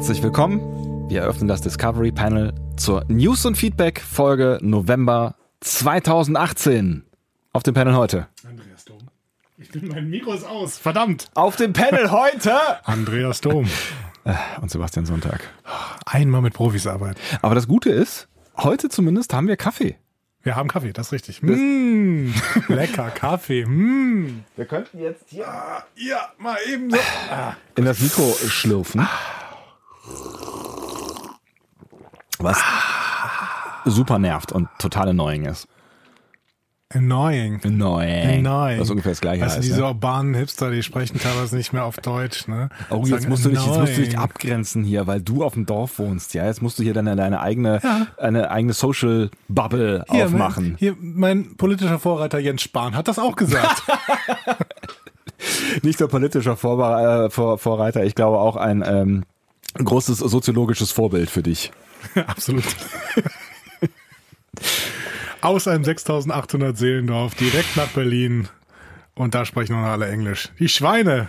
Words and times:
Herzlich 0.00 0.22
willkommen. 0.22 1.10
Wir 1.10 1.20
eröffnen 1.20 1.46
das 1.46 1.60
Discovery 1.60 2.10
Panel 2.10 2.54
zur 2.78 3.04
News 3.08 3.44
und 3.44 3.58
Feedback 3.58 4.00
Folge 4.00 4.58
November 4.62 5.34
2018. 5.60 7.04
Auf 7.52 7.64
dem 7.64 7.74
Panel 7.74 7.94
heute. 7.94 8.26
Andreas 8.48 8.86
Dom. 8.86 8.96
Ich 9.58 9.70
bin, 9.70 9.88
mein 9.88 10.08
Mikro 10.08 10.32
ist 10.32 10.44
aus. 10.46 10.78
Verdammt. 10.78 11.28
Auf 11.34 11.56
dem 11.56 11.74
Panel 11.74 12.10
heute. 12.10 12.54
Andreas 12.86 13.42
Dom. 13.42 13.68
Und 14.62 14.70
Sebastian 14.70 15.04
Sonntag. 15.04 15.42
Einmal 16.06 16.40
mit 16.40 16.54
Profis 16.54 16.86
arbeiten. 16.86 17.20
Aber 17.42 17.54
das 17.54 17.68
Gute 17.68 17.90
ist, 17.90 18.26
heute 18.56 18.88
zumindest 18.88 19.34
haben 19.34 19.48
wir 19.48 19.58
Kaffee. 19.58 19.98
Wir 20.42 20.56
haben 20.56 20.70
Kaffee, 20.70 20.94
das 20.94 21.08
ist 21.08 21.12
richtig. 21.12 21.42
Mm, 21.42 22.32
lecker 22.68 23.10
Kaffee. 23.10 23.66
Mm. 23.66 24.44
Wir 24.56 24.64
könnten 24.64 24.98
jetzt 24.98 25.24
hier 25.28 25.46
Ah, 25.46 25.84
ja, 25.94 26.30
mal 26.38 26.56
eben 26.72 26.90
so. 26.90 26.96
Ah. 27.30 27.54
in 27.76 27.84
das 27.84 28.00
Mikro 28.00 28.34
schlürfen. 28.48 29.06
Was 32.38 32.62
super 33.84 34.18
nervt 34.18 34.52
und 34.52 34.68
total 34.78 35.10
annoying 35.10 35.44
ist. 35.44 35.68
Annoying. 36.92 37.60
Annoying. 37.64 38.44
Annoying. 38.44 38.80
Was 38.80 38.90
ungefähr 38.90 39.12
das 39.12 39.20
gleiche 39.20 39.44
Also 39.44 39.56
heißt. 39.56 39.64
diese 39.64 39.80
ne? 39.80 39.86
urbanen 39.86 40.34
Hipster, 40.34 40.72
die 40.72 40.82
sprechen 40.82 41.20
teilweise 41.20 41.56
nicht 41.56 41.72
mehr 41.72 41.84
auf 41.84 41.98
Deutsch. 41.98 42.48
Ne? 42.48 42.68
Oh, 42.90 43.04
jetzt 43.06 43.28
musst, 43.28 43.44
du 43.44 43.50
dich, 43.50 43.64
jetzt 43.64 43.78
musst 43.78 43.96
du 43.96 44.02
dich 44.02 44.18
abgrenzen 44.18 44.82
hier, 44.82 45.06
weil 45.06 45.20
du 45.20 45.44
auf 45.44 45.54
dem 45.54 45.66
Dorf 45.66 46.00
wohnst. 46.00 46.34
Ja, 46.34 46.46
jetzt 46.46 46.62
musst 46.62 46.80
du 46.80 46.82
hier 46.82 46.92
deine, 46.92 47.14
deine 47.14 47.40
eigene, 47.40 47.78
Ja. 47.84 48.08
eine 48.16 48.50
eigene 48.50 48.72
Social 48.72 49.30
Bubble 49.46 50.04
Hier, 50.10 50.26
aufmachen. 50.26 50.70
Mein, 50.70 50.76
hier, 50.78 50.96
mein 50.98 51.56
politischer 51.56 52.00
Vorreiter 52.00 52.40
Jens 52.40 52.62
Spahn 52.62 52.96
hat 52.96 53.06
das 53.06 53.20
auch 53.20 53.36
gesagt. 53.36 53.84
Nicht 55.82 56.00
nur 56.00 56.08
politischer 56.08 56.52
äh, 56.54 57.30
Vor 57.30 57.58
Vorreiter, 57.58 58.04
ich 58.04 58.16
glaube 58.16 58.38
auch 58.38 58.56
ein 58.56 58.82
ähm, 58.84 59.24
großes 59.74 60.18
soziologisches 60.18 60.90
Vorbild 60.90 61.30
für 61.30 61.42
dich. 61.42 61.70
Absolut. 62.26 62.64
Aus 65.40 65.68
einem 65.68 65.84
6800 65.84 66.76
Seelendorf 66.76 67.34
direkt 67.34 67.76
nach 67.76 67.88
Berlin. 67.88 68.48
Und 69.14 69.34
da 69.34 69.44
sprechen 69.44 69.76
noch 69.76 69.86
alle 69.86 70.08
Englisch. 70.08 70.50
Die 70.58 70.68
Schweine. 70.68 71.28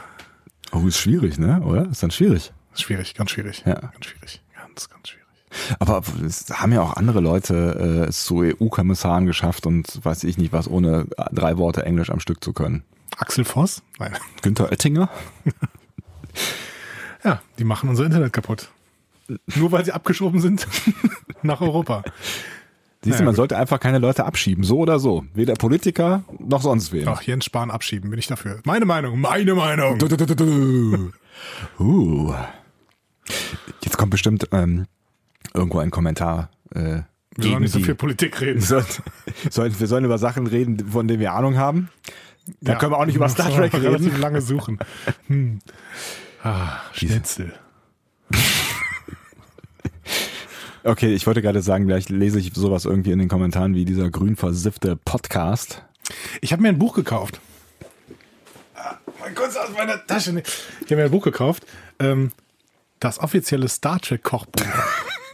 Oh, 0.72 0.86
ist 0.88 0.98
schwierig, 0.98 1.38
ne? 1.38 1.62
Oder? 1.62 1.90
Ist 1.90 2.04
dann 2.04 2.12
schwierig. 2.12 2.52
Schwierig, 2.74 3.14
ganz 3.16 3.32
schwierig. 3.32 3.64
Ja. 3.66 3.76
Ganz 3.76 4.06
schwierig. 4.06 4.42
Ganz, 4.56 4.90
ganz 4.90 5.10
schwierig. 5.10 5.26
Aber 5.80 6.02
es 6.26 6.50
haben 6.50 6.72
ja 6.72 6.82
auch 6.82 6.96
andere 6.96 7.20
Leute 7.20 8.06
äh, 8.06 8.10
es 8.10 8.24
zu 8.24 8.42
EU-Kommissaren 8.42 9.26
geschafft 9.26 9.66
und 9.66 10.04
weiß 10.04 10.24
ich 10.24 10.38
nicht 10.38 10.54
was, 10.54 10.70
ohne 10.70 11.08
drei 11.32 11.58
Worte 11.58 11.86
Englisch 11.86 12.10
am 12.10 12.22
Stück 12.22 12.44
zu 12.44 12.54
können. 12.54 12.84
Axel 13.18 13.44
Voss? 13.44 13.84
Nein. 14.00 14.16
Günther 14.42 14.72
Oettinger? 14.72 15.10
Ja, 17.24 17.42
die 17.60 17.64
machen 17.64 17.90
unser 17.90 18.06
Internet 18.06 18.34
kaputt. 18.34 18.70
Nur 19.56 19.72
weil 19.72 19.86
sie 19.86 19.92
abgeschoben 19.92 20.42
sind 20.42 20.68
nach 21.44 21.62
Europa. 21.62 22.04
Siehst 23.04 23.06
du, 23.06 23.10
Naja, 23.10 23.22
man 23.26 23.32
gut. 23.34 23.36
sollte 23.38 23.58
einfach 23.58 23.80
keine 23.80 23.98
Leute 24.00 24.26
abschieben, 24.26 24.64
so 24.64 24.78
oder 24.80 25.00
so. 25.00 25.26
Weder 25.34 25.54
Politiker 25.54 26.24
noch 26.40 26.62
sonst 26.62 26.92
wen. 26.92 27.08
Ach, 27.08 27.22
Jens 27.22 27.46
Spahn 27.46 27.72
abschieben, 27.72 28.10
bin 28.10 28.20
ich 28.20 28.28
dafür. 28.28 28.60
Meine 28.66 28.86
Meinung, 28.86 29.20
meine 29.20 29.56
Meinung. 29.56 29.98
Du, 29.98 30.08
du, 30.08 30.18
du, 30.18 30.26
du, 30.26 30.36
du. 30.36 31.12
Uh. 31.84 32.34
Jetzt 33.84 33.98
kommt 33.98 34.12
bestimmt 34.12 34.48
ähm, 34.52 34.86
irgendwo 35.54 35.80
ein 35.80 35.90
Kommentar. 35.92 36.50
Äh, 36.76 37.02
Wir 37.38 37.50
sollen 37.52 37.62
nicht 37.64 37.72
so 37.72 37.80
viel 37.80 37.96
Politik 37.96 38.40
reden. 38.42 38.60
Sollen, 38.62 38.86
sollen, 39.50 39.80
wir 39.80 39.88
sollen 39.88 40.06
über 40.06 40.18
Sachen 40.18 40.46
reden, 40.48 40.88
von 40.90 41.08
denen 41.08 41.20
wir 41.20 41.34
Ahnung 41.34 41.58
haben. 41.58 41.90
Da 42.60 42.74
Ja, 42.74 42.78
können 42.80 42.92
wir 42.92 42.98
auch 43.00 43.06
nicht 43.06 43.16
über 43.16 43.30
Star 43.30 43.50
Trek 43.50 43.74
reden. 43.74 44.20
lange 44.20 44.42
suchen. 44.42 44.78
Hm. 45.28 45.60
Ah, 46.44 46.80
Schnitzel. 46.94 47.54
Okay, 50.84 51.14
ich 51.14 51.28
wollte 51.28 51.44
gerade 51.44 51.62
sagen, 51.62 51.86
vielleicht 51.86 52.10
lese 52.10 52.40
ich 52.40 52.52
sowas 52.56 52.86
irgendwie 52.86 53.12
in 53.12 53.20
den 53.20 53.28
Kommentaren 53.28 53.76
wie 53.76 53.86
dieser 53.86 54.10
grün 54.10 54.36
versiffte 54.36 54.96
Podcast. 54.96 55.84
Ich 56.42 56.52
habe 56.52 56.64
mir 56.64 56.70
ein 56.70 56.80
Buch 56.80 56.96
gekauft. 56.96 57.40
Ah, 58.76 58.96
Mal 59.20 59.32
kurz 59.36 59.56
aus 59.56 59.70
meiner 59.78 60.04
Tasche. 60.08 60.42
Ich 60.80 60.86
habe 60.86 60.96
mir 60.96 61.04
ein 61.06 61.12
Buch 61.12 61.24
gekauft. 61.24 61.68
Ähm, 62.00 62.32
das 63.00 63.20
offizielle 63.20 63.68
Star 63.68 64.00
Trek 64.00 64.24
Kochbuch. 64.24 64.66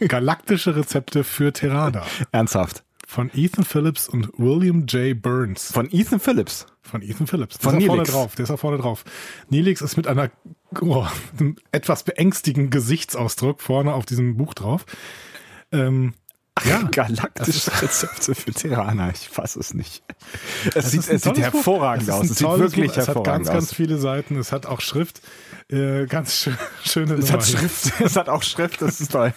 Galaktische 0.00 0.76
Rezepte 0.76 1.24
für 1.24 1.52
Terrada. 1.54 2.04
Ernsthaft. 2.30 2.84
Von 3.06 3.30
Ethan 3.34 3.64
Phillips 3.64 4.06
und 4.06 4.28
William 4.36 4.84
J. 4.86 5.20
Burns. 5.20 5.72
Von 5.72 5.88
Ethan 5.90 6.20
Phillips. 6.20 6.66
Von 6.82 7.00
Ethan 7.00 7.26
Phillips. 7.26 7.56
Der 7.56 7.70
Von 7.70 7.80
ist 7.80 7.88
auch 7.88 7.94
vorne 7.94 8.02
drauf. 8.02 8.34
Der 8.34 8.42
ist 8.44 8.50
auch 8.50 8.58
vorne 8.58 8.76
drauf. 8.76 9.04
Neelix 9.48 9.80
ist 9.80 9.96
mit 9.96 10.06
einer 10.06 10.30
oh, 10.80 11.06
etwas 11.72 12.02
beängstigenden 12.02 12.70
Gesichtsausdruck 12.70 13.60
vorne 13.60 13.94
auf 13.94 14.06
diesem 14.06 14.36
Buch 14.36 14.54
drauf. 14.54 14.84
Ähm, 15.72 16.14
ja, 16.64 16.82
Galaktische 16.82 17.70
Rezepte 17.82 18.34
für 18.34 18.52
Terraner. 18.52 19.10
Ich 19.10 19.28
fasse 19.28 19.60
es 19.60 19.74
nicht. 19.74 20.02
Es 20.74 20.90
sieht, 20.90 21.08
es 21.08 21.22
sieht 21.22 21.38
hervorragend 21.38 22.08
Es 22.08 22.14
aus. 22.14 22.30
Es 22.30 22.38
sieht 22.38 22.48
wirklich 22.48 22.90
Buch. 22.90 22.96
Es 22.96 23.08
hat 23.08 23.14
hervorragend 23.14 23.46
ganz, 23.46 23.48
ganz 23.48 23.70
aus. 23.70 23.74
viele 23.74 23.98
Seiten. 23.98 24.36
Es 24.36 24.52
hat 24.52 24.66
auch 24.66 24.80
Schrift. 24.80 25.20
Äh, 25.68 26.06
ganz 26.06 26.34
schön, 26.34 26.56
schöne 26.84 27.14
Es 27.14 27.32
hat. 27.32 27.44
Schrift. 27.46 27.92
Es 28.00 28.16
hat 28.16 28.28
auch 28.28 28.42
Schrift. 28.42 28.82
Das 28.82 29.00
ist 29.00 29.12
toll. 29.12 29.32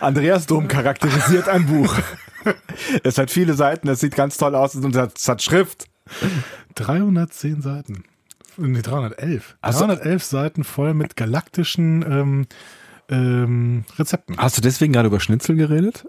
Andreas 0.00 0.46
Dom 0.46 0.68
charakterisiert 0.68 1.48
ein 1.48 1.66
Buch. 1.66 1.94
Es 3.02 3.18
hat 3.18 3.30
viele 3.30 3.54
Seiten. 3.54 3.88
Es 3.88 4.00
sieht 4.00 4.14
ganz 4.14 4.36
toll 4.36 4.54
aus 4.54 4.74
und 4.74 4.94
es 4.94 5.00
hat, 5.00 5.18
es 5.18 5.28
hat 5.28 5.42
Schrift. 5.42 5.86
310 6.74 7.62
Seiten. 7.62 8.04
Nee, 8.58 8.82
311. 8.82 9.56
Also- 9.60 9.86
311 9.86 10.24
Seiten 10.24 10.64
voll 10.64 10.94
mit 10.94 11.16
galaktischen 11.16 12.02
ähm, 12.02 12.46
ähm, 13.08 13.84
Rezepten. 13.98 14.36
Hast 14.36 14.58
du 14.58 14.62
deswegen 14.62 14.92
gerade 14.92 15.08
über 15.08 15.20
Schnitzel 15.20 15.56
geredet? 15.56 16.06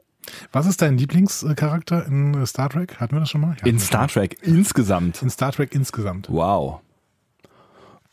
Was 0.51 0.65
ist 0.65 0.81
dein 0.81 0.97
Lieblingscharakter 0.97 2.05
in 2.05 2.33
äh, 2.35 2.45
Star 2.45 2.69
Trek? 2.69 2.97
Hatten 2.99 3.15
wir 3.15 3.21
das 3.21 3.29
schon 3.29 3.41
mal? 3.41 3.55
In 3.63 3.79
Star 3.79 4.07
Trek 4.07 4.37
insgesamt. 4.41 5.21
in 5.21 5.29
Star 5.29 5.51
Trek 5.51 5.73
insgesamt. 5.73 6.29
Wow. 6.29 6.81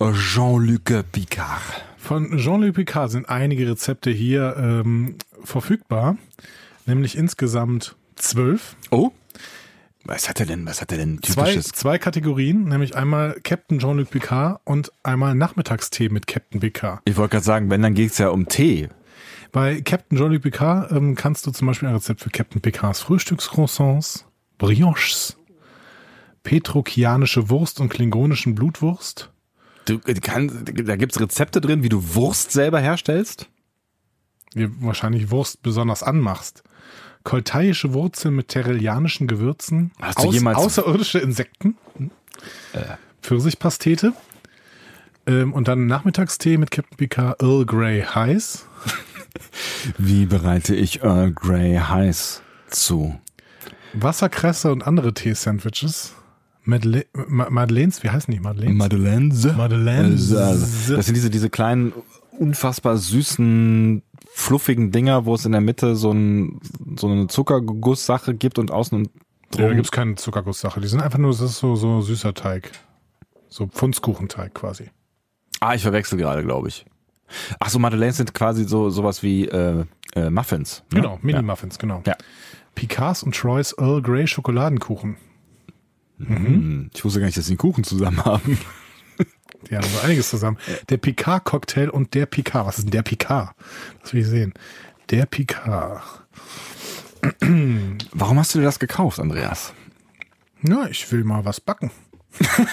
Jean-Luc 0.00 1.10
Picard. 1.12 1.62
Von 1.96 2.36
Jean-Luc 2.38 2.74
Picard 2.74 3.10
sind 3.10 3.28
einige 3.28 3.68
Rezepte 3.68 4.10
hier 4.10 4.54
ähm, 4.58 5.16
verfügbar. 5.42 6.16
Nämlich 6.84 7.16
insgesamt 7.16 7.96
zwölf. 8.14 8.76
Oh? 8.90 9.10
Was 10.06 10.28
hat 10.28 10.40
er 10.40 10.46
denn? 10.46 10.66
Was 10.66 10.80
hat 10.80 10.92
er 10.92 10.98
denn 10.98 11.20
Zwei, 11.22 11.50
typisches? 11.50 11.72
zwei 11.72 11.98
Kategorien, 11.98 12.64
nämlich 12.64 12.94
einmal 12.96 13.38
Captain 13.42 13.78
Jean-Luc 13.78 14.10
Picard 14.10 14.60
und 14.64 14.92
einmal 15.02 15.34
Nachmittagstee 15.34 16.08
mit 16.08 16.26
Captain 16.26 16.60
Picard. 16.60 17.00
Ich 17.04 17.16
wollte 17.16 17.32
gerade 17.32 17.44
sagen, 17.44 17.70
wenn, 17.70 17.82
dann 17.82 17.94
geht's 17.94 18.18
ja 18.18 18.28
um 18.28 18.46
Tee. 18.48 18.88
Bei 19.52 19.80
Captain 19.80 20.16
Jean-Luc 20.18 20.42
Picard 20.42 20.92
ähm, 20.92 21.14
kannst 21.14 21.46
du 21.46 21.50
zum 21.50 21.66
Beispiel 21.66 21.88
ein 21.88 21.94
Rezept 21.94 22.20
für 22.20 22.30
Captain 22.30 22.60
Picards 22.60 23.00
Frühstückscroissants, 23.00 24.26
Brioches, 24.58 25.36
petrokianische 26.42 27.48
Wurst 27.50 27.80
und 27.80 27.88
klingonischen 27.88 28.54
Blutwurst, 28.54 29.30
Du, 29.86 30.00
äh, 30.06 30.14
kann, 30.14 30.64
da 30.64 30.96
gibt's 30.96 31.20
Rezepte 31.20 31.60
drin, 31.60 31.82
wie 31.82 31.88
du 31.88 32.14
Wurst 32.14 32.50
selber 32.52 32.80
herstellst? 32.80 33.48
wie 34.54 34.68
wahrscheinlich 34.80 35.30
Wurst 35.30 35.62
besonders 35.62 36.02
anmachst, 36.02 36.62
koltaiische 37.26 37.92
Wurzeln 37.92 38.36
mit 38.36 38.48
terrellianischen 38.48 39.26
Gewürzen, 39.26 39.90
Hast 40.00 40.22
du 40.22 40.30
jemals- 40.30 40.58
außerirdische 40.58 41.18
Insekten, 41.18 41.76
Pfirsichpastete 43.20 44.12
ähm, 45.26 45.52
und 45.52 45.66
dann 45.66 45.86
Nachmittagstee 45.86 46.56
mit 46.56 46.70
Captain 46.70 46.96
Picard 46.96 47.42
Earl 47.42 47.66
Grey 47.66 48.02
heiß, 48.02 48.66
Wie 49.98 50.26
bereite 50.26 50.76
ich 50.76 51.02
Earl 51.02 51.32
Grey 51.32 51.76
heiß 51.76 52.42
zu? 52.70 53.18
Wasserkresse 53.92 54.70
und 54.70 54.86
andere 54.86 55.12
Tee-Sandwiches, 55.12 56.14
Madele 56.62 57.06
Ma 57.12 57.50
Madeleines, 57.50 58.04
wie 58.04 58.10
heißen 58.10 58.32
die 58.32 58.40
Madeleines? 58.40 58.76
Madeleines? 58.76 59.44
Madeleines. 59.56 60.30
Das 60.30 61.06
sind 61.06 61.16
diese, 61.16 61.30
diese 61.30 61.50
kleinen, 61.50 61.92
unfassbar 62.38 62.98
süßen, 62.98 64.02
fluffigen 64.38 64.90
Dinger, 64.92 65.24
wo 65.24 65.34
es 65.34 65.46
in 65.46 65.52
der 65.52 65.62
Mitte 65.62 65.96
so, 65.96 66.10
ein, 66.12 66.60
so 66.98 67.08
eine 67.08 67.26
Zuckergusssache 67.26 68.34
gibt 68.34 68.58
und 68.58 68.70
außen 68.70 68.98
und 68.98 69.06
Ja, 69.54 69.62
da 69.62 69.66
drum. 69.68 69.76
gibt's 69.76 69.90
keine 69.90 70.14
Zuckergusssache. 70.16 70.78
Die 70.80 70.88
sind 70.88 71.00
einfach 71.00 71.18
nur, 71.18 71.30
das 71.30 71.40
ist 71.40 71.58
so, 71.58 71.74
so 71.74 72.02
süßer 72.02 72.34
Teig. 72.34 72.70
So 73.48 73.66
Pfundskuchenteig 73.66 74.52
quasi. 74.52 74.90
ah, 75.60 75.74
ich 75.74 75.80
verwechsel 75.82 76.18
gerade, 76.18 76.42
glaube 76.44 76.68
ich. 76.68 76.84
Ach 77.60 77.70
so, 77.70 77.78
Madeleines 77.78 78.18
sind 78.18 78.34
quasi 78.34 78.64
so 78.64 78.90
sowas 78.90 79.22
wie 79.22 79.46
äh, 79.48 79.84
äh, 80.14 80.28
Muffins. 80.28 80.84
ne? 80.92 81.00
Genau, 81.00 81.18
Mini-Muffins, 81.22 81.78
genau. 81.78 82.02
Ja. 82.06 82.14
Picards 82.74 83.22
und 83.22 83.34
Troy's 83.34 83.74
Earl 83.78 84.02
Grey 84.02 84.26
Schokoladenkuchen. 84.26 85.16
Hm, 86.18 86.90
Ich 86.94 87.04
wusste 87.04 87.20
gar 87.20 87.26
nicht, 87.26 87.38
dass 87.38 87.46
sie 87.46 87.52
einen 87.52 87.58
Kuchen 87.58 87.84
zusammen 87.84 88.22
haben. 88.24 88.58
Die 89.70 89.76
haben 89.76 89.86
so 89.86 90.00
einiges 90.00 90.30
zusammen. 90.30 90.58
Der 90.88 90.96
Picard-Cocktail 90.96 91.90
und 91.90 92.14
der 92.14 92.26
Picard. 92.26 92.66
Was 92.66 92.78
ist 92.78 92.84
denn 92.84 92.92
der 92.92 93.02
Picard? 93.02 93.54
Das 94.02 94.12
will 94.12 94.20
ich 94.20 94.26
sehen. 94.26 94.54
Der 95.10 95.26
Picard. 95.26 96.02
Warum 98.12 98.38
hast 98.38 98.54
du 98.54 98.58
dir 98.58 98.64
das 98.64 98.78
gekauft, 98.78 99.18
Andreas? 99.18 99.72
Na, 100.60 100.88
ich 100.88 101.10
will 101.10 101.24
mal 101.24 101.44
was 101.44 101.60
backen. 101.60 101.90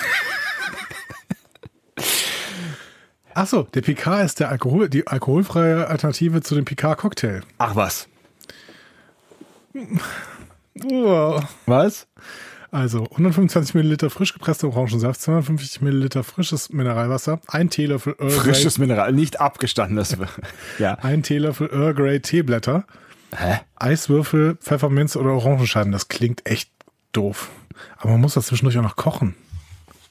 Achso, 3.34 3.64
der 3.64 3.82
Picard 3.82 4.26
ist 4.26 4.40
der 4.40 4.50
Alkohol, 4.50 4.90
die 4.90 5.08
alkoholfreie 5.08 5.88
Alternative 5.88 6.42
zu 6.42 6.54
dem 6.54 6.66
Picard-Cocktail. 6.66 7.42
Ach 7.58 7.76
was. 7.76 8.08
Oh. 10.92 11.42
Was? 11.66 12.08
Also 12.74 13.04
125 13.04 13.76
Milliliter 13.76 14.10
frisch 14.10 14.34
gepresster 14.34 14.68
Orangensaft, 14.68 15.22
250 15.22 15.82
Milliliter 15.82 16.24
frisches 16.24 16.70
Mineralwasser, 16.70 17.40
ein 17.46 17.70
Teelöffel 17.70 18.16
Earl 18.18 18.32
Grey, 18.32 18.40
Frisches 18.40 18.80
Mineral, 18.80 19.14
nicht 19.14 19.40
abgestandenes. 19.40 20.18
ja. 20.80 20.96
ein 20.96 21.22
Teelöffel 21.22 21.70
Earl 21.72 21.94
Grey 21.94 22.20
Teeblätter, 22.20 22.86
Hä? 23.38 23.60
Eiswürfel, 23.76 24.56
Pfefferminz 24.56 25.16
oder 25.16 25.34
Orangenscheiben. 25.34 25.92
Das 25.92 26.08
klingt 26.08 26.48
echt 26.48 26.72
doof. 27.12 27.52
Aber 27.98 28.14
man 28.14 28.22
muss 28.22 28.34
das 28.34 28.48
zwischendurch 28.48 28.80
auch 28.80 28.84
noch 28.84 28.96
kochen. 28.96 29.36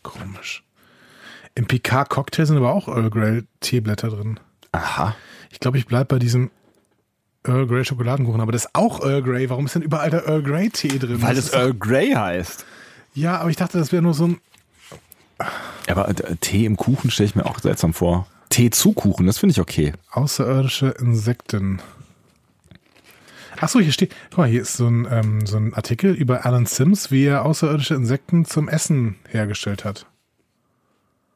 Komisch. 0.04 0.62
Im 1.56 1.66
Picard-Cocktail 1.66 2.46
sind 2.46 2.58
aber 2.58 2.72
auch 2.72 2.86
Earl 2.86 3.10
Grey 3.10 3.42
Teeblätter 3.58 4.08
drin. 4.08 4.38
Aha. 4.70 5.16
Ich 5.50 5.58
glaube, 5.58 5.78
ich 5.78 5.86
bleibe 5.86 6.04
bei 6.04 6.20
diesem 6.20 6.52
Earl 7.44 7.66
Grey 7.66 7.84
Schokoladenkuchen. 7.84 8.40
Aber 8.40 8.52
das 8.52 8.66
ist 8.66 8.74
auch 8.74 9.00
Earl 9.00 9.22
Grey. 9.22 9.50
Warum 9.50 9.66
ist 9.66 9.74
denn 9.74 9.82
überall 9.82 10.10
der 10.10 10.26
Earl 10.26 10.42
Grey 10.42 10.70
Tee 10.70 10.98
drin? 10.98 11.20
Weil 11.22 11.34
Das 11.34 11.52
Earl 11.52 11.74
Grey 11.74 12.12
heißt. 12.12 12.64
Ja, 13.14 13.38
aber 13.38 13.50
ich 13.50 13.56
dachte, 13.56 13.78
das 13.78 13.92
wäre 13.92 14.02
nur 14.02 14.14
so 14.14 14.28
ein. 14.28 14.40
Aber 15.88 16.08
äh, 16.08 16.36
Tee 16.40 16.64
im 16.64 16.76
Kuchen 16.76 17.10
stelle 17.10 17.28
ich 17.28 17.34
mir 17.34 17.46
auch 17.46 17.58
seltsam 17.58 17.92
vor. 17.94 18.26
Tee 18.48 18.70
zu 18.70 18.92
Kuchen, 18.92 19.26
das 19.26 19.38
finde 19.38 19.52
ich 19.52 19.60
okay. 19.60 19.92
Außerirdische 20.10 20.88
Insekten. 21.00 21.80
Achso, 23.58 23.80
hier 23.80 23.92
steht, 23.92 24.14
guck 24.30 24.38
mal, 24.38 24.48
hier 24.48 24.62
ist 24.62 24.76
so 24.76 24.88
ein, 24.88 25.06
ähm, 25.10 25.46
so 25.46 25.56
ein 25.56 25.72
Artikel 25.72 26.12
über 26.12 26.44
Alan 26.44 26.66
Sims, 26.66 27.10
wie 27.10 27.24
er 27.24 27.44
außerirdische 27.44 27.94
Insekten 27.94 28.44
zum 28.44 28.68
Essen 28.68 29.16
hergestellt 29.28 29.84
hat. 29.84 30.06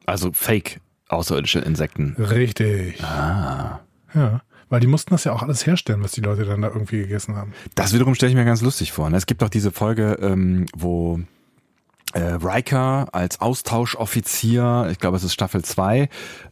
Also 0.05 0.31
Fake 0.33 0.79
außerirdische 1.07 1.59
Insekten. 1.59 2.15
Richtig. 2.19 3.01
Ah. 3.03 3.79
Ja, 4.13 4.41
weil 4.69 4.79
die 4.79 4.87
mussten 4.87 5.11
das 5.11 5.23
ja 5.23 5.33
auch 5.33 5.43
alles 5.43 5.65
herstellen, 5.65 6.03
was 6.03 6.11
die 6.11 6.21
Leute 6.21 6.45
dann 6.45 6.61
da 6.61 6.67
irgendwie 6.69 6.99
gegessen 6.99 7.35
haben. 7.35 7.53
Das 7.75 7.93
wiederum 7.93 8.15
stelle 8.15 8.31
ich 8.31 8.35
mir 8.35 8.45
ganz 8.45 8.61
lustig 8.61 8.91
vor. 8.91 9.09
ne? 9.09 9.17
Es 9.17 9.25
gibt 9.25 9.41
doch 9.41 9.49
diese 9.49 9.71
Folge, 9.71 10.17
ähm, 10.21 10.65
wo 10.75 11.19
äh, 12.13 12.37
Riker 12.41 13.07
als 13.11 13.41
Austauschoffizier, 13.41 14.87
ich 14.91 14.99
glaube 14.99 15.17
es 15.17 15.23
ist 15.23 15.33
Staffel 15.33 15.63
2, 15.63 16.09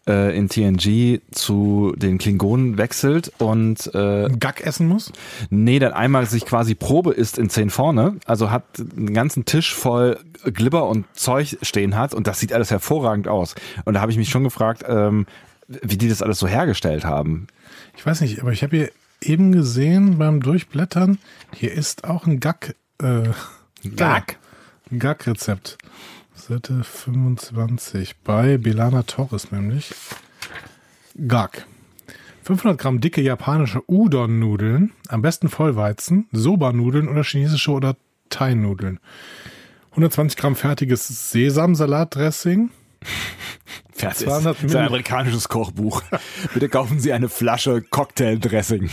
äh, 0.07 0.37
in 0.37 0.49
TNG 0.49 1.21
zu 1.31 1.93
den 1.97 2.17
Klingonen 2.17 2.77
wechselt 2.77 3.31
und 3.37 3.93
äh, 3.95 4.29
Gack 4.37 4.61
essen 4.65 4.87
muss? 4.87 5.11
nee, 5.49 5.79
dann 5.79 5.93
einmal 5.93 6.25
sich 6.25 6.45
quasi 6.45 6.75
Probe 6.75 7.13
isst 7.13 7.37
in 7.37 7.49
10 7.49 7.69
vorne, 7.69 8.17
also 8.25 8.51
hat 8.51 8.63
einen 8.79 9.13
ganzen 9.13 9.45
Tisch 9.45 9.73
voll 9.73 10.19
Glibber 10.43 10.87
und 10.87 11.05
Zeug 11.13 11.57
stehen 11.61 11.95
hat 11.95 12.13
und 12.13 12.27
das 12.27 12.39
sieht 12.39 12.53
alles 12.53 12.69
hervorragend 12.69 13.27
aus. 13.27 13.55
Und 13.85 13.95
da 13.95 14.01
habe 14.01 14.11
ich 14.11 14.17
mich 14.17 14.29
schon 14.29 14.43
gefragt, 14.43 14.83
ähm, 14.87 15.25
wie 15.67 15.97
die 15.97 16.09
das 16.09 16.21
alles 16.21 16.37
so 16.37 16.47
hergestellt 16.47 17.05
haben. 17.05 17.47
Ich 17.97 18.05
weiß 18.05 18.21
nicht, 18.21 18.41
aber 18.41 18.51
ich 18.51 18.63
habe 18.63 18.77
hier 18.77 18.91
eben 19.21 19.51
gesehen 19.51 20.17
beim 20.17 20.41
Durchblättern, 20.41 21.19
hier 21.53 21.71
ist 21.71 22.03
auch 22.03 22.25
ein 22.27 22.39
Gack. 22.39 22.75
Äh, 23.01 23.29
Gack? 23.95 24.37
Ein 24.91 24.99
Gack-Rezept. 24.99 25.77
Seite 26.35 26.83
25 26.83 28.17
bei 28.23 28.57
Belana 28.57 29.03
Torres 29.03 29.51
nämlich. 29.51 29.93
Gack. 31.27 31.65
500 32.43 32.77
Gramm 32.77 33.01
dicke 33.01 33.21
japanische 33.21 33.81
Udon-Nudeln, 33.89 34.91
am 35.07 35.21
besten 35.23 35.49
Vollweizen, 35.49 36.27
Soba-Nudeln 36.31 37.07
oder 37.07 37.23
chinesische 37.23 37.71
oder 37.71 37.95
Thai-Nudeln. 38.29 38.99
120 39.91 40.37
Gramm 40.37 40.55
fertiges 40.55 41.31
Sesamsalat-Dressing. 41.31 42.69
Fertig. 43.93 44.27
200 44.27 44.57
Das 44.57 44.63
ist 44.63 44.75
ein 44.75 44.87
amerikanisches 44.87 45.47
Kochbuch. 45.47 46.03
Bitte 46.53 46.69
kaufen 46.69 46.99
Sie 46.99 47.13
eine 47.13 47.29
Flasche 47.29 47.81
Cocktail-Dressing. 47.81 48.89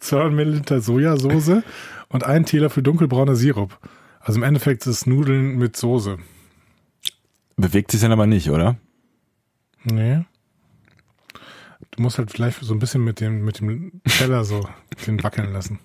200 0.00 0.32
Milliliter 0.32 0.80
Sojasauce 0.80 1.62
und 2.08 2.24
einen 2.24 2.44
Teelöffel 2.44 2.82
dunkelbrauner 2.82 3.36
Sirup. 3.36 3.78
Also 4.20 4.38
im 4.38 4.42
Endeffekt 4.42 4.82
ist 4.82 4.86
es 4.86 5.06
Nudeln 5.06 5.56
mit 5.56 5.76
Soße. 5.76 6.18
Bewegt 7.56 7.90
sich 7.90 8.00
dann 8.00 8.12
aber 8.12 8.26
nicht, 8.26 8.50
oder? 8.50 8.76
Nee. 9.84 10.24
Du 11.92 12.02
musst 12.02 12.18
halt 12.18 12.30
vielleicht 12.30 12.60
so 12.60 12.74
ein 12.74 12.78
bisschen 12.78 13.02
mit 13.02 13.20
dem, 13.20 13.44
mit 13.44 13.60
dem 13.60 14.00
Teller 14.04 14.44
so 14.44 14.68
den 15.06 15.22
wackeln 15.22 15.52
lassen. 15.52 15.78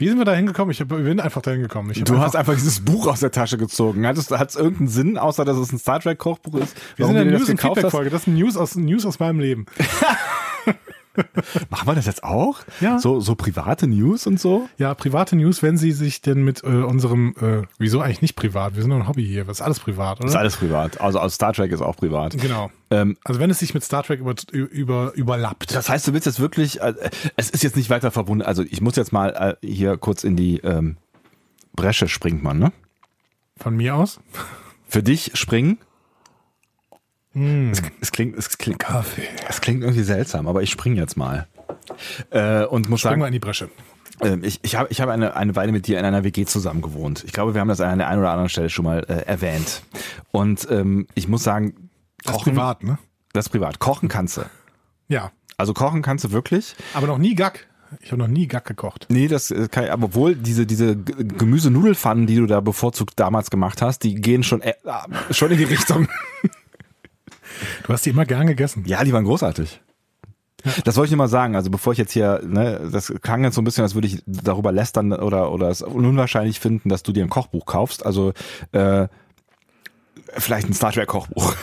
Wie 0.00 0.08
sind 0.08 0.16
wir 0.16 0.24
da 0.24 0.32
hingekommen? 0.32 0.70
Ich 0.72 0.78
bin 0.78 1.20
einfach 1.20 1.42
da 1.42 1.50
hingekommen. 1.50 1.92
Du 1.92 2.14
einfach, 2.14 2.24
hast 2.24 2.34
einfach 2.34 2.54
dieses 2.54 2.80
Buch 2.80 3.06
aus 3.06 3.20
der 3.20 3.32
Tasche 3.32 3.58
gezogen. 3.58 4.06
Hat 4.06 4.16
es, 4.16 4.30
irgendeinen 4.56 4.88
Sinn, 4.88 5.18
außer 5.18 5.44
dass 5.44 5.58
es 5.58 5.72
ein 5.72 5.78
Star 5.78 6.00
Trek 6.00 6.18
Kochbuch 6.18 6.54
ist? 6.54 6.74
wir 6.96 7.04
sind 7.04 7.16
in 7.16 7.28
der 7.28 7.38
News- 7.38 7.50
und? 7.50 7.60
Feedback-Folge. 7.60 8.08
Das 8.08 8.22
ist 8.22 8.26
News 8.28 8.56
aus, 8.56 8.76
News 8.76 9.04
aus 9.04 9.18
meinem 9.18 9.40
Leben. 9.40 9.66
Machen 11.70 11.88
wir 11.88 11.94
das 11.94 12.06
jetzt 12.06 12.24
auch? 12.24 12.60
Ja. 12.80 12.98
So, 12.98 13.20
so 13.20 13.34
private 13.34 13.86
News 13.86 14.26
und 14.26 14.40
so? 14.40 14.68
Ja, 14.78 14.94
private 14.94 15.36
News, 15.36 15.62
wenn 15.62 15.76
Sie 15.76 15.92
sich 15.92 16.20
denn 16.22 16.42
mit 16.42 16.62
äh, 16.64 16.66
unserem, 16.66 17.34
äh, 17.40 17.62
wieso 17.78 18.00
eigentlich 18.00 18.22
nicht 18.22 18.36
privat? 18.36 18.74
Wir 18.74 18.82
sind 18.82 18.90
doch 18.90 18.98
ein 18.98 19.08
Hobby 19.08 19.24
hier. 19.26 19.44
Das 19.44 19.58
ist 19.58 19.62
alles 19.62 19.80
privat, 19.80 20.20
oder? 20.20 20.28
Ist 20.28 20.36
alles 20.36 20.56
privat. 20.56 21.00
Also, 21.00 21.18
also 21.18 21.32
Star 21.34 21.52
Trek 21.52 21.72
ist 21.72 21.82
auch 21.82 21.96
privat. 21.96 22.36
Genau. 22.38 22.70
Ähm, 22.90 23.16
Also 23.24 23.40
wenn 23.40 23.50
es 23.50 23.58
sich 23.58 23.74
mit 23.74 23.84
Star 23.84 24.02
Trek 24.02 24.20
über, 24.20 24.34
über, 24.52 25.12
überlappt. 25.14 25.74
das 25.74 25.88
heißt, 25.88 26.06
du 26.08 26.12
willst 26.12 26.26
jetzt 26.26 26.40
wirklich, 26.40 26.80
äh, 26.80 26.94
es 27.36 27.50
ist 27.50 27.62
jetzt 27.62 27.76
nicht 27.76 27.90
weiter 27.90 28.10
verbunden. 28.10 28.42
Also 28.44 28.62
ich 28.62 28.80
muss 28.80 28.96
jetzt 28.96 29.12
mal 29.12 29.56
äh, 29.62 29.66
hier 29.66 29.96
kurz 29.96 30.24
in 30.24 30.36
die 30.36 30.58
ähm, 30.58 30.96
Bresche 31.74 32.08
springt 32.08 32.42
man, 32.42 32.58
ne? 32.58 32.72
Von 33.56 33.76
mir 33.76 33.94
aus? 33.94 34.20
Für 34.88 35.02
dich 35.02 35.32
springen. 35.34 35.78
Es, 37.34 37.82
es 38.00 38.12
klingt, 38.12 38.36
es 38.36 38.58
klingt, 38.58 38.80
Kaffee. 38.80 39.28
es 39.48 39.60
klingt 39.60 39.82
irgendwie 39.82 40.02
seltsam, 40.02 40.48
aber 40.48 40.62
ich 40.62 40.70
spring 40.70 40.96
jetzt 40.96 41.16
mal. 41.16 41.46
Äh, 42.30 42.64
und 42.64 42.88
muss 42.88 43.00
Springen 43.00 43.12
sagen, 43.12 43.20
wir 43.20 43.26
in 43.28 43.32
die 43.32 43.38
Bresche. 43.38 43.70
Ähm, 44.20 44.42
ich, 44.44 44.60
ich 44.62 44.76
habe 44.76 44.88
ich 44.90 45.00
hab 45.00 45.08
eine, 45.08 45.36
eine 45.36 45.56
Weile 45.56 45.72
mit 45.72 45.86
dir 45.86 45.98
in 45.98 46.04
einer 46.04 46.24
WG 46.24 46.44
zusammen 46.44 46.82
gewohnt. 46.82 47.24
Ich 47.24 47.32
glaube, 47.32 47.54
wir 47.54 47.60
haben 47.60 47.68
das 47.68 47.80
an 47.80 47.98
der 47.98 48.08
einen 48.08 48.20
oder 48.20 48.30
anderen 48.30 48.48
Stelle 48.48 48.68
schon 48.68 48.84
mal 48.84 49.04
äh, 49.08 49.26
erwähnt. 49.26 49.82
Und 50.32 50.66
ähm, 50.70 51.06
ich 51.14 51.28
muss 51.28 51.42
sagen, 51.42 51.90
Das 52.24 52.34
kochen, 52.36 52.54
privat, 52.54 52.82
ne? 52.82 52.98
das 53.32 53.46
ist 53.46 53.50
privat. 53.50 53.78
Kochen 53.78 54.08
kannst 54.08 54.36
du. 54.36 54.42
Ja. 55.08 55.30
Also 55.56 55.72
kochen 55.72 56.02
kannst 56.02 56.24
du 56.24 56.32
wirklich. 56.32 56.74
Aber 56.94 57.06
noch 57.06 57.18
nie 57.18 57.34
Gack. 57.34 57.66
Ich 58.00 58.12
habe 58.12 58.20
noch 58.22 58.28
nie 58.28 58.46
Gack 58.46 58.66
gekocht. 58.66 59.06
Nee, 59.08 59.26
das 59.26 59.50
äh, 59.50 59.68
kann 59.68 59.84
ich, 59.84 59.92
aber 59.92 60.14
wohl 60.14 60.36
diese, 60.36 60.64
diese 60.66 60.96
Gemüse-Nudelpfannen, 60.96 62.26
die 62.26 62.36
du 62.36 62.46
da 62.46 62.60
bevorzugt 62.60 63.18
damals 63.18 63.50
gemacht 63.50 63.82
hast, 63.82 64.04
die 64.04 64.14
gehen 64.14 64.42
schon, 64.42 64.60
äh, 64.62 64.74
äh, 64.84 65.34
schon 65.34 65.50
in 65.50 65.58
die 65.58 65.64
Richtung. 65.64 66.08
Du 67.86 67.92
hast 67.92 68.04
die 68.06 68.10
immer 68.10 68.24
gern 68.26 68.46
gegessen. 68.46 68.84
Ja, 68.86 69.02
die 69.04 69.12
waren 69.12 69.24
großartig. 69.24 69.80
Das 70.84 70.96
wollte 70.96 71.06
ich 71.06 71.12
nur 71.12 71.18
mal 71.24 71.28
sagen. 71.28 71.56
Also 71.56 71.70
bevor 71.70 71.92
ich 71.94 71.98
jetzt 71.98 72.12
hier, 72.12 72.40
ne, 72.44 72.88
das 72.92 73.12
klang 73.22 73.44
jetzt 73.44 73.54
so 73.54 73.62
ein 73.62 73.64
bisschen, 73.64 73.82
als 73.82 73.94
würde 73.94 74.06
ich 74.08 74.22
darüber 74.26 74.72
lästern 74.72 75.12
oder 75.12 75.50
oder 75.52 75.68
es 75.70 75.80
unwahrscheinlich 75.82 76.60
finden, 76.60 76.88
dass 76.90 77.02
du 77.02 77.12
dir 77.12 77.24
ein 77.24 77.30
Kochbuch 77.30 77.64
kaufst. 77.66 78.04
Also 78.04 78.32
äh, 78.72 79.08
vielleicht 80.36 80.68
ein 80.68 80.74
Star 80.74 80.92
Trek 80.92 81.08
Kochbuch. 81.08 81.54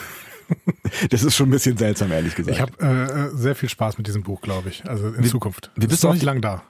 das 1.12 1.24
ist 1.24 1.36
schon 1.36 1.50
ein 1.50 1.52
bisschen 1.52 1.78
seltsam, 1.78 2.12
ehrlich 2.12 2.36
gesagt. 2.36 2.56
Ich 2.56 2.62
habe 2.62 3.32
äh, 3.34 3.36
sehr 3.38 3.56
viel 3.56 3.70
Spaß 3.70 3.98
mit 3.98 4.08
diesem 4.08 4.24
Buch, 4.24 4.42
glaube 4.42 4.70
ich. 4.70 4.88
Also 4.90 5.10
in 5.10 5.24
Zukunft. 5.26 5.72
wie 5.76 5.82
bist 5.82 5.94
ist 5.94 6.04
du 6.04 6.10
nicht 6.10 6.22
die- 6.22 6.26
lang 6.26 6.42
da. 6.42 6.64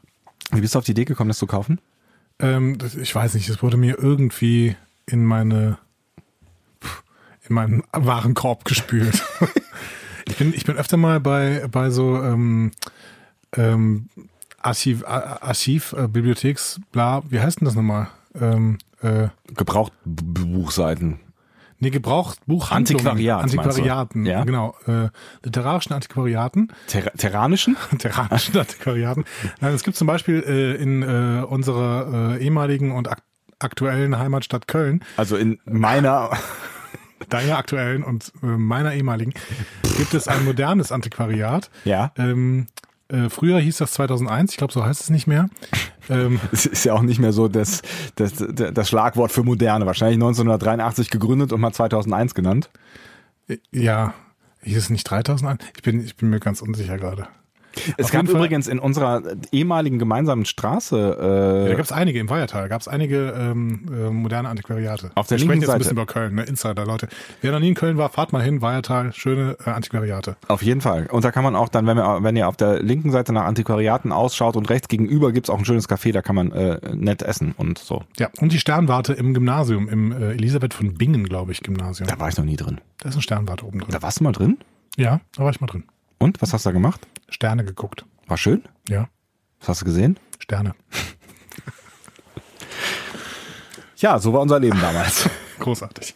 Wie 0.52 0.62
bist 0.62 0.76
du 0.76 0.80
auf 0.80 0.86
die 0.86 0.92
Idee 0.92 1.06
gekommen, 1.06 1.28
das 1.30 1.38
zu 1.40 1.48
kaufen? 1.48 1.80
Ähm, 2.40 2.78
das, 2.78 2.96
ich 2.96 3.14
weiß 3.14 3.34
nicht, 3.34 3.50
es 3.50 3.62
wurde 3.62 3.78
mir 3.78 3.98
irgendwie 4.00 4.76
in 5.06 5.26
meine 5.26 5.78
in 7.50 7.56
meinen 7.56 7.84
Warenkorb 7.92 8.66
gespült. 8.66 9.24
ich 10.28 10.36
bin 10.38 10.54
ich 10.54 10.66
bin 10.66 10.76
öfter 10.78 10.98
mal 10.98 11.20
bei 11.20 11.66
bei 11.72 11.90
so 11.90 12.22
ähm, 12.22 12.72
ähm, 13.56 14.10
Archiv 14.62 15.04
Archiv 15.06 15.94
äh, 15.94 16.08
Bibliotheks 16.08 16.80
bla 16.92 17.22
wie 17.30 17.40
heißt 17.40 17.62
denn 17.62 17.66
das 17.66 17.76
nochmal? 17.76 18.08
Ähm, 18.40 18.78
äh, 19.02 19.28
Gebraucht 19.56 19.94
B- 20.06 20.44
Buchseiten. 20.44 21.20
Nee, 21.80 21.92
Gebrauchtbuchhandlungen. 21.92 23.06
Antiquariat, 23.08 23.40
meinst 23.42 23.54
du? 23.56 23.60
Antiquariaten, 23.62 24.26
Ja. 24.26 24.44
genau. 24.44 24.76
Äh, 24.88 25.10
literarischen 25.44 25.94
Antiquariaten, 25.94 26.74
Ter 26.88 27.14
Terranischen? 27.14 27.78
terranischen 28.00 28.58
Antiquariaten. 28.58 29.26
Nein, 29.62 29.74
es 29.76 29.84
gibt 29.84 29.96
zum 29.96 30.08
Beispiel 30.08 30.44
äh, 30.48 30.74
in 30.82 31.04
äh, 31.04 31.44
unserer 31.46 32.34
äh, 32.40 32.44
ehemaligen 32.44 32.92
und 32.92 33.08
ak 33.12 33.20
aktuellen 33.60 34.18
Heimatstadt 34.18 34.68
Köln, 34.68 35.04
Also 35.18 35.36
in 35.38 35.60
meiner. 35.66 36.32
deiner 37.30 37.58
aktuellen 37.58 38.04
und 38.04 38.32
äh, 38.44 38.46
meiner 38.46 38.94
ehemaligen, 38.94 39.34
gibt 39.98 40.14
es 40.14 40.28
ein 40.28 40.46
modernes 40.46 40.92
Antiquariat. 40.92 41.70
Ja. 41.86 42.12
Ähm, 42.18 42.68
äh, 43.10 43.30
früher 43.30 43.60
hieß 43.60 43.78
das 43.78 43.94
2001, 43.94 44.52
ich 44.52 44.58
glaube, 44.58 44.74
so 44.74 44.84
heißt 44.84 45.02
es 45.02 45.10
nicht 45.10 45.28
mehr. 45.28 45.50
Ähm, 46.10 46.40
Es 46.52 46.66
ist 46.66 46.84
ja 46.84 46.94
auch 46.94 47.02
nicht 47.02 47.20
mehr 47.20 47.34
so 47.34 47.48
das, 47.48 47.82
das, 48.16 48.34
das 48.36 48.90
Schlagwort 48.90 49.32
für 49.32 49.44
Moderne. 49.44 49.86
Wahrscheinlich 49.86 50.16
1983 50.18 51.10
gegründet 51.10 51.54
und 51.54 51.62
mal 51.62 51.72
2001 51.72 52.34
genannt. 52.34 52.70
äh, 53.48 53.58
ja, 53.72 54.14
hieß 54.62 54.78
es 54.78 54.90
nicht 54.90 55.10
3001? 55.10 55.64
Ich 55.76 55.84
bin, 55.84 56.04
ich 56.04 56.16
bin 56.18 56.30
mir 56.30 56.40
ganz 56.40 56.62
unsicher 56.62 56.98
gerade. 56.98 57.28
Es 57.98 58.06
Auf 58.06 58.12
gab 58.12 58.28
übrigens 58.28 58.68
in 58.68 58.80
unserer 58.80 59.22
ehemaligen 59.52 60.00
gemeinsamen 60.00 60.46
Straße 60.46 60.98
Ja, 60.98 61.66
da 61.66 61.72
äh, 61.72 61.76
gab 61.76 61.86
es 61.86 61.92
einige 61.92 62.20
im 62.20 62.30
Weihertal, 62.30 62.70
gab 62.70 62.82
es 62.82 62.88
einige 62.88 63.34
ähm, 63.38 63.86
äh, 63.92 64.10
moderne 64.10 64.50
Antiquariate. 64.50 65.12
Auf 65.16 65.28
der 65.28 65.38
Wir 65.38 65.46
sprechen 65.46 65.62
linken 65.62 65.62
jetzt 65.62 65.70
ein 65.70 65.72
Seite. 65.74 65.78
bisschen 65.80 65.92
über 65.98 66.06
Köln, 66.06 66.36
ne? 66.36 66.44
Insider, 66.44 66.86
Leute. 66.86 67.08
Wer 67.42 67.52
noch 67.52 67.60
nie 67.60 67.70
in 67.70 67.76
Köln 67.76 67.98
war, 67.98 68.10
fahrt 68.10 68.34
mal 68.34 68.42
hin, 68.42 68.62
Weihertal, 68.62 69.14
schöne 69.14 69.58
äh, 69.66 69.70
Antiquariate. 69.70 70.36
auf 70.48 70.62
jeden 70.64 70.82
Fall. 70.82 71.08
Und 71.08 71.24
da 71.24 71.32
kann 71.32 71.44
man 71.44 71.56
auch 71.56 71.70
dann, 71.70 71.86
wenn, 71.88 71.98
wir, 71.98 72.24
wenn 72.24 72.36
ihr 72.36 72.48
auf 72.48 72.58
der 72.58 72.82
linken 72.82 73.12
Seite 73.12 73.34
nach 73.34 73.46
Antiquariaten 73.46 74.12
ausschaut 74.12 74.56
und 74.56 74.70
rechts 74.70 74.88
gegenüber 74.88 75.32
gibt's 75.32 75.50
auch 75.50 75.58
ein 75.60 75.66
schönes 75.66 75.90
Café, 75.90 76.12
da 76.12 76.22
kann 76.22 76.36
man 76.36 76.52
äh, 76.52 76.80
nett 76.96 77.22
essen 77.22 77.54
und 77.58 77.78
so. 77.78 78.04
Ja, 78.18 78.30
und 78.40 78.52
die 78.52 78.60
Sternwarte 78.60 79.14
im 79.14 79.34
Gymnasium, 79.34 79.88
im 79.90 80.12
äh, 80.12 80.32
Elisabeth 80.32 80.74
von 80.74 80.94
Bingen, 80.96 81.24
glaube 81.26 81.52
ich, 81.52 81.62
Gymnasium. 81.62 82.08
Da 82.08 82.20
war 82.20 82.30
ich 82.30 82.38
noch 82.38 82.46
nie 82.46 82.56
drin. 82.56 82.80
Da 83.00 83.10
ist 83.10 83.16
eine 83.16 83.22
Sternwarte 83.22 83.66
oben 83.66 83.80
drin. 83.80 83.90
Da 83.92 84.02
warst 84.02 84.20
du 84.20 84.24
mal 84.24 84.32
drin? 84.32 84.58
Ja, 84.98 85.20
da 85.36 85.44
war 85.44 85.52
ich 85.52 85.62
mal 85.62 85.68
drin. 85.68 85.84
Und 86.18 86.42
was 86.42 86.54
hast 86.54 86.66
du 86.66 86.70
da 86.70 86.74
gemacht? 86.74 87.02
Sterne 87.30 87.64
geguckt. 87.66 88.06
War 88.28 88.38
schön? 88.38 88.64
Ja, 88.90 89.08
Was 89.60 89.70
hast 89.70 89.82
du 89.82 89.86
gesehen? 89.86 90.18
Sterne. 90.40 90.74
Ja, 94.00 94.20
so 94.20 94.32
war 94.32 94.42
unser 94.42 94.60
Leben 94.60 94.80
damals. 94.80 95.28
Großartig. 95.60 96.14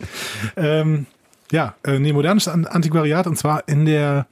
ähm, 0.56 1.08
ja, 1.51 1.75
äh, 1.84 1.98
nee, 1.98 2.13
modernes 2.13 2.48
An- 2.48 2.68
Antiquariat 2.68 3.25
und 3.25 3.38
zwar 3.38 3.68
in 3.68 3.86
der 3.86 4.27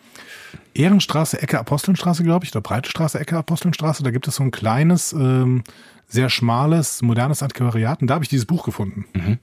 Ehrenstraße, 0.76 1.42
Ecke 1.42 1.60
Apostelnstraße, 1.60 2.24
glaube 2.24 2.46
ich, 2.46 2.52
oder 2.52 2.62
Breite 2.62 2.90
Straße, 2.90 3.20
Ecke 3.20 3.38
Apostelnstraße. 3.38 4.04
Da 4.04 4.12
gibt 4.12 4.28
es 4.28 4.36
so 4.36 4.44
ein 4.44 4.52
kleines, 4.52 5.14
ähm, 5.14 5.64
sehr 6.08 6.30
schmales, 6.30 7.02
modernes 7.02 7.42
Antiquariat 7.42 8.02
und 8.02 8.08
da 8.08 8.14
habe 8.16 8.24
ich 8.24 8.30
dieses 8.30 8.46
Buch 8.46 8.64
gefunden. 8.64 9.40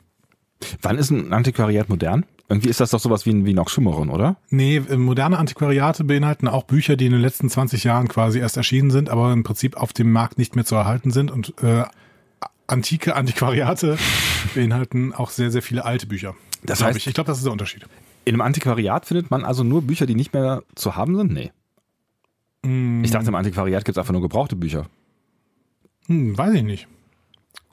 Wann 0.83 0.99
ist 0.99 1.11
ein 1.11 1.33
Antiquariat 1.33 1.89
modern? 1.89 2.25
Irgendwie 2.49 2.69
ist 2.69 2.79
das 2.81 2.91
doch 2.91 3.01
sowas 3.01 3.27
wie 3.27 3.31
ein, 3.31 3.45
wie 3.45 3.53
ein 3.55 3.59
Oxymoron, 3.59 4.09
oder? 4.09 4.37
Nee, 4.51 4.77
äh, 4.77 4.97
moderne 4.97 5.39
Antiquariate 5.39 6.05
beinhalten 6.05 6.47
auch 6.47 6.63
Bücher, 6.65 6.97
die 6.97 7.07
in 7.07 7.13
den 7.13 7.21
letzten 7.21 7.51
20 7.51 7.83
Jahren 7.85 8.07
quasi 8.09 8.39
erst 8.39 8.57
erschienen 8.57 8.91
sind, 8.91 9.09
aber 9.11 9.33
im 9.33 9.43
Prinzip 9.43 9.77
auf 9.77 9.93
dem 9.93 10.13
Markt 10.13 10.39
nicht 10.39 10.55
mehr 10.55 10.65
zu 10.65 10.77
erhalten 10.77 11.11
sind. 11.11 11.31
Und 11.33 11.55
äh, 11.63 11.85
antike 12.69 13.17
Antiquariate 13.17 13.97
beinhalten 14.55 15.13
auch 15.13 15.31
sehr, 15.31 15.51
sehr 15.51 15.63
viele 15.63 15.85
alte 15.85 16.07
Bücher. 16.07 16.35
Das 16.63 16.83
heißt- 16.85 16.97
ich, 16.97 17.07
ich 17.09 17.15
glaube, 17.15 17.27
das 17.29 17.39
ist 17.39 17.45
der 17.45 17.53
Unterschied. 17.53 17.85
In 18.25 18.35
einem 18.35 18.41
Antiquariat 18.43 19.07
findet 19.07 19.31
man 19.31 19.45
also 19.45 19.65
nur 19.65 19.83
Bücher, 19.83 20.07
die 20.07 20.15
nicht 20.15 20.33
mehr 20.33 20.63
zu 20.77 20.95
haben 20.97 21.17
sind? 21.17 21.33
Nee. 21.33 21.51
Mm, 22.63 23.03
Ich 23.05 23.11
dachte, 23.11 23.29
im 23.29 23.35
Antiquariat 23.35 23.85
gibt's 23.85 23.99
einfach 23.99 24.13
nur 24.13 24.23
gebrauchte 24.23 24.57
Bücher. 24.57 24.87
Hm, 26.07 26.37
weiß 26.39 26.55
ich 26.55 26.63
nicht. 26.63 26.87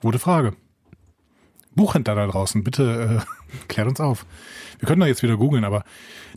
Gute 0.00 0.18
Frage. 0.18 0.54
Buchhändler 1.76 2.14
da 2.14 2.26
draußen, 2.26 2.62
bitte 2.62 3.20
äh, 3.20 3.43
klärt 3.68 3.88
uns 3.88 4.00
auf. 4.00 4.26
Wir 4.78 4.86
können 4.86 5.00
da 5.00 5.06
jetzt 5.06 5.22
wieder 5.22 5.36
googeln, 5.36 5.64
aber 5.64 5.84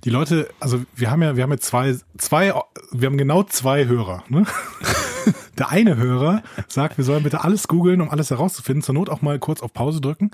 die 0.04 0.10
Leute, 0.10 0.50
also 0.60 0.82
wir 0.96 1.12
haben 1.12 1.22
ja, 1.22 1.36
wir 1.36 1.44
haben 1.44 1.52
jetzt 1.52 1.66
zwei, 1.66 1.96
zwei, 2.18 2.54
wir 2.92 3.06
haben 3.08 3.18
genau 3.18 3.44
zwei 3.44 3.86
Hörer. 3.86 4.24
Ne? 4.30 4.46
Der 5.58 5.70
eine 5.72 5.98
Hörer 5.98 6.44
sagt, 6.68 6.98
wir 6.98 7.04
sollen 7.04 7.24
bitte 7.24 7.44
alles 7.44 7.68
googeln, 7.68 8.00
um 8.02 8.10
alles 8.10 8.30
herauszufinden. 8.30 8.84
Zur 8.84 8.96
Not 8.96 9.10
auch 9.10 9.22
mal 9.22 9.40
kurz 9.40 9.62
auf 9.62 9.74
Pause 9.74 10.00
drücken. 10.00 10.32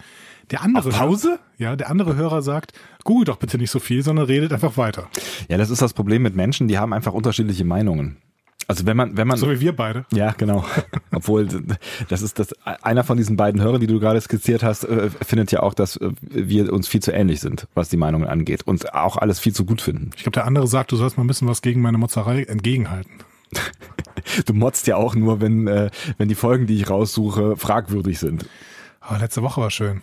Der 0.52 0.62
andere 0.62 0.90
Auf 0.90 0.98
Pause? 0.98 1.30
Hörer, 1.30 1.40
ja, 1.58 1.76
der 1.76 1.90
andere 1.90 2.16
Hörer 2.16 2.42
sagt, 2.42 2.74
google 3.04 3.26
doch 3.26 3.38
bitte 3.38 3.58
nicht 3.58 3.72
so 3.72 3.80
viel, 3.80 4.04
sondern 4.04 4.26
redet 4.26 4.54
einfach 4.54 4.78
weiter. 4.78 5.08
Ja, 5.48 5.58
das 5.58 5.70
ist 5.70 5.82
das 5.82 5.94
Problem 5.94 6.22
mit 6.22 6.36
Menschen, 6.36 6.68
die 6.68 6.78
haben 6.78 6.94
einfach 6.94 7.14
unterschiedliche 7.14 7.64
Meinungen. 7.64 8.18
Also 8.68 8.86
wenn 8.86 8.96
man, 8.96 9.18
wenn 9.18 9.28
man, 9.28 9.38
So 9.38 9.50
wie 9.50 9.60
wir 9.60 9.76
beide. 9.76 10.06
ja, 10.14 10.34
genau. 10.38 10.64
Obwohl, 11.12 11.48
das 12.08 12.22
ist 12.22 12.40
das, 12.40 12.54
einer 12.64 13.04
von 13.04 13.18
diesen 13.18 13.36
beiden 13.36 13.62
Hörern, 13.62 13.82
die 13.82 13.88
du 13.88 14.00
gerade 14.00 14.20
skizziert 14.22 14.64
hast, 14.64 14.86
äh, 14.86 15.10
findet 15.10 15.52
ja 15.52 15.62
auch, 15.62 15.74
dass 15.74 15.98
äh, 15.98 16.12
wir 16.22 16.72
uns 16.72 16.88
viel 16.88 17.02
zu 17.02 17.12
ähnlich 17.12 17.42
sind, 17.42 17.68
was 17.74 17.90
die 17.90 17.98
Meinungen 17.98 18.28
angeht 18.28 18.64
und 18.66 18.94
auch 18.94 19.18
alles 19.18 19.40
viel 19.40 19.54
zu 19.54 19.66
gut 19.66 19.82
finden. 19.82 20.12
Ich 20.16 20.24
glaube, 20.24 20.34
der 20.36 20.46
andere 20.46 20.68
sagt, 20.68 20.92
du 20.92 20.96
sollst 20.96 21.18
mal 21.18 21.24
ein 21.24 21.28
bisschen 21.28 21.48
was 21.48 21.62
gegen 21.62 21.82
meine 21.82 21.98
Motzerei 21.98 22.44
entgegenhalten. 22.44 23.12
Du 24.46 24.54
motzt 24.54 24.88
ja 24.88 24.96
auch 24.96 25.16
nur, 25.16 25.42
wenn, 25.42 25.68
äh, 25.68 25.90
wenn 26.18 26.30
die 26.30 26.36
Folgen, 26.36 26.66
die 26.66 26.76
ich 26.76 26.90
raussuche, 26.90 27.58
fragwürdig 27.58 28.20
sind. 28.20 28.46
Aber 29.02 29.20
letzte 29.20 29.42
Woche 29.42 29.60
war 29.60 29.70
schön. 29.70 30.02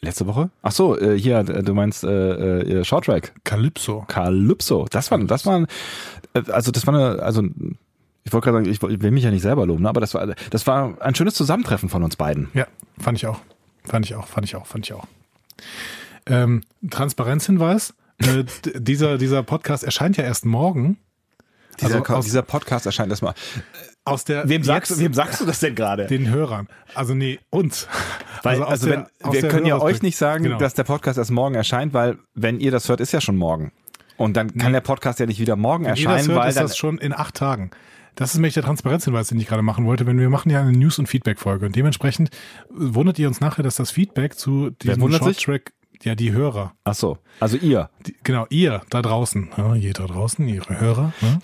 Letzte 0.00 0.26
Woche? 0.26 0.50
Ach 0.62 0.72
so, 0.72 0.98
äh, 0.98 1.18
hier, 1.18 1.42
du 1.42 1.74
meinst 1.74 2.04
äh, 2.04 2.60
äh, 2.60 2.84
Short 2.84 3.06
Track. 3.06 3.32
Calypso. 3.44 4.04
Calypso. 4.06 4.86
Das 4.90 5.10
war, 5.10 5.18
das 5.18 5.46
war, 5.46 5.66
also 6.48 6.70
das 6.70 6.86
war 6.86 6.94
eine, 6.94 7.22
also 7.22 7.42
ich 8.24 8.32
wollte 8.32 8.50
gerade 8.50 8.64
sagen, 8.64 8.70
ich, 8.92 9.00
will 9.02 9.10
mich 9.10 9.24
ja 9.24 9.30
nicht 9.30 9.42
selber 9.42 9.66
loben, 9.66 9.82
ne, 9.82 9.88
aber 9.88 10.00
das 10.00 10.14
war, 10.14 10.34
das 10.50 10.66
war 10.66 11.00
ein 11.00 11.14
schönes 11.14 11.34
Zusammentreffen 11.34 11.88
von 11.88 12.02
uns 12.02 12.16
beiden. 12.16 12.48
Ja, 12.54 12.66
fand 13.00 13.18
ich 13.18 13.26
auch. 13.26 13.40
Fand 13.84 14.04
ich 14.06 14.14
auch, 14.14 14.26
fand 14.26 14.46
ich 14.46 14.54
auch, 14.56 14.66
fand 14.66 14.84
ich 14.86 14.92
auch. 14.92 15.04
Ähm, 16.26 16.62
Transparenzhinweis. 16.90 17.94
Äh, 18.18 18.44
dieser, 18.74 19.16
dieser 19.16 19.42
Podcast 19.42 19.84
erscheint 19.84 20.16
ja 20.16 20.24
erst 20.24 20.44
morgen. 20.44 20.98
Dieser, 21.80 21.98
Also 22.00 22.14
aus- 22.14 22.24
dieser 22.24 22.42
Podcast 22.42 22.86
erscheint 22.86 23.10
erstmal. 23.10 23.34
Aus 24.04 24.24
der 24.24 24.48
Wem 24.48 24.64
sagst, 24.64 24.90
jetzt 24.90 25.00
wem 25.00 25.14
sagst 25.14 25.40
du 25.40 25.44
das 25.46 25.60
denn 25.60 25.74
gerade? 25.74 26.06
den 26.06 26.28
Hörern. 26.28 26.66
Also 26.94 27.14
nee, 27.14 27.38
uns. 27.50 27.86
Weil, 28.42 28.62
aus 28.62 28.70
also, 28.70 28.86
der- 28.88 29.06
wenn, 29.20 29.32
wir 29.32 29.48
können 29.48 29.66
ja 29.66 29.80
euch 29.80 30.02
nicht 30.02 30.16
sagen, 30.16 30.44
Genau. 30.44 30.58
dass 30.58 30.74
der 30.74 30.84
Podcast 30.84 31.18
erst 31.18 31.30
morgen 31.30 31.54
erscheint, 31.54 31.94
weil 31.94 32.18
wenn 32.34 32.58
ihr 32.58 32.70
das 32.72 32.88
hört, 32.88 33.00
ist 33.00 33.12
ja 33.12 33.20
schon 33.20 33.36
morgen. 33.36 33.70
Und 34.18 34.36
dann 34.36 34.54
kann 34.58 34.72
der 34.72 34.80
Podcast 34.80 35.20
ja 35.20 35.26
nicht 35.26 35.40
wieder 35.40 35.56
morgen 35.56 35.84
Wenn 35.84 35.90
erscheinen, 35.90 36.28
hört, 36.28 36.38
weil 36.40 36.48
ist 36.50 36.60
das 36.60 36.76
schon 36.76 36.98
in 36.98 37.14
acht 37.14 37.34
Tagen. 37.34 37.70
Das 38.16 38.30
ist 38.30 38.34
nämlich 38.34 38.54
der 38.54 38.64
Transparenzhinweis, 38.64 39.28
den 39.28 39.38
ich 39.38 39.46
gerade 39.46 39.62
machen 39.62 39.86
wollte, 39.86 40.04
wenn 40.04 40.18
wir 40.18 40.28
machen 40.28 40.50
ja 40.50 40.60
eine 40.60 40.72
News- 40.72 40.98
und 40.98 41.06
Feedback-Folge. 41.06 41.66
Und 41.66 41.76
dementsprechend 41.76 42.30
wundert 42.68 43.16
ihr 43.20 43.28
uns 43.28 43.40
nachher, 43.40 43.62
dass 43.62 43.76
das 43.76 43.92
Feedback 43.92 44.34
zu 44.34 44.70
diesem? 44.70 45.08
Short-Track, 45.12 45.72
ja, 46.02 46.16
die 46.16 46.32
Hörer, 46.32 46.74
ach 46.82 46.94
so, 46.94 47.18
also 47.38 47.56
ihr. 47.56 47.90
die, 48.06 48.16
genau, 48.24 48.46
ihr 48.50 48.82
da 48.90 49.02
draußen, 49.02 49.50
ja, 49.56 49.74
ihr 49.74 49.92
da 49.92 50.06
draußen, 50.06 50.46
ihre 50.48 50.80
Hörer, 50.80 51.12
ja, 51.20 51.38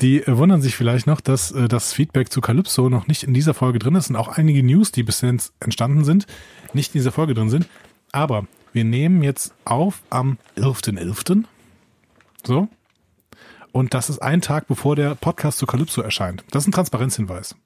die 0.00 0.20
äh, 0.20 0.36
wundern 0.36 0.62
sich 0.62 0.76
vielleicht 0.76 1.06
noch, 1.06 1.20
dass 1.20 1.52
äh, 1.52 1.68
das 1.68 1.92
Feedback 1.92 2.32
zu 2.32 2.40
Calypso 2.40 2.88
noch 2.88 3.06
nicht 3.06 3.22
in 3.22 3.32
dieser 3.32 3.54
Folge 3.54 3.78
drin 3.78 3.94
ist 3.94 4.10
und 4.10 4.16
auch 4.16 4.28
einige 4.28 4.64
News, 4.64 4.90
die 4.90 5.04
bis 5.04 5.20
jetzt 5.20 5.52
entstanden 5.60 6.04
sind, 6.04 6.26
nicht 6.72 6.94
in 6.94 6.98
dieser 6.98 7.12
Folge 7.12 7.34
drin 7.34 7.50
sind. 7.50 7.68
Aber 8.10 8.46
wir 8.72 8.84
nehmen 8.84 9.22
jetzt 9.22 9.54
auf 9.64 10.02
am 10.10 10.38
11.11. 10.56 11.44
So. 12.46 12.68
Und 13.72 13.92
das 13.94 14.08
ist 14.10 14.20
ein 14.20 14.40
Tag, 14.40 14.66
bevor 14.68 14.94
der 14.96 15.14
Podcast 15.14 15.58
zu 15.58 15.66
Calypso 15.66 16.00
erscheint. 16.02 16.44
Das 16.50 16.62
ist 16.62 16.68
ein 16.68 16.72
Transparenzhinweis. 16.72 17.56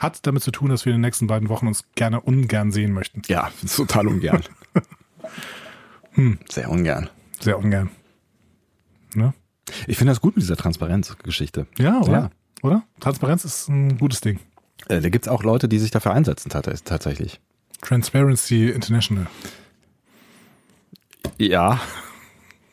Hat 0.00 0.26
damit 0.26 0.42
zu 0.42 0.50
tun, 0.50 0.70
dass 0.70 0.84
wir 0.86 0.92
in 0.92 0.98
den 0.98 1.02
nächsten 1.06 1.26
beiden 1.26 1.48
Wochen 1.48 1.66
uns 1.66 1.84
gerne 1.94 2.20
ungern 2.20 2.72
sehen 2.72 2.92
möchten. 2.92 3.22
Ja, 3.26 3.50
total 3.74 4.08
ungern. 4.08 4.42
Hm. 6.12 6.38
Sehr 6.50 6.68
ungern. 6.68 7.08
Sehr 7.38 7.56
ungern. 7.58 7.90
Ne? 9.14 9.34
Ich 9.86 9.96
finde 9.98 10.10
das 10.10 10.20
gut 10.20 10.34
mit 10.34 10.42
dieser 10.42 10.56
Transparenzgeschichte. 10.56 11.66
Ja, 11.78 12.00
oder? 12.00 12.12
Ja. 12.12 12.30
Oder? 12.62 12.82
Transparenz 12.98 13.44
ist 13.44 13.68
ein 13.68 13.98
gutes 13.98 14.20
Ding. 14.20 14.40
Äh, 14.88 15.00
da 15.00 15.10
gibt's 15.10 15.28
auch 15.28 15.44
Leute, 15.44 15.68
die 15.68 15.78
sich 15.78 15.92
dafür 15.92 16.12
einsetzen, 16.14 16.50
tats- 16.50 16.82
tatsächlich. 16.82 17.40
Transparency 17.82 18.68
International. 18.70 19.28
Ja. 21.36 21.80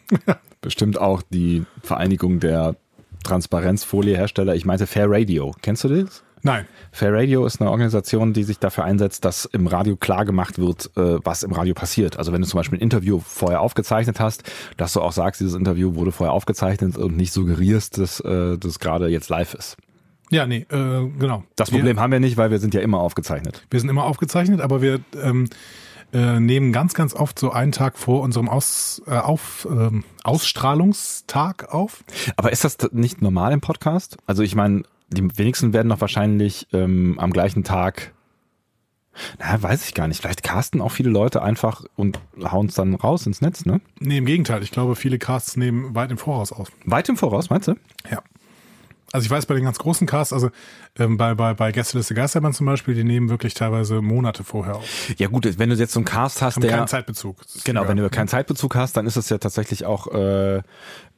Bestimmt 0.65 0.99
auch 0.99 1.21
die 1.21 1.63
Vereinigung 1.83 2.39
der 2.39 2.75
Transparenzfoliehersteller. 3.23 4.55
Ich 4.55 4.65
meinte 4.65 4.87
Fair 4.87 5.05
Radio. 5.07 5.53
Kennst 5.61 5.83
du 5.83 5.89
das? 5.89 6.23
Nein. 6.41 6.65
Fair 6.91 7.13
Radio 7.13 7.45
ist 7.45 7.61
eine 7.61 7.69
Organisation, 7.69 8.33
die 8.33 8.41
sich 8.41 8.57
dafür 8.57 8.83
einsetzt, 8.83 9.25
dass 9.25 9.45
im 9.45 9.67
Radio 9.67 9.95
klar 9.95 10.25
gemacht 10.25 10.57
wird, 10.57 10.89
äh, 10.97 11.19
was 11.23 11.43
im 11.43 11.51
Radio 11.51 11.75
passiert. 11.75 12.17
Also 12.17 12.33
wenn 12.33 12.41
du 12.41 12.47
zum 12.47 12.57
Beispiel 12.57 12.79
ein 12.79 12.81
Interview 12.81 13.19
vorher 13.19 13.61
aufgezeichnet 13.61 14.19
hast, 14.19 14.41
dass 14.75 14.93
du 14.93 15.01
auch 15.01 15.11
sagst, 15.11 15.39
dieses 15.39 15.53
Interview 15.53 15.93
wurde 15.93 16.11
vorher 16.11 16.33
aufgezeichnet 16.33 16.97
und 16.97 17.15
nicht 17.15 17.31
suggerierst, 17.31 17.99
dass 17.99 18.21
äh, 18.21 18.57
das 18.57 18.79
gerade 18.79 19.07
jetzt 19.09 19.29
live 19.29 19.53
ist. 19.53 19.77
Ja, 20.31 20.47
nee, 20.47 20.65
äh, 20.71 21.09
genau. 21.19 21.43
Das 21.55 21.71
wir, 21.71 21.77
Problem 21.77 21.99
haben 21.99 22.11
wir 22.11 22.19
nicht, 22.19 22.37
weil 22.37 22.49
wir 22.49 22.57
sind 22.57 22.73
ja 22.73 22.81
immer 22.81 23.01
aufgezeichnet. 23.01 23.61
Wir 23.69 23.79
sind 23.79 23.89
immer 23.89 24.05
aufgezeichnet, 24.05 24.61
aber 24.61 24.81
wir 24.81 24.99
ähm, 25.21 25.47
äh, 26.13 26.39
nehmen 26.39 26.71
ganz, 26.71 26.93
ganz 26.93 27.13
oft 27.13 27.37
so 27.37 27.51
einen 27.51 27.71
Tag 27.71 27.97
vor 27.97 28.21
unserem 28.21 28.49
Aus, 28.49 29.01
äh, 29.07 29.17
auf, 29.17 29.67
ähm, 29.69 30.03
Ausstrahlungstag 30.23 31.73
auf. 31.73 32.03
Aber 32.37 32.51
ist 32.51 32.63
das 32.63 32.77
nicht 32.91 33.21
normal 33.21 33.51
im 33.51 33.61
Podcast? 33.61 34.17
Also 34.25 34.43
ich 34.43 34.55
meine, 34.55 34.83
die 35.09 35.37
wenigsten 35.37 35.73
werden 35.73 35.89
doch 35.89 36.01
wahrscheinlich 36.01 36.67
ähm, 36.73 37.19
am 37.19 37.31
gleichen 37.31 37.63
Tag, 37.63 38.13
na, 39.39 39.61
weiß 39.61 39.87
ich 39.87 39.93
gar 39.93 40.07
nicht, 40.07 40.21
vielleicht 40.21 40.43
casten 40.43 40.81
auch 40.81 40.91
viele 40.91 41.09
Leute 41.09 41.41
einfach 41.41 41.85
und 41.95 42.19
hauen 42.43 42.67
es 42.67 42.75
dann 42.75 42.95
raus 42.95 43.25
ins 43.25 43.41
Netz, 43.41 43.65
ne? 43.65 43.81
Nee, 43.99 44.17
im 44.17 44.25
Gegenteil. 44.25 44.63
Ich 44.63 44.71
glaube, 44.71 44.95
viele 44.95 45.19
Casts 45.19 45.57
nehmen 45.57 45.95
weit 45.95 46.11
im 46.11 46.17
Voraus 46.17 46.51
auf. 46.51 46.71
Weit 46.85 47.07
im 47.09 47.17
Voraus, 47.17 47.49
meinst 47.49 47.67
du? 47.67 47.75
Ja. 48.09 48.21
Also 49.15 49.25
ich 49.25 49.31
weiß 49.31 49.45
bei 49.45 49.55
den 49.55 49.63
ganz 49.63 49.79
großen 49.79 50.05
Casts, 50.05 50.33
also 50.33 50.49
ähm, 50.99 51.15
bei, 51.15 51.33
bei, 51.35 51.53
bei 51.53 51.71
Gästeliste 51.71 52.13
Geisterbahn 52.13 52.53
zum 52.53 52.65
Beispiel, 52.65 52.95
die 52.95 53.05
nehmen 53.05 53.29
wirklich 53.29 53.53
teilweise 53.53 54.01
Monate 54.01 54.43
vorher 54.43 54.75
auf. 54.75 54.85
Ja 55.17 55.27
gut, 55.29 55.47
wenn 55.57 55.69
du 55.69 55.75
jetzt 55.77 55.93
so 55.93 55.99
einen 55.99 56.05
Cast 56.05 56.41
hast, 56.41 56.55
Haben 56.57 56.61
der... 56.63 56.71
keinen 56.71 56.87
Zeitbezug. 56.87 57.37
Genau, 57.63 57.81
egal. 57.81 57.89
wenn 57.95 58.03
du 58.03 58.09
keinen 58.09 58.27
Zeitbezug 58.27 58.75
hast, 58.75 58.97
dann 58.97 59.05
ist 59.07 59.15
es 59.15 59.29
ja 59.29 59.37
tatsächlich 59.37 59.85
auch, 59.85 60.07
äh, 60.07 60.61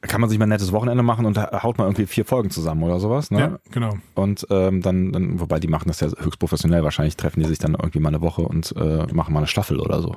kann 0.02 0.20
man 0.20 0.30
sich 0.30 0.38
mal 0.38 0.46
ein 0.46 0.50
nettes 0.50 0.70
Wochenende 0.70 1.02
machen 1.02 1.26
und 1.26 1.36
da 1.36 1.62
haut 1.64 1.76
man 1.76 1.88
irgendwie 1.88 2.06
vier 2.06 2.24
Folgen 2.24 2.50
zusammen 2.50 2.84
oder 2.84 3.00
sowas. 3.00 3.32
Ne? 3.32 3.40
Ja, 3.40 3.58
genau. 3.72 3.98
Und 4.14 4.46
ähm, 4.50 4.80
dann, 4.80 5.12
dann, 5.12 5.40
wobei 5.40 5.58
die 5.58 5.68
machen 5.68 5.88
das 5.88 5.98
ja 5.98 6.06
höchst 6.06 6.38
professionell, 6.38 6.84
wahrscheinlich 6.84 7.16
treffen 7.16 7.40
die 7.40 7.48
sich 7.48 7.58
dann 7.58 7.74
irgendwie 7.74 7.98
mal 7.98 8.10
eine 8.10 8.20
Woche 8.20 8.42
und 8.42 8.74
äh, 8.76 9.12
machen 9.12 9.34
mal 9.34 9.40
eine 9.40 9.48
Staffel 9.48 9.80
oder 9.80 10.00
so. 10.02 10.16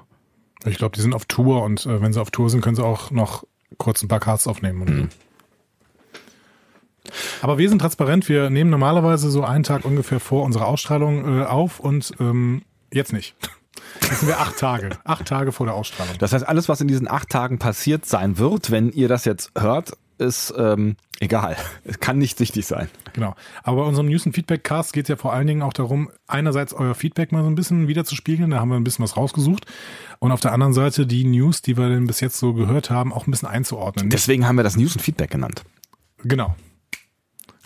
Ich 0.65 0.77
glaube, 0.77 0.95
die 0.95 1.01
sind 1.01 1.15
auf 1.15 1.25
Tour 1.25 1.63
und 1.63 1.85
äh, 1.88 2.00
wenn 2.00 2.13
sie 2.13 2.21
auf 2.21 2.29
Tour 2.29 2.50
sind, 2.51 2.61
können 2.61 2.75
sie 2.75 2.85
auch 2.85 3.09
noch 3.09 3.43
kurz 3.77 4.03
ein 4.03 4.07
paar 4.07 4.19
Casts 4.19 4.45
aufnehmen. 4.45 4.81
Und 4.83 4.89
Mhm. 4.89 5.09
Aber 7.41 7.58
wir 7.58 7.70
sind 7.70 7.79
transparent. 7.79 8.29
Wir 8.29 8.50
nehmen 8.50 8.70
normalerweise 8.70 9.29
so 9.31 9.43
einen 9.43 9.63
Tag 9.63 9.86
ungefähr 9.86 10.20
vor 10.20 10.43
unserer 10.43 10.67
Ausstrahlung 10.67 11.41
äh, 11.41 11.46
auf 11.46 11.79
und 11.79 12.13
ähm, 12.20 12.63
jetzt 12.93 13.13
nicht. 13.13 13.36
Jetzt 14.01 14.20
sind 14.20 14.29
wir 14.29 14.39
acht 14.39 14.58
Tage. 14.58 14.89
Acht 15.03 15.25
Tage 15.25 15.51
vor 15.51 15.65
der 15.65 15.75
Ausstrahlung. 15.75 16.15
Das 16.20 16.34
heißt, 16.34 16.48
alles, 16.48 16.70
was 16.70 16.81
in 16.81 16.88
diesen 16.88 17.10
acht 17.10 17.29
Tagen 17.29 17.58
passiert 17.58 18.05
sein 18.05 18.38
wird, 18.38 18.72
wenn 18.72 18.91
ihr 18.91 19.08
das 19.08 19.25
jetzt 19.25 19.51
hört, 19.58 19.93
ist 20.17 20.53
ähm, 20.58 20.96
egal. 21.20 21.58
Es 21.84 22.00
kann 22.00 22.17
nicht 22.17 22.39
wichtig 22.39 22.65
sein. 22.67 22.89
Genau. 23.13 23.36
Aber 23.63 23.77
bei 23.77 23.84
unserem 23.84 24.08
News- 24.08 24.25
und 24.25 24.34
Feedback-Cast 24.34 24.93
geht 24.93 25.05
es 25.05 25.10
ja 25.10 25.15
vor 25.15 25.34
allen 25.34 25.48
Dingen 25.48 25.62
auch 25.62 25.74
darum, 25.74 26.12
einerseits 26.27 26.74
euer 26.74 26.96
Feedback 26.96 27.31
mal 27.31 27.43
so 27.43 27.50
ein 27.50 27.55
bisschen 27.55 27.88
wiederzuspiegeln. 27.88 28.51
Da 28.51 28.60
haben 28.60 28.70
wir 28.70 28.75
ein 28.75 28.84
bisschen 28.84 29.03
was 29.03 29.17
rausgesucht. 29.17 29.65
Und 30.20 30.31
auf 30.31 30.39
der 30.39 30.53
anderen 30.53 30.74
Seite 30.74 31.08
die 31.08 31.24
News, 31.24 31.62
die 31.62 31.77
wir 31.77 31.89
denn 31.89 32.08
bis 32.08 32.20
jetzt 32.20 32.38
so 32.38 32.53
gehört 32.53 32.89
haben, 32.91 33.12
auch 33.12 33.27
ein 33.27 33.31
bisschen 33.31 33.50
einzuordnen. 33.50 34.10
Deswegen 34.10 34.48
haben 34.48 34.58
wir 34.58 34.63
das 34.63 34.77
News 34.77 34.96
und 34.96 35.01
Feedback 35.01 35.31
genannt. 35.31 35.63
Genau. 36.24 36.55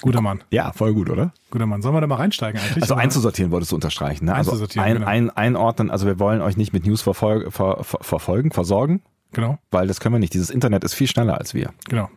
Guter 0.06 0.22
Mann. 0.22 0.44
Ja, 0.52 0.72
voll 0.72 0.94
gut, 0.94 1.10
oder? 1.10 1.34
Guter 1.50 1.66
Mann. 1.66 1.82
Sollen 1.82 1.96
wir 1.96 2.02
da 2.02 2.06
mal 2.06 2.18
reinsteigen 2.18 2.62
eigentlich? 2.62 2.84
Also 2.84 2.94
einzusortieren 2.94 3.52
wolltest 3.52 3.72
du 3.72 3.76
unterstreichen. 3.76 4.26
Ne? 4.26 4.36
Also 4.36 4.52
Einzusortieren, 4.52 4.86
ein, 4.86 4.94
genau. 4.98 5.08
ein, 5.08 5.30
einordnen, 5.32 5.90
also 5.90 6.06
wir 6.06 6.20
wollen 6.20 6.42
euch 6.42 6.58
nicht 6.58 6.74
mit 6.74 6.86
News 6.86 7.02
verfolg, 7.02 7.52
ver, 7.52 7.84
ver, 7.84 7.98
verfolgen, 8.04 8.52
versorgen, 8.52 9.02
Genau, 9.32 9.58
weil 9.72 9.88
das 9.88 10.00
können 10.00 10.14
wir 10.14 10.20
nicht. 10.20 10.36
Dieses 10.36 10.52
Internet 10.52 10.84
ist 10.84 10.94
viel 10.94 11.08
schneller 11.08 11.40
als 11.40 11.56
wir. 11.56 11.74
genau. 11.86 12.12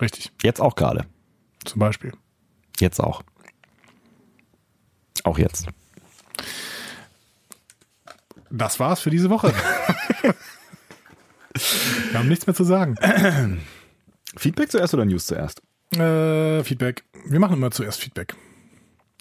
Richtig. 0.00 0.32
Jetzt 0.42 0.60
auch 0.60 0.74
gerade. 0.74 1.06
Zum 1.64 1.78
Beispiel. 1.78 2.12
Jetzt 2.80 2.98
auch. 2.98 3.22
Auch 5.22 5.38
jetzt. 5.38 5.68
Das 8.50 8.80
war's 8.80 8.98
für 9.00 9.10
diese 9.10 9.30
Woche. 9.30 9.54
wir 12.10 12.18
haben 12.18 12.28
nichts 12.28 12.48
mehr 12.48 12.54
zu 12.56 12.64
sagen. 12.64 12.96
Feedback 14.36 14.72
zuerst 14.72 14.94
oder 14.94 15.04
News 15.04 15.26
zuerst? 15.26 15.62
Äh, 16.00 16.64
Feedback. 16.64 17.04
Wir 17.26 17.40
machen 17.40 17.54
immer 17.56 17.70
zuerst 17.70 18.00
Feedback. 18.00 18.34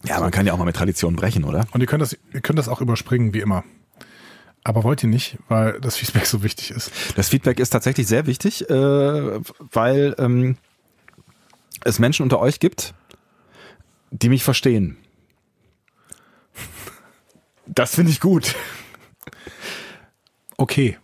Ja, 0.05 0.19
man 0.19 0.31
kann 0.31 0.45
ja 0.45 0.53
auch 0.53 0.57
mal 0.57 0.65
mit 0.65 0.75
Tradition 0.75 1.15
brechen, 1.15 1.43
oder? 1.45 1.65
Und 1.71 1.81
ihr 1.81 1.87
könnt 1.87 2.01
das, 2.01 2.17
ihr 2.33 2.41
könnt 2.41 2.59
das 2.59 2.67
auch 2.67 2.81
überspringen, 2.81 3.33
wie 3.33 3.39
immer. 3.39 3.63
Aber 4.65 4.83
wollt 4.83 5.03
ihr 5.03 5.09
nicht, 5.09 5.37
weil 5.49 5.79
das 5.81 5.97
Feedback 5.97 6.25
so 6.25 6.43
wichtig 6.43 6.71
ist. 6.71 6.91
Das 7.15 7.29
Feedback 7.29 7.59
ist 7.59 7.69
tatsächlich 7.71 8.07
sehr 8.07 8.25
wichtig, 8.27 8.69
äh, 8.69 8.73
weil 8.73 10.15
ähm, 10.17 10.57
es 11.83 11.99
Menschen 11.99 12.23
unter 12.23 12.39
euch 12.39 12.59
gibt, 12.59 12.93
die 14.11 14.29
mich 14.29 14.43
verstehen. 14.43 14.97
Das 17.65 17.95
finde 17.95 18.11
ich 18.11 18.19
gut. 18.19 18.55
Okay. 20.57 20.97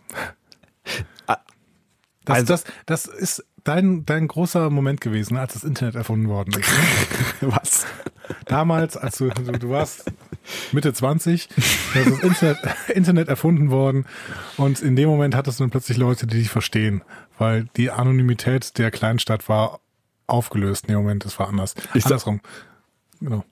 Das, 1.26 2.36
Also- 2.36 2.46
das, 2.46 2.64
das 2.86 3.06
ist 3.06 3.44
dein, 3.64 4.04
dein 4.04 4.28
großer 4.28 4.70
Moment 4.70 5.00
gewesen, 5.00 5.36
als 5.36 5.54
das 5.54 5.64
Internet 5.64 5.94
erfunden 5.94 6.28
worden 6.28 6.54
ist. 6.58 6.70
Was? 7.40 7.86
Damals, 8.46 8.96
als 8.96 9.18
du, 9.18 9.28
du, 9.28 9.52
du 9.52 9.70
warst 9.70 10.10
Mitte 10.72 10.92
20, 10.92 11.48
da 11.94 12.00
ist 12.00 12.10
das 12.10 12.20
Internet, 12.20 12.58
Internet 12.94 13.28
erfunden 13.28 13.70
worden 13.70 14.06
und 14.56 14.80
in 14.80 14.96
dem 14.96 15.08
Moment 15.08 15.34
hattest 15.34 15.58
du 15.58 15.64
dann 15.64 15.70
plötzlich 15.70 15.98
Leute, 15.98 16.26
die 16.26 16.38
dich 16.38 16.50
verstehen, 16.50 17.02
weil 17.38 17.68
die 17.76 17.90
Anonymität 17.90 18.78
der 18.78 18.90
Kleinstadt 18.90 19.48
war 19.48 19.80
aufgelöst. 20.26 20.88
Nee, 20.88 20.94
Moment, 20.94 21.24
das 21.24 21.38
war 21.38 21.48
anders. 21.48 21.74
Ich 21.94 22.04
Andersrum. 22.04 22.40
Genau. 23.20 23.44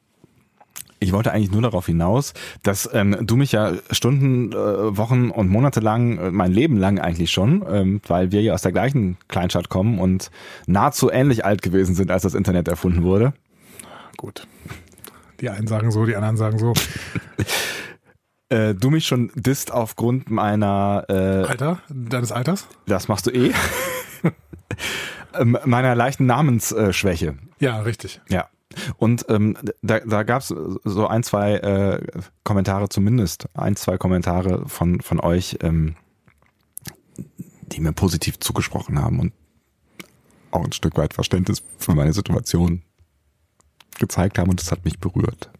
Ich 1.00 1.12
wollte 1.12 1.32
eigentlich 1.32 1.52
nur 1.52 1.62
darauf 1.62 1.86
hinaus, 1.86 2.34
dass 2.62 2.88
ähm, 2.92 3.16
du 3.20 3.36
mich 3.36 3.52
ja 3.52 3.72
Stunden, 3.90 4.52
äh, 4.52 4.96
Wochen 4.96 5.30
und 5.30 5.48
Monate 5.48 5.80
lang, 5.80 6.18
äh, 6.18 6.30
mein 6.30 6.52
Leben 6.52 6.76
lang 6.76 6.98
eigentlich 6.98 7.30
schon, 7.30 7.64
ähm, 7.70 8.00
weil 8.06 8.32
wir 8.32 8.42
ja 8.42 8.54
aus 8.54 8.62
der 8.62 8.72
gleichen 8.72 9.16
Kleinstadt 9.28 9.68
kommen 9.68 9.98
und 9.98 10.30
nahezu 10.66 11.10
ähnlich 11.10 11.44
alt 11.44 11.62
gewesen 11.62 11.94
sind, 11.94 12.10
als 12.10 12.22
das 12.22 12.34
Internet 12.34 12.66
erfunden 12.68 13.04
wurde. 13.04 13.32
Gut. 14.16 14.46
Die 15.40 15.50
einen 15.50 15.68
sagen 15.68 15.92
so, 15.92 16.04
die 16.04 16.16
anderen 16.16 16.36
sagen 16.36 16.58
so. 16.58 16.72
Äh, 18.50 18.74
du 18.74 18.88
mich 18.88 19.06
schon 19.06 19.30
disst 19.34 19.72
aufgrund 19.72 20.30
meiner, 20.30 21.04
äh, 21.10 21.12
Alter, 21.46 21.80
deines 21.90 22.32
Alters? 22.32 22.66
das 22.86 23.06
machst 23.06 23.26
du 23.26 23.30
eh, 23.30 23.52
ähm, 25.38 25.58
meiner 25.66 25.94
leichten 25.94 26.24
Namensschwäche. 26.24 27.34
Ja, 27.58 27.80
richtig. 27.80 28.22
Ja. 28.30 28.48
Und 28.96 29.24
ähm, 29.28 29.56
da, 29.82 30.00
da 30.00 30.22
gab 30.22 30.42
es 30.42 30.48
so 30.48 31.06
ein, 31.06 31.22
zwei 31.22 31.54
äh, 31.54 32.22
Kommentare 32.44 32.88
zumindest, 32.88 33.48
ein, 33.54 33.76
zwei 33.76 33.98
Kommentare 33.98 34.68
von, 34.68 35.00
von 35.00 35.20
euch, 35.20 35.58
ähm, 35.62 35.96
die 37.72 37.80
mir 37.80 37.92
positiv 37.92 38.38
zugesprochen 38.38 39.00
haben 39.00 39.20
und 39.20 39.32
auch 40.50 40.64
ein 40.64 40.72
Stück 40.72 40.96
weit 40.96 41.14
Verständnis 41.14 41.62
für 41.78 41.94
meine 41.94 42.12
Situation 42.12 42.82
gezeigt 43.98 44.38
haben 44.38 44.50
und 44.50 44.60
das 44.60 44.70
hat 44.70 44.84
mich 44.84 44.98
berührt. 44.98 45.50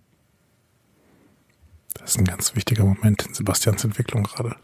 Das 1.94 2.10
ist 2.10 2.18
ein 2.18 2.24
ganz 2.24 2.54
wichtiger 2.54 2.84
Moment 2.84 3.26
in 3.26 3.34
Sebastians 3.34 3.84
Entwicklung 3.84 4.22
gerade. 4.22 4.56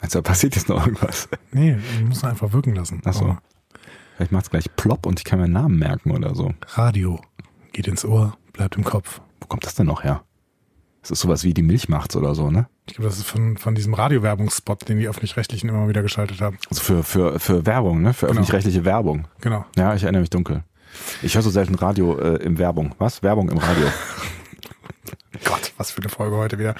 Also 0.00 0.20
da 0.20 0.22
passiert 0.22 0.56
jetzt 0.56 0.68
noch 0.68 0.84
irgendwas. 0.84 1.28
Nee, 1.52 1.76
man 1.96 2.08
muss 2.08 2.24
einfach 2.24 2.52
wirken 2.52 2.74
lassen. 2.74 3.00
Ach 3.04 3.38
Vielleicht 4.16 4.32
macht's 4.32 4.50
gleich 4.50 4.74
plopp 4.76 5.06
und 5.06 5.18
ich 5.20 5.24
kann 5.24 5.38
meinen 5.38 5.52
Namen 5.52 5.78
merken 5.78 6.10
oder 6.10 6.34
so. 6.34 6.54
Radio 6.74 7.20
geht 7.72 7.86
ins 7.86 8.04
Ohr, 8.04 8.36
bleibt 8.52 8.76
im 8.76 8.84
Kopf. 8.84 9.20
Wo 9.40 9.46
kommt 9.46 9.64
das 9.66 9.74
denn 9.74 9.86
noch 9.86 10.02
her? 10.04 10.22
Das 11.02 11.10
ist 11.10 11.20
sowas 11.20 11.44
wie 11.44 11.54
die 11.54 11.62
Milch 11.62 11.88
macht's 11.88 12.16
oder 12.16 12.34
so, 12.34 12.50
ne? 12.50 12.66
Ich 12.88 12.94
glaube, 12.94 13.08
das 13.08 13.18
ist 13.18 13.26
von, 13.26 13.56
von 13.58 13.74
diesem 13.74 13.94
Radiowerbungsspot, 13.94 14.88
den 14.88 14.98
die 14.98 15.08
Öffentlich-Rechtlichen 15.08 15.68
immer 15.68 15.88
wieder 15.88 16.02
geschaltet 16.02 16.40
haben. 16.40 16.56
Also 16.70 16.82
für, 16.82 17.02
für, 17.04 17.38
für 17.38 17.66
Werbung, 17.66 18.00
ne? 18.02 18.12
Für 18.14 18.26
Genau. 18.26 18.32
öffentlich-rechtliche 18.40 18.84
Werbung. 18.84 19.28
Genau. 19.40 19.64
Ja, 19.76 19.94
ich 19.94 20.02
erinnere 20.02 20.22
mich 20.22 20.30
dunkel. 20.30 20.64
Ich 21.22 21.34
höre 21.34 21.42
so 21.42 21.50
selten 21.50 21.74
Radio 21.74 22.18
äh, 22.18 22.36
im 22.42 22.58
Werbung. 22.58 22.94
Was? 22.98 23.22
Werbung 23.22 23.50
im 23.50 23.58
Radio. 23.58 23.86
Gott, 25.44 25.72
was 25.76 25.90
für 25.90 26.00
eine 26.00 26.08
Folge 26.08 26.36
heute 26.36 26.58
wieder. 26.58 26.74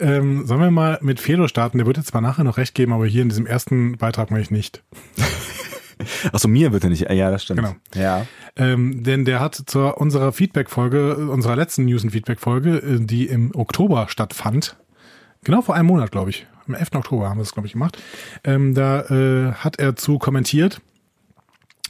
Ähm, 0.00 0.46
sollen 0.46 0.60
wir 0.60 0.70
mal 0.70 0.98
mit 1.02 1.20
Fedor 1.20 1.48
starten? 1.48 1.78
Der 1.78 1.86
wird 1.86 1.98
jetzt 1.98 2.08
zwar 2.08 2.20
nachher 2.22 2.42
noch 2.44 2.56
recht 2.56 2.74
geben, 2.74 2.92
aber 2.92 3.06
hier 3.06 3.22
in 3.22 3.28
diesem 3.28 3.46
ersten 3.46 3.98
Beitrag 3.98 4.30
mache 4.30 4.40
ich 4.40 4.50
nicht. 4.50 4.82
Achso, 6.32 6.48
mir 6.48 6.70
bitte 6.70 6.88
nicht. 6.88 7.10
Ja, 7.10 7.30
das 7.30 7.42
stimmt. 7.42 7.60
Genau. 7.60 7.74
Ja. 7.94 8.26
Ähm, 8.56 9.02
denn 9.02 9.24
der 9.24 9.40
hat 9.40 9.54
zu 9.54 9.94
unserer 9.94 10.32
Feedback-Folge, 10.32 11.16
unserer 11.16 11.56
letzten 11.56 11.84
News- 11.84 12.04
und 12.04 12.10
Feedback-Folge, 12.10 12.76
äh, 12.78 13.00
die 13.00 13.26
im 13.26 13.54
Oktober 13.54 14.06
stattfand, 14.08 14.76
genau 15.42 15.62
vor 15.62 15.74
einem 15.74 15.86
Monat, 15.86 16.10
glaube 16.12 16.30
ich, 16.30 16.46
am 16.66 16.74
11. 16.74 16.94
Oktober 16.94 17.28
haben 17.28 17.38
wir 17.38 17.42
das, 17.42 17.52
glaube 17.52 17.66
ich, 17.66 17.72
gemacht, 17.72 17.98
ähm, 18.44 18.74
da 18.74 19.02
äh, 19.02 19.52
hat 19.52 19.78
er 19.78 19.96
zu 19.96 20.18
kommentiert, 20.18 20.80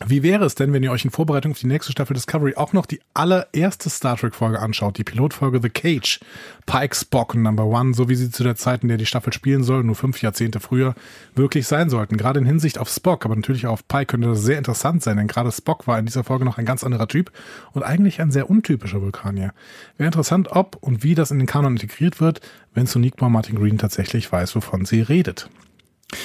wie 0.04 0.24
wäre 0.24 0.44
es 0.44 0.56
denn, 0.56 0.72
wenn 0.72 0.82
ihr 0.82 0.90
euch 0.90 1.04
in 1.04 1.12
Vorbereitung 1.12 1.52
auf 1.52 1.60
die 1.60 1.68
nächste 1.68 1.92
Staffel 1.92 2.14
Discovery 2.14 2.56
auch 2.56 2.72
noch 2.72 2.84
die 2.84 3.00
allererste 3.14 3.88
Star 3.88 4.16
Trek-Folge 4.16 4.58
anschaut, 4.58 4.98
die 4.98 5.04
Pilotfolge 5.04 5.60
The 5.62 5.70
Cage, 5.70 6.18
Pike 6.66 6.96
Spock 6.96 7.36
Number 7.36 7.64
One, 7.64 7.94
so 7.94 8.08
wie 8.08 8.16
sie 8.16 8.28
zu 8.28 8.42
der 8.42 8.56
Zeit, 8.56 8.82
in 8.82 8.88
der 8.88 8.98
die 8.98 9.06
Staffel 9.06 9.32
spielen 9.32 9.62
soll, 9.62 9.84
nur 9.84 9.94
fünf 9.94 10.20
Jahrzehnte 10.20 10.58
früher, 10.58 10.96
wirklich 11.36 11.68
sein 11.68 11.90
sollten. 11.90 12.16
Gerade 12.16 12.40
in 12.40 12.44
Hinsicht 12.44 12.78
auf 12.78 12.88
Spock, 12.88 13.24
aber 13.24 13.36
natürlich 13.36 13.68
auch 13.68 13.74
auf 13.74 13.86
Pike 13.86 14.06
könnte 14.06 14.28
das 14.28 14.42
sehr 14.42 14.58
interessant 14.58 15.04
sein, 15.04 15.16
denn 15.16 15.28
gerade 15.28 15.52
Spock 15.52 15.86
war 15.86 15.96
in 16.00 16.06
dieser 16.06 16.24
Folge 16.24 16.44
noch 16.44 16.58
ein 16.58 16.64
ganz 16.64 16.82
anderer 16.82 17.06
Typ 17.06 17.30
und 17.72 17.84
eigentlich 17.84 18.20
ein 18.20 18.32
sehr 18.32 18.50
untypischer 18.50 19.00
Vulkanier. 19.00 19.54
Wäre 19.96 20.08
interessant, 20.08 20.48
ob 20.50 20.76
und 20.80 21.04
wie 21.04 21.14
das 21.14 21.30
in 21.30 21.38
den 21.38 21.46
Kanon 21.46 21.74
integriert 21.74 22.20
wird, 22.20 22.40
wenn 22.74 22.86
Soniqua 22.86 23.28
Martin 23.28 23.54
Green 23.54 23.78
tatsächlich 23.78 24.30
weiß, 24.32 24.56
wovon 24.56 24.86
sie 24.86 25.02
redet. 25.02 25.48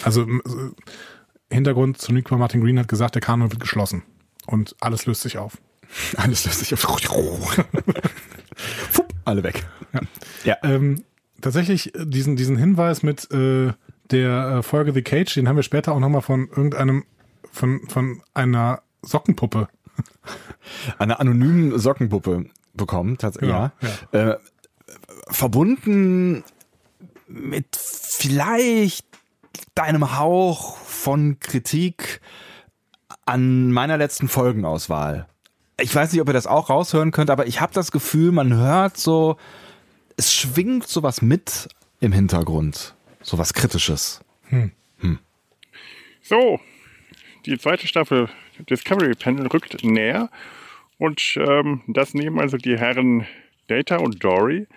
Also 0.03 0.25
Hintergrund, 1.51 1.99
Soniqua 1.99 2.37
Martin 2.37 2.61
Green 2.61 2.79
hat 2.79 2.87
gesagt, 2.87 3.15
der 3.15 3.21
Kanon 3.21 3.51
wird 3.51 3.59
geschlossen 3.59 4.03
und 4.45 4.75
alles 4.79 5.05
löst 5.05 5.21
sich 5.21 5.37
auf. 5.37 5.57
Alles 6.17 6.45
löst 6.45 6.59
sich 6.59 6.73
auf. 6.73 6.81
Fupp, 8.91 9.13
alle 9.25 9.41
weg. 9.43 9.65
Ja. 9.91 10.01
Ja. 10.43 10.57
Ähm, 10.61 11.03
tatsächlich 11.41 11.95
äh, 11.95 12.05
diesen, 12.05 12.35
diesen 12.35 12.57
Hinweis 12.57 13.01
mit 13.01 13.31
äh, 13.31 13.73
der 14.11 14.57
äh, 14.57 14.63
Folge 14.63 14.93
The 14.93 15.01
Cage, 15.01 15.33
den 15.33 15.47
haben 15.47 15.55
wir 15.55 15.63
später 15.63 15.93
auch 15.93 15.99
nochmal 15.99 16.21
von 16.21 16.47
irgendeinem, 16.47 17.05
von, 17.51 17.87
von 17.87 18.21
einer 18.35 18.83
Sockenpuppe. 19.01 19.67
Eine 20.99 21.19
anonymen 21.19 21.77
Sockenpuppe 21.79 22.45
bekommen. 22.75 23.17
Tats 23.17 23.39
Genau, 23.39 23.71
ja. 24.11 24.31
Äh, 24.33 24.37
verbunden 25.29 26.43
mit 27.27 27.75
vielleicht 27.75 29.05
deinem 29.75 30.17
Hauch 30.17 30.77
von 30.77 31.39
Kritik 31.39 32.21
an 33.25 33.71
meiner 33.71 33.97
letzten 33.97 34.27
Folgenauswahl. 34.27 35.27
Ich 35.79 35.93
weiß 35.93 36.11
nicht, 36.11 36.21
ob 36.21 36.27
ihr 36.27 36.33
das 36.33 36.47
auch 36.47 36.69
raushören 36.69 37.11
könnt, 37.11 37.29
aber 37.29 37.47
ich 37.47 37.61
habe 37.61 37.73
das 37.73 37.91
Gefühl, 37.91 38.31
man 38.31 38.53
hört 38.53 38.97
so, 38.97 39.37
es 40.17 40.33
schwingt 40.33 40.87
sowas 40.87 41.21
mit 41.21 41.69
im 42.01 42.11
Hintergrund. 42.11 42.95
Sowas 43.21 43.53
Kritisches. 43.53 44.21
So, 46.21 46.59
die 47.45 47.57
zweite 47.57 47.87
Staffel 47.87 48.29
Discovery 48.69 49.15
Panel 49.15 49.47
rückt 49.47 49.83
näher 49.83 50.29
und 50.97 51.37
ähm, 51.37 51.81
das 51.87 52.13
nehmen 52.13 52.39
also 52.39 52.57
die 52.57 52.77
Herren 52.77 53.25
Data 53.67 53.97
und 53.97 54.23
Dory 54.23 54.67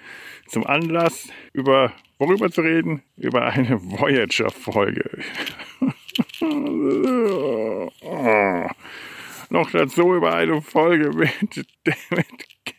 zum 0.48 0.66
Anlass, 0.66 1.28
über 1.52 1.92
worüber 2.22 2.50
zu 2.52 2.60
reden? 2.60 3.02
Über 3.16 3.46
eine 3.46 3.82
Voyager-Folge. 3.82 5.24
noch 9.50 9.70
dazu 9.72 10.14
über 10.14 10.34
eine 10.34 10.62
Folge 10.62 11.10
mit, 11.10 11.66
mit 11.84 11.96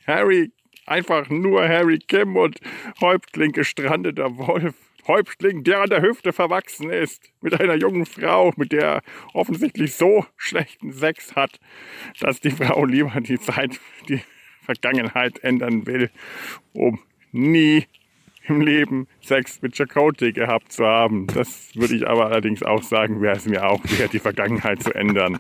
Harry, 0.08 0.54
einfach 0.86 1.30
nur 1.30 1.68
Harry 1.68 2.00
Kim 2.00 2.38
und 2.38 2.62
Häuptling 3.02 3.52
gestrandeter 3.52 4.38
Wolf. 4.38 4.76
Häuptling, 5.06 5.66
der 5.66 5.82
an 5.82 5.90
der 5.90 6.02
Hüfte 6.02 6.32
verwachsen 6.32 6.90
ist, 6.90 7.22
mit 7.42 7.60
einer 7.60 7.76
jungen 7.76 8.06
Frau, 8.06 8.54
mit 8.56 8.72
der 8.72 8.82
er 8.82 9.02
offensichtlich 9.34 9.96
so 9.96 10.26
schlechten 10.38 10.94
Sex 10.94 11.36
hat, 11.36 11.60
dass 12.22 12.40
die 12.40 12.52
Frau 12.52 12.86
lieber 12.86 13.20
die 13.20 13.38
Zeit, 13.38 13.82
die 14.08 14.22
Vergangenheit 14.62 15.44
ändern 15.44 15.86
will, 15.86 16.10
um 16.72 17.02
nie 17.34 17.86
im 18.48 18.62
Leben 18.62 19.08
Sex 19.22 19.62
mit 19.62 19.76
Chakotay 19.76 20.32
gehabt 20.32 20.72
zu 20.72 20.86
haben. 20.86 21.28
Das 21.28 21.70
würde 21.76 21.96
ich 21.96 22.08
aber 22.08 22.28
allerdings 22.28 22.64
auch 22.64 22.84
sagen, 22.84 23.22
wäre 23.22 23.38
es 23.38 23.46
mir 23.46 23.68
auch 23.68 23.82
wert, 23.98 24.14
die 24.14 24.20
Vergangenheit 24.20 24.84
zu 24.84 24.94
ändern. 24.94 25.40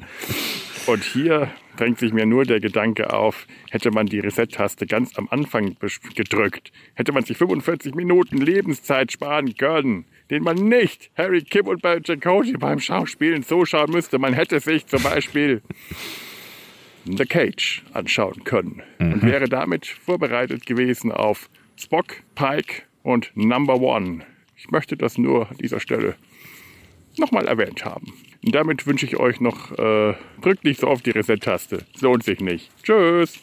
Und 0.86 1.04
hier 1.04 1.50
drängt 1.78 2.00
sich 2.00 2.14
mir 2.14 2.26
nur 2.26 2.44
der 2.44 2.60
Gedanke 2.60 3.14
auf, 3.14 3.48
hätte 3.72 3.92
man 3.92 4.06
die 4.06 4.20
Reset-Taste 4.20 4.86
ganz 4.86 5.18
am 5.18 5.28
Anfang 5.30 5.76
gedrückt, 6.16 6.72
hätte 6.96 7.14
man 7.14 7.24
sich 7.24 7.38
45 7.38 7.96
Minuten 7.96 8.38
Lebenszeit 8.38 9.12
sparen 9.12 9.56
können, 9.56 10.06
den 10.30 10.44
man 10.44 10.56
nicht 10.56 11.10
Harry 11.18 11.42
Kim 11.42 11.68
und 11.68 11.82
bei 11.82 12.00
Chakotay 12.02 12.58
beim 12.58 12.80
Schauspielen 12.80 13.44
zuschauen 13.44 13.92
müsste. 13.92 14.20
Man 14.20 14.34
hätte 14.34 14.60
sich 14.60 14.86
zum 14.88 15.02
Beispiel 15.04 15.62
The 17.06 17.26
Cage 17.26 17.84
anschauen 17.94 18.44
können 18.44 18.82
mhm. 19.00 19.14
und 19.14 19.24
wäre 19.24 19.48
damit 19.48 19.88
vorbereitet 19.88 20.66
gewesen 20.66 21.12
auf 21.12 21.50
Spock, 21.78 22.24
Pike 22.36 22.84
und 23.04 23.32
Number 23.36 23.80
One. 23.80 24.26
Ich 24.56 24.72
möchte 24.72 24.98
das 24.98 25.18
nur 25.18 25.50
an 25.50 25.58
dieser 25.58 25.80
Stelle 25.80 26.16
nochmal 27.18 27.48
erwähnt 27.48 27.86
haben. 27.86 28.14
Und 28.44 28.56
damit 28.56 28.88
wünsche 28.88 29.06
ich 29.06 29.18
euch 29.18 29.40
noch, 29.40 29.72
äh, 29.78 30.16
drückt 30.42 30.64
nicht 30.64 30.80
so 30.80 30.88
auf 30.88 31.02
die 31.02 31.12
Reset-Taste. 31.12 31.86
Es 31.94 32.02
lohnt 32.02 32.24
sich 32.24 32.40
nicht. 32.40 32.72
Tschüss. 32.84 33.40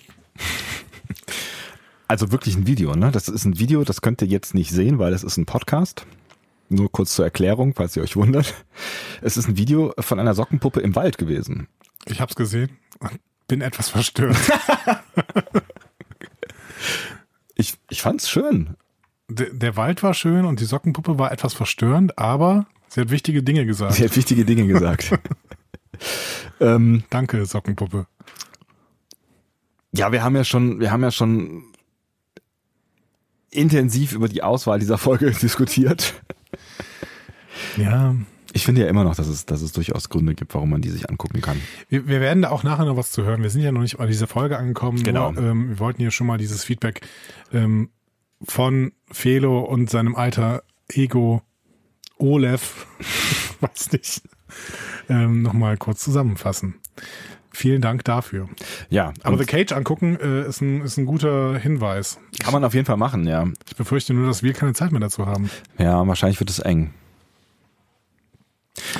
Also 2.08 2.32
wirklich 2.32 2.56
ein 2.56 2.66
Video, 2.66 2.96
ne? 2.96 3.12
Das 3.12 3.28
ist 3.28 3.44
ein 3.44 3.60
Video, 3.60 3.84
das 3.84 4.00
könnt 4.00 4.20
ihr 4.20 4.26
jetzt 4.26 4.52
nicht 4.52 4.70
sehen, 4.70 4.98
weil 4.98 5.12
es 5.12 5.22
ist 5.22 5.36
ein 5.36 5.46
Podcast. 5.46 6.06
Nur 6.68 6.90
kurz 6.90 7.14
zur 7.14 7.24
Erklärung, 7.24 7.74
falls 7.74 7.96
ihr 7.96 8.02
euch 8.02 8.16
wundert. 8.16 8.54
Es 9.22 9.36
ist 9.36 9.48
ein 9.48 9.56
Video 9.56 9.92
von 9.98 10.18
einer 10.18 10.34
Sockenpuppe 10.34 10.80
im 10.80 10.96
Wald 10.96 11.18
gewesen. 11.18 11.68
Ich 12.06 12.20
hab's 12.20 12.34
gesehen 12.34 12.70
und 12.98 13.20
bin 13.46 13.60
etwas 13.60 13.90
verstört. 13.90 14.36
ich, 17.54 17.74
ich 17.90 18.02
fand's 18.02 18.28
schön. 18.28 18.76
Der, 19.30 19.50
der 19.50 19.76
Wald 19.76 20.02
war 20.02 20.14
schön 20.14 20.44
und 20.44 20.60
die 20.60 20.64
Sockenpuppe 20.64 21.18
war 21.18 21.32
etwas 21.32 21.54
verstörend, 21.54 22.18
aber 22.18 22.66
Sie 22.90 23.00
hat 23.00 23.10
wichtige 23.10 23.42
Dinge 23.42 23.64
gesagt. 23.66 23.94
Sie 23.94 24.04
hat 24.04 24.16
wichtige 24.16 24.44
Dinge 24.44 24.66
gesagt. 24.66 25.12
ähm, 26.60 27.04
Danke, 27.08 27.46
Sockenpuppe. 27.46 28.06
Ja, 29.92 30.10
wir 30.10 30.24
haben 30.24 30.34
ja 30.34 30.42
schon, 30.42 30.80
wir 30.80 30.90
haben 30.90 31.02
ja 31.02 31.12
schon 31.12 31.62
intensiv 33.50 34.12
über 34.12 34.28
die 34.28 34.42
Auswahl 34.42 34.80
dieser 34.80 34.98
Folge 34.98 35.30
diskutiert. 35.42 36.20
Ja. 37.76 38.16
Ich 38.52 38.64
finde 38.64 38.80
ja 38.80 38.88
immer 38.88 39.04
noch, 39.04 39.14
dass 39.14 39.28
es, 39.28 39.46
dass 39.46 39.62
es 39.62 39.70
durchaus 39.70 40.08
Gründe 40.08 40.34
gibt, 40.34 40.52
warum 40.54 40.70
man 40.70 40.82
die 40.82 40.90
sich 40.90 41.08
angucken 41.08 41.40
kann. 41.40 41.60
Wir, 41.88 42.08
wir 42.08 42.20
werden 42.20 42.42
da 42.42 42.50
auch 42.50 42.64
nachher 42.64 42.84
noch 42.84 42.96
was 42.96 43.12
zu 43.12 43.22
hören. 43.22 43.42
Wir 43.42 43.50
sind 43.50 43.62
ja 43.62 43.70
noch 43.70 43.82
nicht 43.82 43.98
bei 43.98 44.06
dieser 44.06 44.26
Folge 44.26 44.58
angekommen. 44.58 45.00
Genau. 45.04 45.30
Nur, 45.30 45.44
ähm, 45.44 45.68
wir 45.68 45.78
wollten 45.78 46.00
hier 46.00 46.10
schon 46.10 46.26
mal 46.26 46.38
dieses 46.38 46.64
Feedback 46.64 47.06
ähm, 47.52 47.90
von 48.42 48.92
Felo 49.10 49.60
und 49.60 49.90
seinem 49.90 50.14
alter 50.14 50.62
Ego 50.88 51.42
Olef, 52.18 52.86
weiß 53.60 53.92
nicht, 53.92 54.22
ähm, 55.08 55.42
nochmal 55.42 55.76
kurz 55.76 56.02
zusammenfassen. 56.04 56.74
Vielen 57.52 57.82
Dank 57.82 58.04
dafür. 58.04 58.48
Ja. 58.90 59.12
Aber 59.22 59.36
The 59.36 59.44
Cage 59.44 59.72
angucken 59.72 60.16
äh, 60.20 60.46
ist, 60.46 60.60
ein, 60.60 60.82
ist 60.82 60.98
ein 60.98 61.06
guter 61.06 61.58
Hinweis. 61.58 62.18
Kann 62.38 62.52
man 62.52 62.64
auf 62.64 62.74
jeden 62.74 62.86
Fall 62.86 62.96
machen, 62.96 63.26
ja. 63.26 63.48
Ich 63.68 63.74
befürchte 63.74 64.14
nur, 64.14 64.26
dass 64.26 64.42
wir 64.42 64.52
keine 64.52 64.72
Zeit 64.72 64.92
mehr 64.92 65.00
dazu 65.00 65.26
haben. 65.26 65.50
Ja, 65.76 66.06
wahrscheinlich 66.06 66.38
wird 66.38 66.50
es 66.50 66.60
eng. 66.60 66.94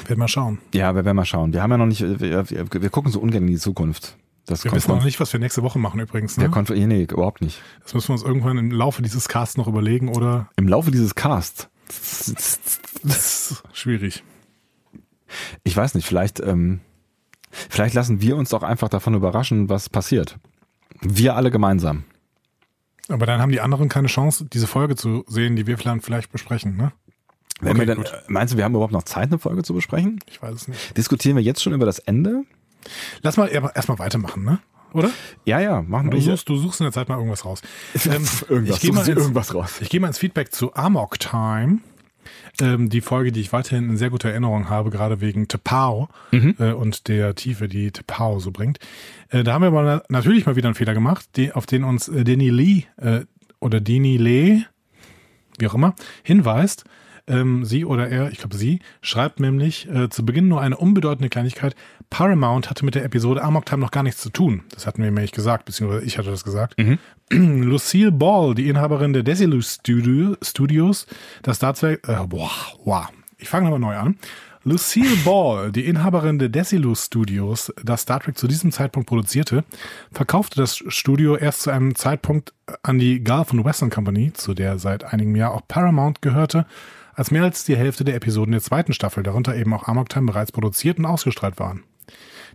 Werden 0.07 0.19
wir 0.19 0.29
schauen. 0.29 0.59
Ja, 0.75 0.95
wir 0.95 1.05
werden 1.05 1.17
mal 1.17 1.25
schauen. 1.25 1.53
Wir 1.53 1.63
haben 1.63 1.71
ja 1.71 1.79
noch 1.79 1.87
nicht, 1.87 2.03
wir, 2.03 2.51
wir, 2.51 2.67
wir 2.71 2.91
gucken 2.91 3.13
so 3.13 3.21
ungern 3.21 3.45
in 3.45 3.51
die 3.51 3.59
Zukunft. 3.59 4.17
Das 4.47 4.65
wir 4.65 4.73
wissen 4.73 4.91
noch 4.91 5.05
nicht, 5.05 5.21
was 5.21 5.33
wir 5.33 5.41
nächste 5.41 5.63
Woche 5.63 5.79
machen 5.79 6.01
übrigens. 6.01 6.37
Ne? 6.37 6.45
Der 6.45 6.51
Konf 6.51 6.71
nee, 6.71 6.87
nee, 6.87 7.03
überhaupt 7.03 7.41
nicht. 7.41 7.61
Das 7.83 7.95
müssen 7.95 8.09
wir 8.09 8.15
uns 8.15 8.23
irgendwann 8.23 8.59
im 8.59 8.71
Laufe 8.71 9.03
dieses 9.03 9.29
Casts 9.29 9.57
noch 9.57 9.69
überlegen, 9.69 10.09
oder? 10.09 10.49
Im 10.57 10.67
Laufe 10.67 10.91
dieses 10.91 11.15
Casts? 11.15 11.69
Schwierig. 13.73 14.23
Ich 15.63 15.77
weiß 15.77 15.95
nicht, 15.95 16.07
vielleicht, 16.07 16.41
ähm, 16.41 16.81
vielleicht 17.51 17.95
lassen 17.95 18.21
wir 18.21 18.37
uns 18.37 18.51
doch 18.51 18.63
einfach 18.63 18.89
davon 18.89 19.15
überraschen, 19.15 19.69
was 19.69 19.89
passiert. 19.89 20.39
Wir 21.01 21.37
alle 21.37 21.51
gemeinsam. 21.51 22.05
Aber 23.09 23.27
dann 23.27 23.41
haben 23.41 23.53
die 23.53 23.61
anderen 23.61 23.89
keine 23.89 24.09
Chance, 24.09 24.47
diese 24.53 24.67
Folge 24.67 24.97
zu 24.97 25.25
sehen, 25.29 25.57
die 25.57 25.67
wir 25.67 25.79
vielleicht 25.79 26.31
besprechen, 26.31 26.77
ne? 26.77 26.93
Wenn 27.61 27.77
okay, 27.77 27.87
wir 27.87 27.95
dann, 27.95 28.05
meinst 28.29 28.55
du, 28.55 28.57
wir 28.57 28.65
haben 28.65 28.73
überhaupt 28.73 28.93
noch 28.93 29.03
Zeit, 29.03 29.29
eine 29.29 29.39
Folge 29.39 29.63
zu 29.63 29.75
besprechen? 29.75 30.19
Ich 30.31 30.41
weiß 30.41 30.55
es 30.55 30.69
nicht. 30.69 30.97
Diskutieren 30.97 31.37
wir 31.37 31.43
jetzt 31.43 31.63
schon 31.63 31.75
über 31.75 31.85
das 31.85 31.99
Ende? 31.99 32.45
Lass 33.23 33.37
mal 33.37 33.47
erstmal 33.49 33.99
weitermachen, 33.99 34.45
ne? 34.45 34.59
Oder? 34.93 35.11
Ja, 35.45 35.61
ja, 35.61 35.83
machen 35.83 36.11
wir. 36.11 36.19
Du 36.19 36.25
suchst, 36.25 36.49
du 36.49 36.57
suchst 36.57 36.81
in 36.81 36.85
der 36.85 36.93
Zeit 36.93 37.09
mal 37.09 37.17
irgendwas 37.17 37.45
raus. 37.45 37.63
Ähm, 38.07 38.27
irgendwas, 38.49 38.77
ich 38.77 38.83
gehe 38.83 38.93
mal, 38.93 39.09
irgendwas 39.09 39.55
raus. 39.55 39.81
Ich 39.81 39.89
gehe 39.89 40.01
mal 40.01 40.09
ins 40.09 40.19
Feedback 40.19 40.53
zu 40.53 40.75
Amok 40.75 41.19
Time. 41.19 41.79
Ähm, 42.61 42.91
die 42.91 43.01
Folge, 43.01 43.33
die 43.33 43.41
ich 43.41 43.53
weiterhin 43.53 43.91
in 43.91 43.97
sehr 43.97 44.11
guter 44.11 44.31
Erinnerung 44.31 44.69
habe, 44.69 44.91
gerade 44.91 45.21
wegen 45.21 45.49
Tepau 45.49 46.09
mhm. 46.31 46.57
äh, 46.59 46.73
und 46.73 47.09
der 47.09 47.35
Tiefe, 47.35 47.69
die 47.69 47.91
Tepau 47.91 48.39
so 48.41 48.51
bringt. 48.51 48.79
Äh, 49.29 49.45
da 49.45 49.55
haben 49.55 49.63
wir 49.63 49.69
aber 49.69 50.03
natürlich 50.09 50.47
mal 50.47 50.57
wieder 50.57 50.69
einen 50.69 50.75
Fehler 50.75 50.95
gemacht, 50.95 51.29
die, 51.37 51.53
auf 51.53 51.67
den 51.67 51.85
uns 51.85 52.09
äh, 52.09 52.25
Denny 52.25 52.51
Lee 52.51 52.85
äh, 52.97 53.21
oder 53.61 53.81
Denny 53.81 54.17
Lee, 54.17 54.63
wie 55.59 55.67
auch 55.67 55.75
immer, 55.75 55.95
hinweist. 56.23 56.85
Ähm, 57.27 57.65
sie 57.65 57.85
oder 57.85 58.09
er, 58.09 58.31
ich 58.31 58.39
glaube 58.39 58.57
sie, 58.57 58.81
schreibt 59.03 59.41
nämlich 59.41 59.89
äh, 59.89 60.09
zu 60.09 60.25
Beginn 60.25 60.49
nur 60.49 60.61
eine 60.61 60.77
unbedeutende 60.77 61.29
Kleinigkeit. 61.29 61.75
Paramount 62.11 62.71
hatte 62.71 62.85
mit 62.85 62.95
der 62.95 63.05
Episode 63.05 63.43
Amok 63.43 63.67
Time 63.67 63.81
noch 63.81 63.91
gar 63.91 64.03
nichts 64.03 64.21
zu 64.21 64.31
tun. 64.31 64.63
Das 64.75 64.87
hatten 64.87 64.99
wir 64.99 65.11
nämlich 65.11 65.33
gesagt, 65.33 65.65
beziehungsweise 65.65 66.05
ich 66.05 66.19
hatte 66.19 66.31
das 66.31 66.45
gesagt. 66.45 66.79
Mhm. 66.79 66.99
Lucille 67.31 68.13
Ball, 68.13 68.55
die 68.55 68.69
Inhaberin 68.69 69.13
der 69.13 69.23
Desilu 69.23 69.61
Studio, 69.63 70.37
Studios, 70.43 71.07
das 71.43 71.57
Star 71.57 71.75
Trek, 71.75 72.07
äh, 72.09 72.27
boah, 72.27 72.51
wow. 72.85 73.09
Ich 73.39 73.49
fange 73.49 73.71
nochmal 73.71 73.81
neu 73.81 73.97
an. 73.97 74.17
Lucille 74.63 75.17
Ball, 75.25 75.73
die 75.73 75.87
Inhaberin 75.87 76.39
der 76.39 76.51
Desilu 76.51 76.95
Studios, 76.95 77.73
das 77.83 78.03
Star 78.03 78.21
Trek 78.21 78.37
zu 78.37 78.47
diesem 78.47 78.73
Zeitpunkt 78.73 79.09
produzierte, 79.09 79.65
verkaufte 80.13 80.61
das 80.61 80.77
Studio 80.77 81.37
erst 81.37 81.63
zu 81.63 81.71
einem 81.71 81.95
Zeitpunkt 81.95 82.53
an 82.83 82.99
die 82.99 83.25
Gulf 83.25 83.53
and 83.53 83.65
Western 83.65 83.89
Company, 83.89 84.35
zu 84.35 84.53
der 84.53 84.79
seit 84.79 85.05
einigem 85.05 85.35
Jahr 85.35 85.53
auch 85.53 85.63
Paramount 85.67 86.21
gehörte, 86.21 86.67
als 87.21 87.31
mehr 87.31 87.43
als 87.43 87.65
die 87.65 87.77
Hälfte 87.77 88.03
der 88.03 88.15
Episoden 88.15 88.53
der 88.53 88.63
zweiten 88.63 88.95
Staffel, 88.95 89.23
darunter 89.23 89.55
eben 89.55 89.75
auch 89.75 89.87
Amok 89.87 90.09
Time, 90.09 90.25
bereits 90.25 90.53
produziert 90.53 90.97
und 90.97 91.05
ausgestrahlt 91.05 91.59
waren. 91.59 91.85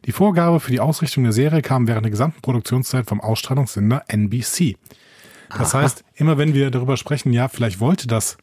Die 0.05 0.11
Vorgabe 0.11 0.59
für 0.59 0.71
die 0.71 0.79
Ausrichtung 0.79 1.23
der 1.23 1.33
Serie 1.33 1.61
kam 1.61 1.87
während 1.87 2.03
der 2.03 2.09
gesamten 2.09 2.41
Produktionszeit 2.41 3.05
vom 3.05 3.21
Ausstrahlungssender 3.21 4.05
NBC. 4.07 4.75
Das 5.55 5.75
Aha. 5.75 5.83
heißt, 5.83 6.03
immer 6.15 6.39
wenn 6.39 6.55
wir 6.55 6.71
darüber 6.71 6.97
sprechen, 6.97 7.31
ja, 7.31 7.47
vielleicht 7.47 7.79
wollte 7.79 8.07
das 8.07 8.39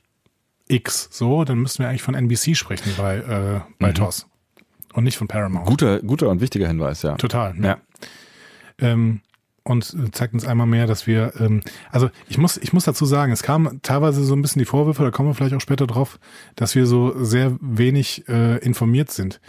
X 0.69 1.09
so, 1.11 1.43
dann 1.43 1.59
müssen 1.59 1.81
wir 1.81 1.89
eigentlich 1.89 2.05
von 2.05 2.15
NBC 2.15 2.57
sprechen 2.57 2.93
bei, 2.97 3.17
äh, 3.17 3.61
bei 3.81 3.89
mhm. 3.89 3.95
TOS. 3.95 4.29
Und 4.93 5.03
nicht 5.03 5.17
von 5.17 5.27
Paramount. 5.27 5.67
Guter, 5.67 5.99
guter 6.03 6.29
und 6.29 6.41
wichtiger 6.41 6.69
Hinweis, 6.69 7.03
ja. 7.03 7.17
Total. 7.17 7.53
Ne? 7.55 7.67
Ja. 7.67 7.79
Ähm, 8.79 9.23
und 9.65 10.15
zeigt 10.15 10.35
uns 10.35 10.47
einmal 10.47 10.67
mehr, 10.67 10.87
dass 10.87 11.07
wir, 11.07 11.33
ähm, 11.39 11.63
also 11.91 12.11
ich 12.29 12.39
muss, 12.39 12.57
ich 12.57 12.73
muss 12.73 12.85
dazu 12.85 13.05
sagen, 13.05 13.33
es 13.33 13.43
kam 13.43 13.81
teilweise 13.83 14.25
so 14.25 14.35
ein 14.35 14.43
bisschen 14.43 14.61
die 14.61 14.67
Vorwürfe, 14.67 15.03
da 15.03 15.11
kommen 15.11 15.29
wir 15.29 15.35
vielleicht 15.35 15.55
auch 15.55 15.61
später 15.61 15.87
drauf, 15.87 16.19
dass 16.57 16.75
wir 16.75 16.87
so 16.87 17.15
sehr 17.25 17.57
wenig 17.61 18.29
äh, 18.29 18.59
informiert 18.59 19.11
sind. 19.11 19.41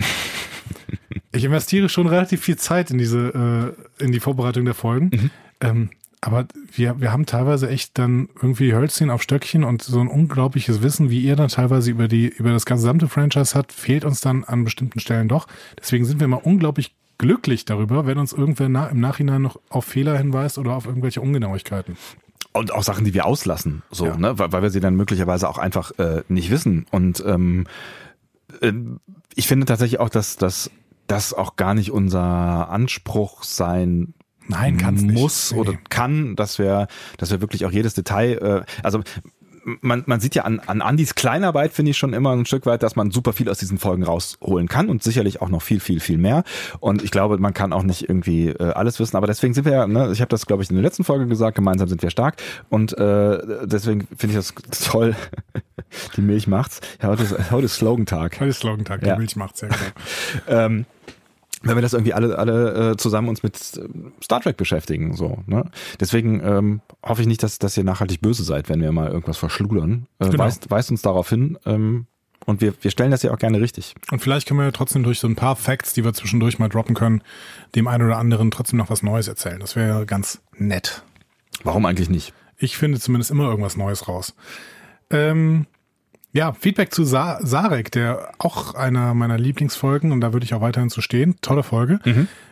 ich 1.31 1.43
investiere 1.43 1.89
schon 1.89 2.07
relativ 2.07 2.41
viel 2.41 2.57
Zeit 2.57 2.91
in 2.91 2.97
diese, 2.97 3.75
äh, 3.99 4.03
in 4.03 4.11
die 4.11 4.19
Vorbereitung 4.19 4.65
der 4.65 4.75
Folgen. 4.75 5.11
Mhm. 5.13 5.29
Ähm, 5.61 5.89
aber 6.21 6.47
wir, 6.73 7.01
wir 7.01 7.11
haben 7.11 7.25
teilweise 7.25 7.69
echt 7.69 7.97
dann 7.97 8.29
irgendwie 8.35 8.73
Hölzchen 8.73 9.09
auf 9.09 9.21
Stöckchen 9.21 9.65
und 9.65 9.81
so 9.81 9.99
ein 9.99 10.07
unglaubliches 10.07 10.81
Wissen, 10.81 11.09
wie 11.09 11.19
ihr 11.19 11.35
dann 11.35 11.49
teilweise 11.49 11.91
über 11.91 12.07
die, 12.07 12.27
über 12.29 12.51
das 12.51 12.65
gesamte 12.65 13.09
Franchise 13.09 13.55
hat, 13.55 13.73
fehlt 13.73 14.05
uns 14.05 14.21
dann 14.21 14.45
an 14.45 14.63
bestimmten 14.63 15.01
Stellen 15.01 15.27
doch. 15.27 15.47
Deswegen 15.77 16.05
sind 16.05 16.21
wir 16.21 16.25
immer 16.25 16.45
unglaublich 16.45 16.95
glücklich 17.23 17.63
darüber, 17.63 18.05
wenn 18.05 18.17
uns 18.17 18.33
irgendwer 18.33 18.67
na, 18.67 18.87
im 18.87 18.99
Nachhinein 18.99 19.41
noch 19.41 19.57
auf 19.69 19.85
Fehler 19.85 20.17
hinweist 20.17 20.57
oder 20.57 20.75
auf 20.75 20.85
irgendwelche 20.85 21.21
Ungenauigkeiten. 21.21 21.95
Und 22.51 22.73
auch 22.73 22.83
Sachen, 22.83 23.05
die 23.05 23.13
wir 23.13 23.25
auslassen, 23.25 23.81
so, 23.91 24.07
ja. 24.07 24.17
ne, 24.17 24.37
weil, 24.37 24.51
weil 24.51 24.61
wir 24.61 24.69
sie 24.69 24.81
dann 24.81 24.95
möglicherweise 24.95 25.47
auch 25.47 25.57
einfach 25.57 25.97
äh, 25.99 26.23
nicht 26.27 26.51
wissen. 26.51 26.85
Und 26.91 27.23
ähm, 27.25 27.65
äh, 28.59 28.73
ich 29.35 29.47
finde 29.47 29.65
tatsächlich 29.65 30.01
auch, 30.01 30.09
dass, 30.09 30.35
dass 30.35 30.69
das 31.07 31.33
auch 31.33 31.55
gar 31.55 31.73
nicht 31.73 31.91
unser 31.91 32.69
Anspruch 32.69 33.43
sein 33.43 34.13
Nein, 34.49 34.77
muss 35.13 35.51
nicht. 35.51 35.59
oder 35.59 35.77
kann, 35.89 36.35
dass 36.35 36.59
wir, 36.59 36.87
dass 37.17 37.31
wir 37.31 37.39
wirklich 37.39 37.65
auch 37.65 37.71
jedes 37.71 37.93
Detail, 37.93 38.65
äh, 38.67 38.83
also 38.83 39.01
man, 39.81 40.03
man 40.05 40.19
sieht 40.19 40.35
ja 40.35 40.43
an, 40.43 40.59
an 40.59 40.81
Andys 40.81 41.15
Kleinarbeit, 41.15 41.73
finde 41.73 41.91
ich 41.91 41.97
schon 41.97 42.13
immer 42.13 42.31
ein 42.31 42.45
Stück 42.45 42.65
weit, 42.65 42.83
dass 42.83 42.95
man 42.95 43.11
super 43.11 43.33
viel 43.33 43.49
aus 43.49 43.57
diesen 43.57 43.77
Folgen 43.77 44.03
rausholen 44.03 44.67
kann 44.67 44.89
und 44.89 45.03
sicherlich 45.03 45.41
auch 45.41 45.49
noch 45.49 45.61
viel, 45.61 45.79
viel, 45.79 45.99
viel 45.99 46.17
mehr. 46.17 46.43
Und 46.79 47.03
ich 47.03 47.11
glaube, 47.11 47.37
man 47.37 47.53
kann 47.53 47.73
auch 47.73 47.83
nicht 47.83 48.07
irgendwie 48.09 48.49
äh, 48.49 48.71
alles 48.71 48.99
wissen. 48.99 49.17
Aber 49.17 49.27
deswegen 49.27 49.53
sind 49.53 49.65
wir 49.65 49.73
ja, 49.73 49.87
ne, 49.87 50.11
ich 50.11 50.21
habe 50.21 50.29
das, 50.29 50.45
glaube 50.45 50.63
ich, 50.63 50.69
in 50.69 50.75
der 50.75 50.83
letzten 50.83 51.03
Folge 51.03 51.27
gesagt, 51.27 51.55
gemeinsam 51.55 51.87
sind 51.87 52.01
wir 52.01 52.09
stark. 52.09 52.35
Und 52.69 52.97
äh, 52.97 53.65
deswegen 53.65 54.07
finde 54.17 54.37
ich 54.39 54.45
das 54.47 54.53
toll. 54.83 55.15
Die 56.15 56.21
Milch 56.21 56.47
macht's. 56.47 56.81
Ja, 57.01 57.09
heute 57.09 57.23
ist, 57.23 57.51
heute 57.51 57.65
ist 57.65 57.75
Slogan-Tag. 57.75 58.39
Heute 58.39 58.49
ist 58.49 58.59
Slogan-Tag, 58.59 59.01
die 59.01 59.07
Ja. 59.07 59.17
Milch 59.17 59.35
macht's 59.35 59.61
ja 59.61 59.67
genau. 60.47 60.59
ähm, 60.59 60.85
wenn 61.63 61.75
wir 61.75 61.81
das 61.81 61.93
irgendwie 61.93 62.13
alle, 62.13 62.37
alle 62.37 62.91
äh, 62.91 62.97
zusammen 62.97 63.29
uns 63.29 63.41
mit 63.43 63.55
äh, 63.77 63.87
Star 64.23 64.41
Trek 64.41 64.57
beschäftigen. 64.57 65.15
So, 65.15 65.43
ne? 65.47 65.65
Deswegen 65.99 66.41
ähm, 66.43 66.81
hoffe 67.03 67.21
ich 67.21 67.27
nicht, 67.27 67.41
dass, 67.41 67.57
dass 67.59 67.75
ihr 67.77 67.83
nachhaltig 67.83 68.21
böse 68.21 68.43
seid, 68.43 68.69
wenn 68.69 68.81
wir 68.81 68.91
mal 68.91 69.09
irgendwas 69.09 69.37
verschludern. 69.37 70.07
Äh, 70.19 70.29
Genau. 70.29 70.43
weist, 70.43 70.69
weist 70.69 70.91
uns 70.91 71.01
darauf 71.01 71.29
hin. 71.29 71.57
Ähm, 71.65 72.05
und 72.45 72.59
wir, 72.59 72.73
wir 72.81 72.91
stellen 72.91 73.11
das 73.11 73.23
ja 73.23 73.31
auch 73.31 73.37
gerne 73.37 73.61
richtig. 73.61 73.95
Und 74.11 74.19
vielleicht 74.19 74.47
können 74.47 74.59
wir 74.59 74.65
ja 74.65 74.71
trotzdem 74.71 75.03
durch 75.03 75.19
so 75.19 75.27
ein 75.27 75.35
paar 75.37 75.55
Facts, 75.55 75.93
die 75.93 76.03
wir 76.03 76.13
zwischendurch 76.13 76.59
mal 76.59 76.67
droppen 76.67 76.93
können, 76.93 77.21
dem 77.75 77.87
einen 77.87 78.05
oder 78.05 78.17
anderen 78.17 78.51
trotzdem 78.51 78.77
noch 78.77 78.89
was 78.89 79.01
Neues 79.01 79.29
erzählen. 79.29 79.59
Das 79.61 79.77
wäre 79.77 80.05
ganz 80.05 80.41
nett. 80.57 81.03
Warum 81.63 81.85
eigentlich 81.85 82.09
nicht? 82.09 82.33
Ich 82.57 82.77
finde 82.77 82.99
zumindest 82.99 83.31
immer 83.31 83.45
irgendwas 83.45 83.77
Neues 83.77 84.07
raus. 84.09 84.35
Ähm, 85.09 85.67
ja, 86.33 86.51
Feedback 86.53 86.93
zu 86.93 87.03
Sa 87.03 87.39
Sarek, 87.43 87.91
der 87.91 88.31
auch 88.39 88.73
einer 88.73 89.13
meiner 89.13 89.37
Lieblingsfolgen, 89.37 90.11
und 90.11 90.21
da 90.21 90.33
würde 90.33 90.45
ich 90.45 90.53
auch 90.53 90.61
weiterhin 90.61 90.89
zu 90.89 91.01
stehen. 91.01 91.35
Tolle 91.41 91.63
Folge. 91.63 91.99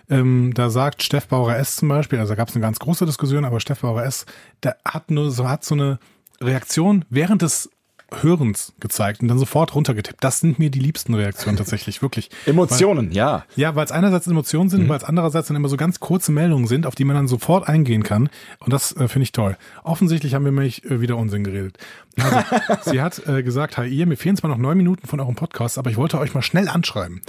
Ähm, 0.10 0.54
da 0.54 0.70
sagt 0.70 1.04
Steff 1.04 1.28
Bauer 1.28 1.56
S 1.56 1.78
zum 1.78 1.90
Beispiel, 1.90 2.20
also 2.20 2.34
da 2.34 2.36
gab 2.36 2.50
es 2.50 2.56
eine 2.56 2.62
ganz 2.62 2.80
große 2.80 3.06
Diskussion, 3.06 3.44
aber 3.44 3.60
Steff 3.60 3.82
Bauer 3.82 4.04
S, 4.04 4.26
der 4.62 4.78
hat 4.86 5.10
nur 5.10 5.32
so, 5.32 5.50
hat 5.50 5.66
so 5.66 5.76
eine 5.76 6.00
Reaktion 6.40 7.06
während 7.10 7.42
des 7.42 7.70
Hörens 8.20 8.74
gezeigt 8.80 9.22
und 9.22 9.28
dann 9.28 9.40
sofort 9.40 9.74
runtergetippt. 9.74 10.24
Das 10.24 10.40
sind 10.40 10.60
mir 10.60 10.70
die 10.70 10.80
liebsten 10.80 11.14
Reaktionen 11.14 11.58
tatsächlich, 11.58 12.02
wirklich. 12.02 12.30
Emotionen, 12.46 13.12
ja. 13.12 13.46
Ja, 13.56 13.76
weil 13.76 13.86
es 13.86 13.92
einerseits 13.92 14.28
Emotionen 14.28 14.70
sind, 14.70 14.90
weil 14.90 14.98
es 14.98 15.04
andererseits 15.04 15.48
dann 15.48 15.56
immer 15.58 15.70
so 15.70 15.78
ganz 15.78 16.00
kurze 16.00 16.32
Meldungen 16.32 16.68
sind, 16.68 16.86
auf 16.86 16.96
die 16.96 17.06
man 17.06 17.16
dann 17.16 17.28
sofort 17.28 17.68
eingehen 17.68 18.04
kann. 18.04 18.30
Und 18.60 18.74
das 18.74 18.96
äh, 18.96 19.08
finde 19.08 19.24
ich 19.24 19.32
toll. 19.32 19.58
Offensichtlich 19.84 20.34
haben 20.34 20.46
wir 20.46 20.52
mich 20.52 20.84
äh, 20.86 21.02
wieder 21.02 21.18
Unsinn 21.18 21.44
geredet. 21.44 21.78
Also, 22.18 22.40
sie 22.92 23.02
hat 23.02 23.26
äh, 23.28 23.44
gesagt, 23.44 23.78
hi 23.78 23.88
ihr, 23.88 24.06
mir 24.06 24.18
fehlen 24.18 24.36
zwar 24.36 24.50
noch 24.50 24.58
neun 24.58 24.78
Minuten 24.78 25.08
von 25.08 25.20
eurem 25.20 25.36
Podcast, 25.36 25.78
aber 25.78 25.90
ich 25.90 25.98
wollte 25.98 26.20
euch 26.20 26.34
mal 26.34 26.42
schnell 26.42 26.68
anschreiben. 26.68 27.22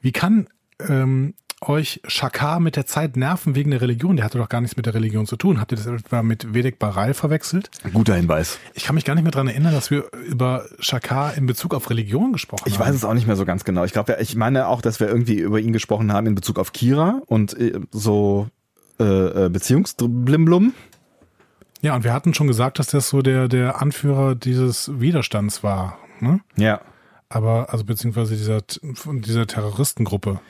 Wie 0.00 0.12
kann 0.12 0.48
ähm, 0.88 1.34
euch 1.62 2.00
Shakar 2.06 2.60
mit 2.60 2.76
der 2.76 2.86
Zeit 2.86 3.16
nerven 3.16 3.54
wegen 3.54 3.70
der 3.70 3.80
Religion? 3.80 4.16
Der 4.16 4.24
hatte 4.24 4.38
doch 4.38 4.48
gar 4.48 4.60
nichts 4.60 4.76
mit 4.76 4.86
der 4.86 4.94
Religion 4.94 5.26
zu 5.26 5.36
tun. 5.36 5.60
Habt 5.60 5.72
ihr 5.72 5.76
das 5.78 5.86
etwa 5.86 6.22
mit 6.22 6.54
Vedek 6.54 6.78
Baral 6.78 7.14
verwechselt? 7.14 7.70
Guter 7.92 8.14
Hinweis. 8.14 8.58
Ich 8.74 8.84
kann 8.84 8.94
mich 8.94 9.04
gar 9.04 9.14
nicht 9.14 9.22
mehr 9.24 9.32
dran 9.32 9.48
erinnern, 9.48 9.72
dass 9.72 9.90
wir 9.90 10.04
über 10.26 10.64
Shakar 10.80 11.34
in 11.34 11.46
Bezug 11.46 11.74
auf 11.74 11.88
Religion 11.90 12.32
gesprochen 12.32 12.64
Ich 12.66 12.78
haben. 12.78 12.88
weiß 12.88 12.94
es 12.94 13.04
auch 13.04 13.14
nicht 13.14 13.26
mehr 13.26 13.36
so 13.36 13.44
ganz 13.44 13.64
genau. 13.64 13.84
Ich 13.84 13.92
glaube, 13.92 14.16
ich 14.20 14.34
meine 14.36 14.66
auch, 14.68 14.82
dass 14.82 15.00
wir 15.00 15.08
irgendwie 15.08 15.38
über 15.38 15.60
ihn 15.60 15.72
gesprochen 15.72 16.12
haben 16.12 16.26
in 16.26 16.34
Bezug 16.34 16.58
auf 16.58 16.72
Kira 16.72 17.22
und 17.26 17.58
äh, 17.58 17.78
so 17.90 18.48
äh, 19.00 19.46
äh, 19.46 19.48
Beziehungsblimblum. 19.48 20.74
Ja, 21.80 21.94
und 21.96 22.04
wir 22.04 22.12
hatten 22.12 22.32
schon 22.34 22.46
gesagt, 22.46 22.78
dass 22.78 22.88
das 22.88 23.08
so 23.08 23.22
der, 23.22 23.48
der 23.48 23.82
Anführer 23.82 24.34
dieses 24.34 25.00
Widerstands 25.00 25.62
war. 25.62 25.98
Ne? 26.20 26.40
Ja. 26.56 26.80
Aber, 27.28 27.72
also 27.72 27.84
beziehungsweise 27.84 28.36
dieser, 28.36 28.60
dieser 29.06 29.46
Terroristengruppe. 29.46 30.40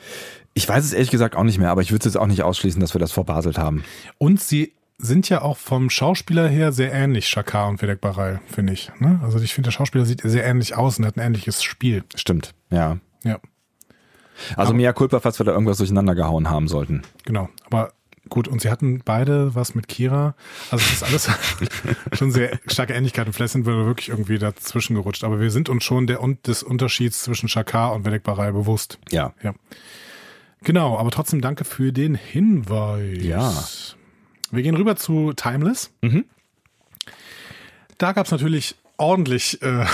Ich 0.53 0.67
weiß 0.67 0.83
es 0.85 0.93
ehrlich 0.93 1.09
gesagt 1.11 1.35
auch 1.35 1.43
nicht 1.43 1.57
mehr, 1.57 1.71
aber 1.71 1.81
ich 1.81 1.91
würde 1.91 1.99
es 2.07 2.13
jetzt 2.13 2.21
auch 2.21 2.27
nicht 2.27 2.43
ausschließen, 2.43 2.79
dass 2.79 2.93
wir 2.93 2.99
das 2.99 3.11
verbaselt 3.11 3.57
haben. 3.57 3.83
Und 4.17 4.39
sie 4.39 4.73
sind 4.99 5.27
ja 5.27 5.41
auch 5.41 5.57
vom 5.57 5.89
Schauspieler 5.89 6.47
her 6.47 6.71
sehr 6.71 6.93
ähnlich, 6.93 7.27
Shakar 7.27 7.67
und 7.67 7.81
Vedek 7.81 7.99
Baral, 7.99 8.39
finde 8.45 8.73
ich. 8.73 8.91
Ne? 8.99 9.19
Also 9.23 9.39
ich 9.39 9.53
finde, 9.53 9.67
der 9.67 9.71
Schauspieler 9.71 10.05
sieht 10.05 10.21
sehr 10.23 10.45
ähnlich 10.45 10.75
aus 10.75 10.99
und 10.99 11.05
hat 11.05 11.17
ein 11.17 11.21
ähnliches 11.25 11.63
Spiel. 11.63 12.03
Stimmt, 12.15 12.53
ja. 12.69 12.97
Ja, 13.23 13.39
Also 14.55 14.73
mehr 14.73 14.93
Culpa, 14.93 15.19
falls 15.19 15.39
wir 15.39 15.45
da 15.45 15.51
irgendwas 15.53 15.77
durcheinander 15.77 16.13
gehauen 16.15 16.49
haben 16.49 16.67
sollten. 16.67 17.01
genau. 17.25 17.49
Aber 17.65 17.93
gut, 18.29 18.47
und 18.47 18.61
sie 18.61 18.69
hatten 18.69 19.01
beide 19.03 19.55
was 19.55 19.75
mit 19.75 19.87
Kira. 19.87 20.35
Also 20.71 20.85
es 20.85 20.93
ist 20.93 21.03
alles 21.03 21.29
schon 22.13 22.31
sehr 22.31 22.59
starke 22.67 22.93
Ähnlichkeiten. 22.93 23.33
Vielleicht 23.33 23.53
sind 23.53 23.65
wir 23.65 23.85
wirklich 23.85 24.09
irgendwie 24.09 24.37
dazwischen 24.37 24.95
gerutscht. 24.95 25.23
Aber 25.23 25.39
wir 25.39 25.51
sind 25.51 25.69
uns 25.69 25.83
schon 25.83 26.07
der, 26.07 26.19
des 26.45 26.63
Unterschieds 26.63 27.23
zwischen 27.23 27.49
Shakar 27.49 27.93
und 27.93 28.05
Vedek 28.05 28.23
Baral 28.23 28.53
bewusst. 28.53 28.99
Ja. 29.11 29.33
Ja. 29.43 29.53
Genau, 30.63 30.97
aber 30.97 31.11
trotzdem 31.11 31.41
danke 31.41 31.63
für 31.65 31.91
den 31.91 32.15
Hinweis. 32.15 33.17
Ja. 33.23 33.63
Wir 34.51 34.63
gehen 34.63 34.75
rüber 34.75 34.95
zu 34.95 35.33
Timeless. 35.33 35.91
Mhm. 36.01 36.25
Da 37.97 38.11
gab 38.13 38.25
es 38.25 38.31
natürlich 38.31 38.75
ordentlich 38.97 39.61
äh, 39.61 39.85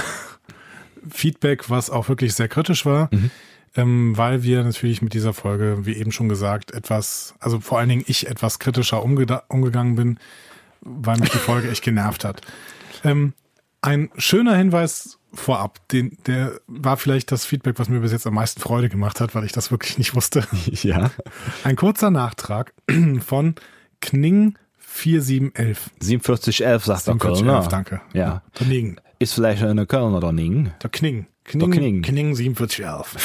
Feedback, 1.10 1.70
was 1.70 1.90
auch 1.90 2.10
wirklich 2.10 2.34
sehr 2.36 2.48
kritisch 2.48 2.86
war, 2.86 3.10
Mhm. 3.12 3.32
ähm, 3.76 4.18
weil 4.18 4.44
wir 4.44 4.64
natürlich 4.64 5.02
mit 5.02 5.14
dieser 5.14 5.34
Folge, 5.34 5.86
wie 5.86 5.94
eben 5.94 6.12
schon 6.12 6.30
gesagt, 6.30 6.72
etwas, 6.72 7.36
also 7.40 7.60
vor 7.60 7.80
allen 7.80 7.90
Dingen 7.90 8.04
ich 8.08 8.28
etwas 8.28 8.60
kritischer 8.60 9.04
umgeda- 9.04 9.44
umgegangen 9.48 9.96
bin, 9.96 10.20
weil 10.82 11.18
mich 11.20 11.30
die 11.30 11.38
Folge 11.38 11.70
echt 11.70 11.84
genervt 11.84 12.24
hat. 12.26 12.42
Ähm, 13.04 13.34
ein 13.82 14.10
schöner 14.18 14.56
Hinweis 14.56 15.19
vorab, 15.34 15.88
den, 15.90 16.18
der 16.28 16.60
war 16.68 16.98
vielleicht 16.98 17.32
das 17.32 17.46
Feedback, 17.46 17.78
was 17.80 17.90
mir 17.90 18.00
bis 18.00 18.12
jetzt 18.12 18.26
am 18.28 18.34
meisten 18.34 18.60
Freude 18.60 18.90
gemacht 18.90 19.22
hat, 19.22 19.36
weil 19.36 19.44
ich 19.44 19.52
das 19.52 19.72
wirklich 19.72 19.98
nicht 19.98 20.16
wusste. 20.16 20.44
Ja. 20.84 21.12
Ein 21.64 21.76
kurzer 21.76 22.10
Nachtrag 22.12 22.74
von 23.26 23.56
Kning 24.02 24.58
4711. 24.78 25.90
4711 26.02 26.86
sagt 26.86 27.08
der 27.08 27.14
4711, 27.14 27.46
Kölner. 27.46 27.70
danke. 27.70 28.02
Ja. 28.14 28.42
Der 28.60 28.68
Ning. 28.68 29.00
Ist 29.20 29.34
vielleicht 29.34 29.64
eine 29.64 29.86
Kölner 29.86 30.20
der 30.20 30.32
Ning. 30.32 30.72
Der 30.82 30.90
Kning. 30.90 31.28
Kning, 31.44 31.72
Der 31.72 31.80
Kning. 31.80 32.02
Kning 32.02 32.36
4711. 32.36 33.16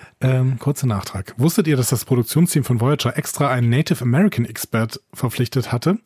ähm, 0.20 0.58
kurzer 0.58 0.86
Nachtrag. 0.86 1.34
Wusstet 1.36 1.66
ihr, 1.66 1.76
dass 1.76 1.88
das 1.88 2.04
Produktionsteam 2.04 2.64
von 2.64 2.80
Voyager 2.80 3.16
extra 3.16 3.50
einen 3.50 3.70
Native 3.70 4.02
American 4.02 4.44
Expert 4.44 5.00
verpflichtet 5.12 5.72
hatte? 5.72 5.98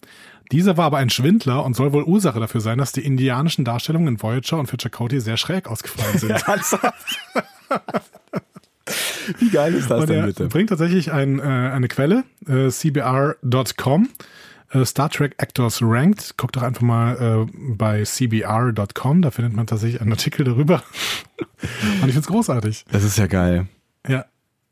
Dieser 0.53 0.77
war 0.77 0.87
aber 0.87 0.99
ein 0.99 1.11
Schwindler 1.11 1.65
und 1.65 1.75
soll 1.75 1.93
wohl 1.93 2.05
Ursache 2.05 2.41
dafür 2.41 2.61
sein, 2.61 2.79
dass 2.79 2.93
die 2.93 3.05
indianischen 3.05 3.65
Darstellungen 3.65 4.09
in 4.09 4.23
Voyager 4.23 4.59
und 4.59 4.67
für 4.67 4.77
Chakotay 4.79 5.21
sehr 5.21 5.37
schräg 5.37 5.69
ausgefallen 5.69 6.19
sind. 6.19 6.43
Wie 9.39 9.51
geil 9.51 9.75
ist 9.75 9.91
das 9.91 10.01
Und 10.01 10.09
denn 10.09 10.21
er 10.21 10.27
bitte? 10.27 10.47
bringt 10.47 10.71
tatsächlich 10.71 11.13
ein, 11.13 11.39
äh, 11.39 11.43
eine 11.43 11.89
Quelle, 11.89 12.25
äh, 12.47 12.71
cbr.com, 12.71 14.09
äh, 14.71 14.85
Star 14.85 15.11
Trek 15.11 15.35
Actors 15.37 15.81
Ranked. 15.83 16.37
Guckt 16.39 16.57
doch 16.57 16.63
einfach 16.63 16.81
mal 16.83 17.47
äh, 17.47 17.53
bei 17.77 18.03
cbr.com, 18.05 19.23
da 19.23 19.31
findet 19.31 19.55
man 19.55 19.67
tatsächlich 19.67 20.01
einen 20.01 20.13
Artikel 20.13 20.45
darüber. 20.45 20.83
und 22.03 22.09
ich 22.09 22.13
find's 22.15 22.29
großartig. 22.29 22.87
Das 22.91 23.05
ist 23.05 23.19
ja 23.19 23.27
geil. 23.27 23.67
Ja. 24.07 24.25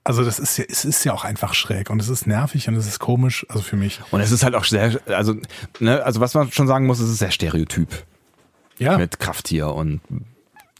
Also 0.06 0.24
das 0.24 0.38
ist 0.38 0.56
ja, 0.56 0.64
es 0.68 0.84
ist 0.84 1.04
ja 1.04 1.12
auch 1.12 1.24
einfach 1.24 1.52
schräg 1.52 1.90
und 1.90 2.00
es 2.00 2.08
ist 2.08 2.28
nervig 2.28 2.68
und 2.68 2.76
es 2.76 2.86
ist 2.86 3.00
komisch, 3.00 3.44
also 3.48 3.60
für 3.60 3.74
mich. 3.74 4.00
Und 4.12 4.20
es 4.20 4.30
ist 4.30 4.44
halt 4.44 4.54
auch 4.54 4.62
sehr, 4.62 5.00
also, 5.06 5.34
ne, 5.80 6.00
also 6.04 6.20
was 6.20 6.32
man 6.34 6.52
schon 6.52 6.68
sagen 6.68 6.86
muss, 6.86 7.00
es 7.00 7.10
ist 7.10 7.18
sehr 7.18 7.32
stereotyp. 7.32 7.88
Ja. 8.78 8.98
Mit 8.98 9.18
Krafttier 9.18 9.74
und 9.74 10.00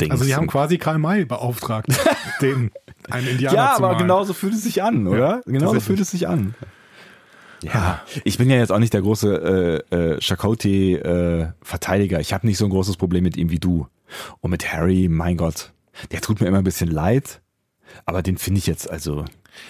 Dings. 0.01 0.13
Also 0.13 0.25
die 0.25 0.37
haben 0.37 0.47
quasi 0.47 0.79
Karl 0.79 0.99
May 0.99 1.25
beauftragt, 1.25 1.89
den 2.41 2.71
einen 3.11 3.27
Indianer 3.27 3.57
ja, 3.57 3.71
zu 3.71 3.79
aber 3.79 3.89
malen. 3.89 3.99
genauso 3.99 4.33
fühlt 4.33 4.55
es 4.55 4.63
sich 4.63 4.85
an, 4.85 5.09
oder? 5.09 5.19
Ja, 5.19 5.41
genauso 5.45 5.81
fühlt 5.81 5.99
es 5.99 6.13
sich 6.13 6.29
an. 6.29 6.55
Ja, 7.63 8.03
ich 8.23 8.39
bin 8.39 8.49
ja 8.49 8.59
jetzt 8.59 8.71
auch 8.71 8.79
nicht 8.79 8.93
der 8.93 9.03
große 9.03 9.83
äh, 9.91 9.97
äh, 9.97 10.21
Chakotay-Verteidiger. 10.21 12.21
ich 12.21 12.33
habe 12.33 12.47
nicht 12.47 12.59
so 12.59 12.67
ein 12.67 12.71
großes 12.71 12.97
Problem 12.97 13.25
mit 13.25 13.37
ihm 13.37 13.51
wie 13.51 13.59
du. 13.59 13.89
Und 14.41 14.53
mit 14.53 14.73
Harry, 14.73 15.09
mein 15.11 15.37
Gott, 15.37 15.73
der 16.13 16.21
tut 16.21 16.41
mir 16.41 16.47
immer 16.47 16.59
ein 16.59 16.65
bisschen 16.65 16.91
leid. 16.91 17.41
Aber 18.05 18.23
den 18.23 18.39
finde 18.39 18.59
ich 18.59 18.67
jetzt 18.67 18.91
also. 18.91 19.25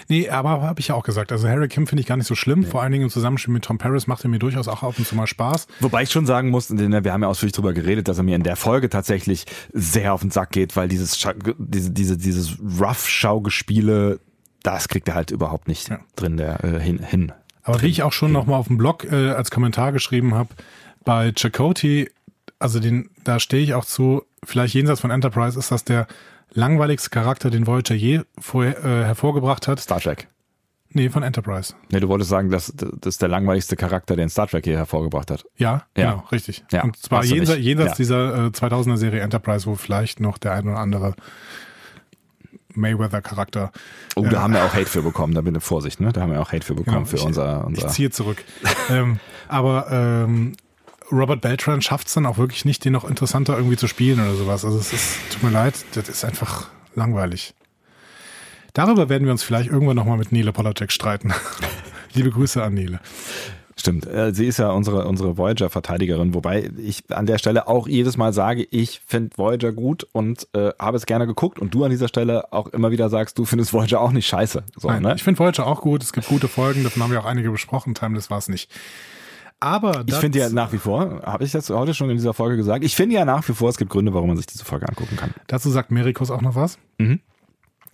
Nee, 0.09 0.29
aber 0.29 0.63
habe 0.63 0.81
ich 0.81 0.89
ja 0.89 0.95
auch 0.97 1.05
gesagt. 1.05 1.31
Also 1.31 1.47
Harry 1.49 1.69
Kim 1.69 1.87
finde 1.87 2.01
ich 2.01 2.09
gar 2.09 2.17
nicht 2.17 2.27
so 2.27 2.35
schlimm. 2.35 2.65
Vor 2.65 2.83
allen 2.83 2.91
Dingen 2.91 3.05
im 3.05 3.11
Zusammenspiel 3.11 3.55
mit 3.55 3.65
Tom 3.65 3.79
Paris 3.79 4.09
macht 4.09 4.25
er 4.25 4.31
mir 4.31 4.41
durchaus 4.41 4.67
auch 4.67 4.83
ab 4.83 4.95
und 4.99 5.07
zu 5.07 5.15
mal 5.15 5.29
Spaß. 5.29 5.69
Wobei 5.81 6.03
ich 6.03 6.11
schon 6.11 6.27
sagen 6.27 6.51
muss, 6.51 6.67
denn 6.69 7.05
wir 7.05 7.13
haben 7.13 7.23
ja 7.23 7.29
ausführlich 7.29 7.53
drüber 7.53 7.73
geredet, 7.73 8.09
dass 8.09 8.19
er 8.19 8.25
mir 8.25 8.35
in 8.35 8.43
der 8.43 8.57
Folge 8.57 8.89
tatsächlich 8.91 9.47
sehr 9.73 10.13
auf 10.13 10.23
den 10.23 10.31
Sack 10.33 10.51
geht, 10.51 10.75
weil 10.77 10.89
dieses 10.89 11.25
diese, 11.59 11.91
diese, 11.93 12.17
dieses 12.19 12.59
Rough-Schaugespiele, 12.81 14.21
das 14.63 14.89
kriegt 14.89 15.09
er 15.09 15.15
halt 15.15 15.31
überhaupt 15.31 15.69
nicht 15.69 15.89
Ja. 15.89 16.01
drin 16.17 16.37
der, 16.37 16.65
äh, 16.65 16.81
hin, 16.81 16.99
hin. 17.03 17.33
Aber 17.63 17.83
wie 17.83 17.89
ich 17.89 18.03
auch 18.03 18.13
schon 18.13 18.33
noch 18.33 18.47
mal 18.47 18.57
auf 18.57 18.69
dem 18.69 18.77
Blog 18.79 19.05
äh, 19.05 19.31
als 19.31 19.51
Kommentar 19.51 19.93
geschrieben 19.93 20.35
habe, 20.35 20.51
bei 21.05 21.33
Chakotay, 21.33 22.11
also 22.59 22.81
den, 22.81 23.11
da 23.25 23.39
stehe 23.41 23.63
ich 23.63 23.75
auch 23.75 23.85
zu, 23.85 24.23
vielleicht 24.45 24.75
jenseits 24.75 25.01
von 25.01 25.11
Enterprise 25.11 25.59
ist 25.59 25.71
das 25.71 25.85
der 25.85 26.07
langweiligste 26.57 27.11
Charakter, 27.11 27.51
den 27.51 27.67
Voyager 27.67 27.95
je 27.95 28.23
vorher, 28.39 28.79
äh, 28.85 29.05
hervorgebracht 29.05 29.69
hat. 29.69 29.79
Star 29.81 30.01
Trek. 30.01 30.29
Nee, 30.91 31.11
von 31.11 31.23
Enterprise. 31.23 31.75
Nee, 31.91 32.01
du 32.01 32.09
wolltest 32.09 32.31
sagen, 32.31 32.49
dass 32.51 32.73
das 32.75 32.89
ist 33.15 33.21
der 33.23 33.29
langweiligste 33.29 33.77
Charakter, 33.77 34.17
den 34.17 34.29
Star 34.31 34.47
Trek 34.47 34.65
hier 34.65 34.77
hervorgebracht 34.79 35.31
hat. 35.31 35.45
Ja, 35.57 35.85
Ja. 35.97 36.13
genau, 36.13 36.25
richtig. 36.33 36.65
Ja, 36.73 36.85
und 36.85 36.97
zwar 36.97 37.25
jenseits, 37.25 37.61
jenseits 37.61 37.91
Ja. 37.91 37.97
dieser 37.97 38.47
äh, 38.47 38.51
2000er 38.51 38.97
Serie 38.97 39.21
Enterprise, 39.21 39.67
wo 39.67 39.75
vielleicht 39.75 40.21
noch 40.21 40.39
der 40.39 40.53
ein 40.53 40.67
oder 40.69 40.79
andere 40.79 41.15
Mayweather-Charakter. 42.75 43.73
Oh, 44.17 44.25
da 44.27 44.43
haben 44.43 44.53
wir 44.55 44.65
auch 44.65 44.75
Hate 44.75 44.87
für 44.87 45.03
bekommen, 45.03 45.35
da 45.35 45.41
bitte 45.41 45.61
Vorsicht, 45.61 46.01
ne? 46.01 46.13
Da 46.13 46.21
haben 46.23 46.33
wir 46.33 46.41
auch 46.41 46.53
Hate 46.53 46.65
für 46.65 46.75
bekommen 46.75 46.97
Genau, 46.99 47.07
für 47.07 47.17
ich- 47.17 47.25
unser, 47.25 47.67
unser. 47.67 47.87
Ich 47.87 47.93
ziehe 47.93 48.11
zurück. 48.11 48.43
ähm, 48.91 49.19
aber 49.49 49.87
ähm, 49.91 50.53
Robert 51.13 51.41
Beltran 51.41 51.83
schafft 51.83 52.09
es 52.09 52.15
dann 52.15 52.27
auch 52.27 52.39
wirklich 52.39 52.65
nicht, 52.65 52.85
den 52.85 52.93
noch 52.93 53.09
interessanter 53.09 53.57
irgendwie 53.57 53.77
zu 53.77 53.87
spielen 53.87 54.21
oder 54.21 54.35
sowas. 54.35 54.65
Also 54.65 54.79
es 54.79 54.93
ist, 54.93 55.19
tut 55.31 55.43
mir 55.43 55.51
leid, 55.51 55.75
das 55.95 56.09
ist 56.09 56.25
einfach 56.25 56.69
langweilig. 56.95 57.55
Darüber 58.73 59.09
werden 59.09 59.25
wir 59.25 59.33
uns 59.33 59.43
vielleicht 59.43 59.71
irgendwann 59.71 59.97
nochmal 59.97 60.19
mit 60.19 60.33
Nele 60.33 60.53
Polacek 60.53 60.93
streiten. 60.93 61.33
Liebe 62.15 62.31
Grüße 62.31 62.63
an 62.63 62.75
Nele. 62.75 63.01
Stimmt, 63.79 64.07
äh, 64.07 64.33
sie 64.35 64.47
ist 64.47 64.59
ja 64.59 64.71
unsere, 64.71 65.07
unsere 65.07 65.37
Voyager-Verteidigerin, 65.37 66.33
wobei 66.33 66.71
ich 66.79 67.05
an 67.11 67.27
der 67.27 67.37
Stelle 67.37 67.69
auch 67.69 67.87
jedes 67.87 68.17
Mal 68.17 68.33
sage, 68.33 68.67
ich 68.71 69.03
finde 69.07 69.37
Voyager 69.37 69.73
gut 69.73 70.07
und 70.13 70.49
äh, 70.55 70.71
habe 70.79 70.97
es 70.97 71.05
gerne 71.05 71.27
geguckt 71.27 71.59
und 71.59 71.75
du 71.75 71.85
an 71.85 71.91
dieser 71.91 72.09
Stelle 72.09 72.53
auch 72.55 72.69
immer 72.69 72.91
wieder 72.91 73.11
sagst, 73.11 73.39
du 73.39 73.45
findest 73.45 73.75
Voyager 73.75 74.01
auch 74.01 74.13
nicht 74.13 74.27
scheiße. 74.27 74.65
So, 74.77 74.89
Nein, 74.89 75.03
ne? 75.03 75.15
Ich 75.15 75.23
finde 75.23 75.39
Voyager 75.39 75.67
auch 75.67 75.83
gut, 75.83 76.03
es 76.03 76.15
gibt 76.15 76.27
gute 76.27 76.49
Folgen, 76.49 76.85
davon 76.85 77.03
haben 77.03 77.13
wir 77.13 77.21
auch 77.21 77.27
einige 77.27 77.51
besprochen, 77.51 77.95
Timeless 77.95 78.31
war 78.31 78.39
es 78.39 78.49
nicht. 78.49 78.71
Aber 79.59 80.05
ich 80.07 80.15
finde 80.15 80.39
ja 80.39 80.51
nach 80.51 80.73
wie 80.73 80.79
vor, 80.79 81.23
habe 81.23 81.45
ich 81.45 81.53
das 81.53 81.71
heute 81.71 81.95
schon 81.95 82.11
in 82.11 82.17
dieser 82.17 82.35
Folge 82.35 82.57
gesagt, 82.57 82.85
ich 82.85 82.95
finde 82.95 83.17
ja 83.17 83.25
nach 83.25 83.47
wie 83.49 83.53
vor, 83.53 83.71
es 83.71 83.79
gibt 83.79 83.91
Gründe, 83.91 84.13
warum 84.13 84.29
man 84.29 84.37
sich 84.37 84.47
diese 84.47 84.65
Folge 84.65 84.89
angucken 84.89 85.17
kann. 85.17 85.33
Dazu 85.47 85.71
sagt 85.71 85.91
Merikus 85.91 86.31
auch 86.31 86.43
noch 86.43 86.55
was. 86.55 86.79
Mhm. 86.99 87.21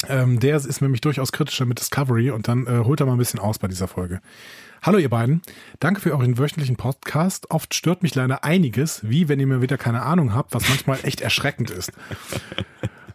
Ähm, 0.08 0.40
der 0.40 0.56
ist 0.56 0.80
nämlich 0.80 1.00
durchaus 1.00 1.30
kritischer 1.30 1.64
mit 1.64 1.78
Discovery 1.78 2.30
und 2.30 2.48
dann 2.48 2.66
äh, 2.66 2.84
holt 2.84 2.98
er 2.98 3.06
mal 3.06 3.12
ein 3.12 3.18
bisschen 3.18 3.38
aus 3.38 3.60
bei 3.60 3.68
dieser 3.68 3.86
Folge. 3.86 4.20
Hallo 4.82 4.98
ihr 4.98 5.10
beiden, 5.10 5.42
danke 5.78 6.00
für 6.00 6.10
euren 6.10 6.38
wöchentlichen 6.38 6.74
Podcast. 6.74 7.52
Oft 7.52 7.72
stört 7.72 8.02
mich 8.02 8.16
leider 8.16 8.42
einiges, 8.42 9.08
wie 9.08 9.28
wenn 9.28 9.38
ihr 9.38 9.46
mir 9.46 9.62
wieder 9.62 9.78
keine 9.78 10.02
Ahnung 10.02 10.34
habt, 10.34 10.54
was 10.54 10.68
manchmal 10.68 10.98
echt 11.04 11.20
erschreckend 11.20 11.70
ist. 11.70 11.92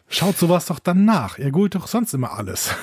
Schaut 0.07 0.37
sowas 0.37 0.67
doch 0.67 0.79
dann 0.79 1.03
nach. 1.03 1.37
Ihr 1.37 1.51
googelt 1.51 1.75
doch 1.75 1.87
sonst 1.87 2.13
immer 2.13 2.31
alles. 2.31 2.73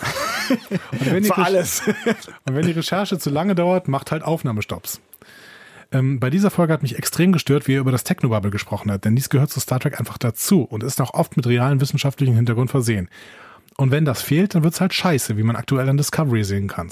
Und 0.92 1.10
wenn, 1.10 1.24
Für 1.24 1.38
alles. 1.38 1.82
und 2.44 2.54
wenn 2.54 2.66
die 2.66 2.72
Recherche 2.72 3.18
zu 3.18 3.30
lange 3.30 3.54
dauert, 3.54 3.88
macht 3.88 4.10
halt 4.10 4.22
Aufnahmestopps. 4.22 5.00
Ähm, 5.94 6.18
bei 6.18 6.28
dieser 6.28 6.50
Folge 6.50 6.72
hat 6.72 6.82
mich 6.82 6.98
extrem 6.98 7.32
gestört, 7.32 7.68
wie 7.68 7.74
er 7.74 7.80
über 7.80 7.92
das 7.92 8.04
Technobubble 8.04 8.50
gesprochen 8.50 8.90
hat, 8.90 9.04
denn 9.04 9.14
dies 9.14 9.30
gehört 9.30 9.50
zu 9.50 9.60
Star 9.60 9.78
Trek 9.78 9.98
einfach 10.00 10.18
dazu 10.18 10.62
und 10.62 10.82
ist 10.82 11.00
auch 11.00 11.14
oft 11.14 11.36
mit 11.36 11.46
realen 11.46 11.80
wissenschaftlichen 11.80 12.34
Hintergrund 12.34 12.70
versehen. 12.70 13.08
Und 13.76 13.92
wenn 13.92 14.04
das 14.04 14.20
fehlt, 14.20 14.54
dann 14.54 14.64
wird's 14.64 14.80
halt 14.80 14.92
scheiße, 14.92 15.36
wie 15.36 15.42
man 15.42 15.56
aktuell 15.56 15.88
an 15.88 15.96
Discovery 15.96 16.44
sehen 16.44 16.68
kann. 16.68 16.90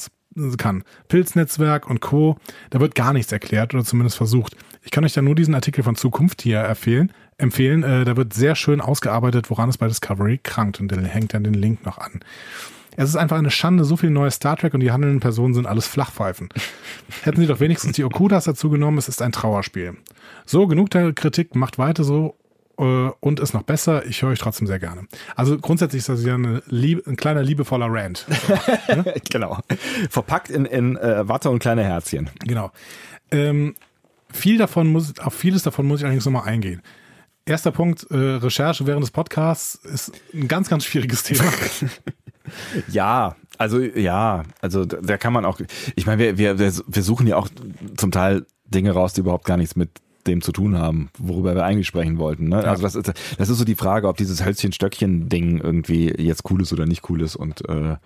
kann. 0.57 0.85
Pilznetzwerk 1.09 1.88
und 1.91 2.01
Co., 2.01 2.37
da 2.71 2.81
wird 2.81 2.95
gar 2.95 3.12
nichts 3.12 3.33
erklärt 3.33 3.75
oder 3.75 3.85
zumindest 3.85 4.17
versucht. 4.17 4.57
Ich 4.83 4.91
kann 4.91 5.05
euch 5.05 5.12
da 5.12 5.23
nur 5.23 5.35
diesen 5.35 5.55
Artikel 5.55 5.85
von 5.85 5.97
Zukunft 5.97 6.43
hier 6.43 6.61
empfehlen. 6.65 7.12
empfehlen. 7.38 7.83
Äh, 7.83 8.05
da 8.05 8.17
wird 8.17 8.33
sehr 8.33 8.55
schön 8.55 8.81
ausgearbeitet, 8.81 9.51
woran 9.51 9.69
es 9.69 9.79
bei 9.79 9.88
Discovery 9.88 10.38
krankt 10.43 10.81
und 10.81 10.91
der 10.91 11.03
hängt 11.03 11.35
dann 11.35 11.45
den 11.45 11.55
Link 11.55 11.85
noch 11.85 11.99
an. 11.99 12.21
Es 12.96 13.09
ist 13.09 13.16
einfach 13.16 13.38
eine 13.38 13.50
Schande, 13.50 13.85
so 13.85 13.96
viel 13.96 14.11
neues 14.11 14.35
Star 14.35 14.57
Trek 14.57 14.74
und 14.74 14.81
die 14.81 14.92
handelnden 14.92 15.20
Personen 15.20 15.55
sind 15.55 15.66
alles 15.66 15.87
Flachpfeifen. 15.87 16.48
Hätten 17.22 17.40
sie 17.40 17.46
doch 17.46 17.61
wenigstens 17.61 17.96
die 17.96 18.05
Okudas 18.05 18.44
dazu 18.44 18.70
genommen, 18.70 18.98
es 18.98 19.09
ist 19.09 19.22
ein 19.22 19.33
Trauerspiel. 19.33 19.96
So, 20.44 20.66
genug 20.66 20.90
der 20.90 21.12
Kritik, 21.12 21.55
macht 21.55 21.78
weiter 21.78 22.05
so 22.05 22.37
äh, 22.78 23.11
und 23.20 23.40
ist 23.40 23.55
noch 23.55 23.62
besser. 23.62 24.05
Ich 24.07 24.22
höre 24.22 24.31
euch 24.31 24.38
trotzdem 24.38 24.66
sehr 24.66 24.78
gerne. 24.78 25.07
Also 25.37 25.59
grundsätzlich 25.59 26.00
ist 26.00 26.09
das 26.09 26.24
ja 26.24 26.35
eine 26.35 26.62
Liebe, 26.66 27.02
ein 27.07 27.16
kleiner 27.16 27.42
liebevoller 27.42 27.87
Rant. 27.88 28.26
genau. 29.31 29.59
Verpackt 30.11 30.50
in, 30.50 30.66
in 30.66 30.96
äh, 30.96 31.26
Watte 31.28 31.50
und 31.50 31.61
kleine 31.61 31.85
Herzchen. 31.85 32.31
Genau. 32.40 32.70
Ähm, 33.31 33.74
viel 34.31 34.59
davon 34.59 34.88
muss, 34.88 35.18
auf 35.18 35.35
vieles 35.35 35.62
davon 35.62 35.87
muss 35.87 36.00
ich 36.00 36.05
allerdings 36.05 36.24
nochmal 36.24 36.48
eingehen. 36.48 36.83
Erster 37.44 37.72
Punkt, 37.72 38.07
äh, 38.11 38.16
Recherche 38.16 38.87
während 38.87 39.02
des 39.02 39.11
Podcasts 39.11 39.74
ist 39.74 40.12
ein 40.33 40.46
ganz, 40.46 40.68
ganz 40.68 40.85
schwieriges 40.85 41.22
Thema. 41.24 41.44
Ja, 42.90 43.37
also 43.59 43.81
ja, 43.81 44.42
also 44.61 44.85
da, 44.85 45.16
kann 45.18 45.33
man 45.33 45.44
auch, 45.44 45.61
ich 45.94 46.07
meine, 46.07 46.37
wir, 46.37 46.59
wir, 46.59 46.59
wir 46.59 47.02
suchen 47.02 47.26
ja 47.26 47.37
auch 47.37 47.48
zum 47.96 48.11
Teil 48.11 48.46
Dinge 48.66 48.92
raus, 48.92 49.12
die 49.12 49.20
überhaupt 49.20 49.44
gar 49.44 49.57
nichts 49.57 49.76
mit 49.76 49.90
dem 50.26 50.40
zu 50.40 50.52
tun 50.52 50.78
haben, 50.78 51.11
worüber 51.18 51.55
wir 51.55 51.64
eigentlich 51.64 51.87
sprechen 51.87 52.18
wollten. 52.18 52.48
Ne? 52.48 52.62
Ja. 52.62 52.70
Also 52.70 52.83
das 52.83 52.94
ist, 52.94 53.12
das 53.38 53.48
ist 53.48 53.59
so 53.59 53.64
die 53.64 53.74
Frage, 53.74 54.09
ob 54.09 54.16
dieses 54.16 54.44
Hölzchen-Stöckchen-Ding 54.44 55.59
irgendwie 55.59 56.12
jetzt 56.16 56.48
cool 56.50 56.62
ist 56.62 56.72
oder 56.72 56.87
nicht 56.87 57.09
cool 57.11 57.22
ist. 57.22 57.35
Und 57.37 57.68
äh, 57.68 57.96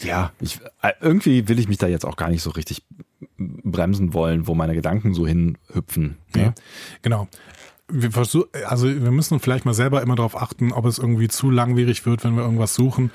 ja, 0.00 0.32
ich, 0.40 0.60
äh, 0.80 0.92
irgendwie 1.00 1.48
will 1.48 1.58
ich 1.58 1.68
mich 1.68 1.78
da 1.78 1.86
jetzt 1.88 2.04
auch 2.04 2.16
gar 2.16 2.30
nicht 2.30 2.42
so 2.42 2.50
richtig 2.50 2.82
bremsen 3.36 4.14
wollen, 4.14 4.46
wo 4.46 4.54
meine 4.54 4.74
Gedanken 4.74 5.14
so 5.14 5.26
hinhüpfen. 5.26 6.18
Ja, 6.36 6.42
Ne? 6.42 6.54
genau. 7.02 7.28
Wir 7.92 8.10
versuch, 8.10 8.46
also 8.66 8.86
wir 8.88 9.10
müssen 9.10 9.38
vielleicht 9.40 9.64
mal 9.64 9.74
selber 9.74 10.02
immer 10.02 10.14
darauf 10.16 10.40
achten, 10.40 10.72
ob 10.72 10.86
es 10.86 10.98
irgendwie 10.98 11.28
zu 11.28 11.50
langwierig 11.50 12.06
wird, 12.06 12.24
wenn 12.24 12.34
wir 12.36 12.42
irgendwas 12.42 12.74
suchen. 12.74 13.10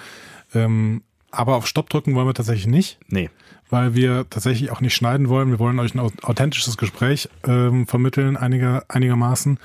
Ähm, 0.54 1.02
aber 1.32 1.56
auf 1.56 1.68
Stopp 1.68 1.90
drücken 1.90 2.16
wollen 2.16 2.28
wir 2.28 2.34
tatsächlich 2.34 2.68
nicht, 2.68 3.00
Nee. 3.10 3.30
weil 3.70 3.96
wir 3.96 4.26
tatsächlich 4.30 4.72
auch 4.72 4.80
nicht 4.80 4.94
schneiden 4.96 5.28
wollen. 5.30 5.50
Wir 5.50 5.60
wollen 5.60 5.80
euch 5.80 5.94
ein 5.94 6.00
au- 6.00 6.12
authentisches 6.24 6.78
Gespräch 6.78 7.28
ähm, 7.46 7.86
vermitteln, 7.88 8.38
einiger, 8.38 8.86
einigermaßen. 8.88 9.60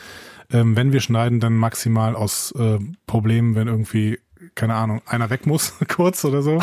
Ähm, 0.51 0.77
wenn 0.77 0.92
wir 0.92 1.01
schneiden, 1.01 1.40
dann 1.40 1.57
maximal 1.57 2.16
aus 2.16 2.53
äh, 2.59 2.79
Problemen, 3.07 3.55
wenn 3.55 3.68
irgendwie, 3.68 4.18
keine 4.55 4.75
Ahnung, 4.75 5.03
einer 5.07 5.31
weg 5.31 5.46
muss, 5.46 5.75
kurz 5.94 6.25
oder 6.25 6.42
so. 6.42 6.59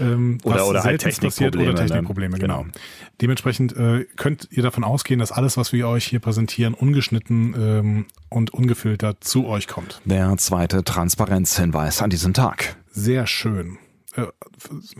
Ähm, 0.00 0.38
Oder- 0.44 0.66
oder 0.66 0.82
halt 0.84 1.00
seltenst 1.02 1.20
passiert, 1.20 1.52
Technikprobleme 1.52 1.70
Oder 1.72 1.78
dann. 1.78 1.86
Technikprobleme, 1.88 2.38
genau. 2.38 2.60
Genau. 2.62 2.72
Dementsprechend 3.20 3.76
äh, 3.76 4.04
könnt 4.16 4.48
ihr 4.50 4.62
davon 4.62 4.84
ausgehen, 4.84 5.20
dass 5.20 5.32
alles, 5.32 5.56
was 5.56 5.72
wir 5.72 5.86
euch 5.88 6.04
hier 6.06 6.18
präsentieren, 6.20 6.74
ungeschnitten 6.74 7.54
ähm, 7.58 8.06
und 8.28 8.52
ungefiltert 8.54 9.22
zu 9.22 9.46
euch 9.46 9.68
kommt. 9.68 10.00
Der 10.04 10.36
zweite 10.38 10.82
Transparenzhinweis 10.84 12.00
an 12.02 12.10
diesem 12.10 12.32
Tag. 12.34 12.76
Sehr 12.90 13.26
schön. 13.26 13.78
Äh, 14.14 14.26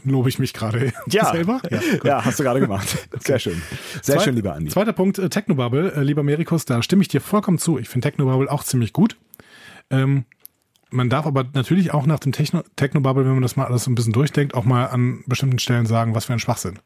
lobe 0.05 0.29
ich 0.31 0.39
mich 0.39 0.53
gerade 0.55 0.93
selber? 1.07 1.61
Ja, 1.71 1.81
ja, 2.05 2.25
hast 2.25 2.39
du 2.39 2.43
gerade 2.45 2.61
gemacht. 2.61 2.97
Sehr 3.21 3.39
schön. 3.39 3.61
Sehr 4.03 4.17
Zweit- 4.17 4.25
schön, 4.25 4.37
lieber 4.37 4.55
Andi. 4.55 4.71
Zweiter 4.71 4.93
Punkt, 4.93 5.19
äh, 5.19 5.29
Technobubble. 5.29 5.93
Äh, 5.93 6.03
lieber 6.03 6.23
Merikus, 6.23 6.65
da 6.65 6.83
stimme 6.83 7.03
ich 7.03 7.09
dir 7.09 7.21
vollkommen 7.21 7.59
zu. 7.59 7.79
Ich 7.79 7.89
finde 7.89 8.09
Technobubble 8.09 8.51
auch 8.51 8.65
ziemlich 8.65 8.93
gut. 8.93 9.17
Ähm, 9.91 10.25
man 10.93 11.09
darf 11.09 11.27
aber 11.27 11.45
natürlich 11.55 11.93
auch 11.93 12.07
nach 12.07 12.19
dem 12.19 12.33
Techno 12.33 12.63
Technobubble, 12.77 13.25
wenn 13.25 13.33
man 13.33 13.43
das 13.43 13.57
mal 13.57 13.65
alles 13.65 13.85
so 13.85 13.91
ein 13.91 13.95
bisschen 13.95 14.13
durchdenkt, 14.13 14.55
auch 14.55 14.65
mal 14.65 14.87
an 14.87 15.25
bestimmten 15.27 15.59
Stellen 15.59 15.87
sagen, 15.87 16.15
was 16.15 16.27
für 16.27 16.33
ein 16.33 16.39
Schwachsinn. 16.39 16.79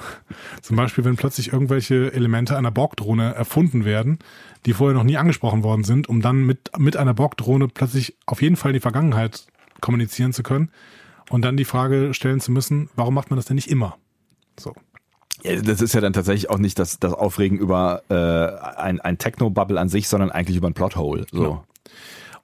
Zum 0.62 0.76
Beispiel, 0.76 1.04
wenn 1.04 1.16
plötzlich 1.16 1.52
irgendwelche 1.52 2.12
Elemente 2.12 2.56
einer 2.56 2.70
Borg-Drohne 2.70 3.34
erfunden 3.34 3.84
werden, 3.84 4.18
die 4.64 4.72
vorher 4.72 4.96
noch 4.96 5.04
nie 5.04 5.16
angesprochen 5.16 5.62
worden 5.62 5.84
sind, 5.84 6.08
um 6.08 6.20
dann 6.20 6.44
mit, 6.44 6.70
mit 6.78 6.96
einer 6.96 7.14
Borg-Drohne 7.14 7.68
plötzlich 7.68 8.16
auf 8.26 8.42
jeden 8.42 8.56
Fall 8.56 8.70
in 8.70 8.74
die 8.74 8.80
Vergangenheit 8.80 9.46
kommunizieren 9.80 10.32
zu 10.32 10.42
können 10.42 10.70
und 11.30 11.44
dann 11.44 11.56
die 11.56 11.64
Frage 11.64 12.14
stellen 12.14 12.40
zu 12.40 12.52
müssen, 12.52 12.90
warum 12.96 13.14
macht 13.14 13.30
man 13.30 13.36
das 13.36 13.46
denn 13.46 13.56
nicht 13.56 13.70
immer? 13.70 13.96
So. 14.58 14.74
Ja, 15.42 15.60
das 15.60 15.80
ist 15.80 15.94
ja 15.94 16.00
dann 16.00 16.12
tatsächlich 16.12 16.50
auch 16.50 16.58
nicht 16.58 16.78
das, 16.78 16.98
das 16.98 17.12
Aufregen 17.12 17.58
über 17.58 18.02
äh, 18.08 18.78
ein, 18.80 19.00
ein 19.00 19.18
Techno-Bubble 19.18 19.78
an 19.78 19.88
sich, 19.88 20.08
sondern 20.08 20.30
eigentlich 20.30 20.56
über 20.56 20.68
ein 20.68 20.74
Plothole. 20.74 21.26
So. 21.30 21.38
Genau. 21.38 21.64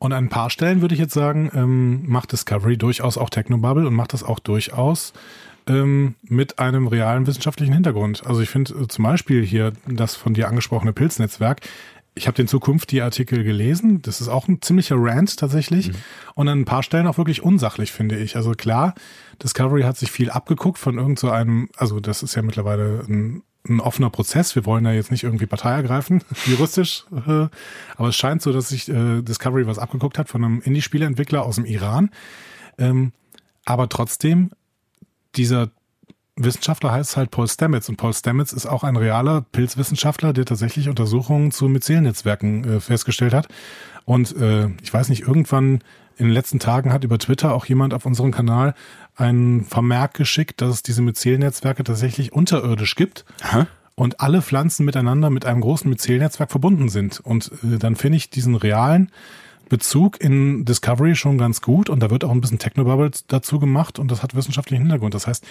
Und 0.03 0.13
an 0.13 0.25
ein 0.25 0.31
paar 0.31 0.51
Stellen 0.51 0.81
würde 0.81 0.97
ich 0.97 1.01
jetzt 1.01 1.15
sagen, 1.15 1.49
ähm, 1.55 2.03
macht 2.09 2.33
Discovery 2.33 2.77
durchaus 2.77 3.17
auch 3.17 3.31
Technobubble 3.31 3.87
und 3.87 3.95
macht 3.95 4.15
das 4.15 4.25
auch 4.25 4.41
durchaus 4.41 5.13
ähm, 5.69 6.17
mit 6.25 6.59
einem 6.59 6.89
realen 6.89 7.29
wissenschaftlichen 7.29 7.73
Hintergrund. 7.73 8.27
Also 8.27 8.41
ich 8.41 8.49
finde 8.49 8.75
äh, 8.75 8.89
zum 8.89 9.05
Beispiel 9.05 9.45
hier 9.45 9.75
das 9.87 10.17
von 10.17 10.35
dir 10.35 10.49
angesprochene 10.49 10.93
Pilznetzwerk. 10.93 11.61
Ich 12.17 12.27
habe 12.27 12.35
den 12.35 12.49
Zukunft 12.49 12.91
die 12.91 13.01
Artikel 13.01 13.45
gelesen. 13.45 14.03
Das 14.03 14.21
ist 14.21 14.27
auch 14.27 14.49
ein 14.49 14.61
ziemlicher 14.61 14.97
Rant 14.99 15.37
tatsächlich. 15.37 15.93
Und 16.35 16.49
an 16.49 16.63
ein 16.63 16.65
paar 16.65 16.83
Stellen 16.83 17.07
auch 17.07 17.17
wirklich 17.17 17.45
unsachlich, 17.45 17.93
finde 17.93 18.19
ich. 18.19 18.35
Also 18.35 18.55
klar, 18.55 18.95
Discovery 19.41 19.83
hat 19.83 19.99
sich 19.99 20.11
viel 20.11 20.31
abgeguckt 20.31 20.79
von 20.79 20.99
irgend 20.99 21.21
so 21.21 21.31
einem, 21.31 21.69
also 21.77 22.01
das 22.01 22.25
ist 22.25 22.35
ja 22.35 22.43
mittlerweile 22.43 23.05
ein, 23.09 23.45
ein 23.69 23.81
offener 23.81 24.11
Prozess. 24.11 24.55
Wir 24.55 24.67
wollen 24.67 24.85
da 24.85 24.93
jetzt 24.93 25.11
nicht 25.11 25.23
irgendwie 25.25 25.47
Partei 25.47 25.71
ergreifen, 25.71 26.23
juristisch. 26.47 27.05
Äh, 27.13 27.49
aber 27.97 28.09
es 28.09 28.17
scheint 28.17 28.43
so, 28.43 28.53
dass 28.53 28.69
sich 28.69 28.89
äh, 28.89 29.23
Discovery 29.23 29.67
was 29.67 29.79
abgeguckt 29.79 30.19
hat 30.19 30.29
von 30.29 30.45
einem 30.45 30.61
Indie-Spieleentwickler 30.61 31.45
aus 31.45 31.57
dem 31.57 31.65
Iran. 31.65 32.11
Ähm, 32.79 33.13
aber 33.65 33.89
trotzdem, 33.89 34.51
dieser 35.37 35.71
Wissenschaftler 36.37 36.93
heißt 36.93 37.17
halt 37.17 37.31
Paul 37.31 37.47
Stamets 37.47 37.89
und 37.89 37.97
Paul 37.97 38.15
Stamets 38.15 38.53
ist 38.53 38.67
auch 38.67 38.83
ein 38.83 38.97
realer 38.97 39.43
Pilzwissenschaftler, 39.53 40.33
der 40.33 40.47
tatsächlich 40.47 40.89
Untersuchungen 40.89 41.53
zu 41.53 41.69
Myzelnetzwerken 41.69 42.65
äh, 42.65 42.81
festgestellt 42.81 43.35
hat. 43.35 43.49
Und 44.05 44.35
ich 44.83 44.93
weiß 44.93 45.11
nicht, 45.11 45.23
irgendwann 45.23 45.79
in 46.17 46.27
den 46.27 46.35
letzten 46.35 46.59
Tagen 46.59 46.93
hat 46.93 47.05
über 47.05 47.19
Twitter 47.19 47.55
auch 47.55 47.67
jemand 47.67 47.95
auf 47.95 48.05
unserem 48.05 48.33
Kanal 48.33 48.75
einen 49.17 49.65
Vermerk 49.65 50.15
geschickt, 50.15 50.61
dass 50.61 50.75
es 50.75 50.83
diese 50.83 51.03
Myzelnetzwerke 51.03 51.85
tatsächlich 51.85 52.33
unterirdisch 52.33 52.95
gibt 52.95 53.25
Hä? 53.43 53.65
und 53.95 54.21
alle 54.21 54.43
Pflanzen 54.43 54.85
miteinander 54.85 55.31
mit 55.31 55.45
einem 55.45 55.61
großen 55.61 55.89
Myzelnetzwerk 55.89 56.51
verbunden 56.51 56.89
sind. 56.89 57.21
Und 57.21 57.51
äh, 57.63 57.79
dann 57.79 57.97
finde 57.97 58.17
ich 58.17 58.31
diesen 58.31 58.55
realen 58.55 59.11
Bezug 59.69 60.21
in 60.21 60.65
Discovery 60.65 61.15
schon 61.17 61.39
ganz 61.39 61.63
gut 61.63 61.89
und 61.89 62.01
da 62.01 62.11
wird 62.11 62.25
auch 62.25 62.31
ein 62.31 62.43
bisschen 62.43 62.59
Technobubble 62.59 63.11
dazu 63.29 63.59
gemacht 63.59 63.99
und 63.99 64.11
das 64.11 64.23
hat 64.23 64.35
wissenschaftlichen 64.35 64.83
Hintergrund. 64.83 65.15
Das 65.15 65.27
heißt, 65.27 65.47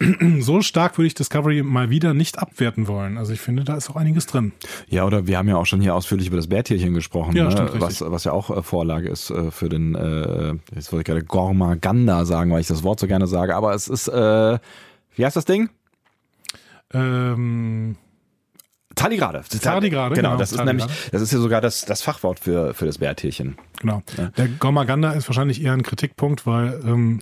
so 0.40 0.60
stark 0.60 0.98
würde 0.98 1.06
ich 1.06 1.14
Discovery 1.14 1.62
mal 1.62 1.90
wieder 1.90 2.14
nicht 2.14 2.38
abwerten 2.38 2.86
wollen. 2.86 3.18
Also 3.18 3.32
ich 3.32 3.40
finde, 3.40 3.64
da 3.64 3.76
ist 3.76 3.90
auch 3.90 3.96
einiges 3.96 4.26
drin. 4.26 4.52
Ja, 4.88 5.04
oder 5.04 5.26
wir 5.26 5.38
haben 5.38 5.48
ja 5.48 5.56
auch 5.56 5.66
schon 5.66 5.80
hier 5.80 5.94
ausführlich 5.94 6.28
über 6.28 6.36
das 6.36 6.48
Bärtierchen 6.48 6.94
gesprochen, 6.94 7.34
Ja, 7.36 7.44
ne? 7.44 7.50
stimmt, 7.52 7.80
was, 7.80 8.00
was 8.00 8.24
ja 8.24 8.32
auch 8.32 8.50
äh, 8.50 8.62
Vorlage 8.62 9.08
ist 9.08 9.30
äh, 9.30 9.50
für 9.50 9.68
den, 9.68 9.94
äh, 9.94 10.54
jetzt 10.74 10.92
wollte 10.92 11.00
ich 11.00 11.04
gerade 11.04 11.24
Gormaganda 11.24 12.24
sagen, 12.24 12.50
weil 12.52 12.60
ich 12.60 12.66
das 12.66 12.82
Wort 12.82 13.00
so 13.00 13.06
gerne 13.06 13.26
sage, 13.26 13.56
aber 13.56 13.74
es 13.74 13.88
ist, 13.88 14.08
äh, 14.08 14.58
wie 15.14 15.24
heißt 15.24 15.36
das 15.36 15.44
Ding? 15.44 15.70
Ähm, 16.92 17.96
Tardigrade. 18.94 19.42
Tardigrade, 19.60 20.14
Genau, 20.14 20.30
genau, 20.30 20.38
das 20.38 20.52
ist 20.52 20.64
nämlich, 20.64 20.86
das 21.12 21.20
ist 21.20 21.32
ja 21.32 21.38
sogar 21.38 21.60
das, 21.60 21.84
das 21.84 22.00
Fachwort 22.02 22.40
für, 22.40 22.72
für 22.72 22.86
das 22.86 22.98
Bärtierchen. 22.98 23.56
Genau. 23.80 24.02
Der 24.36 24.48
Gormaganda 24.48 25.12
ist 25.12 25.28
wahrscheinlich 25.28 25.62
eher 25.62 25.74
ein 25.74 25.82
Kritikpunkt, 25.82 26.46
weil 26.46 26.80
ähm, 26.84 27.20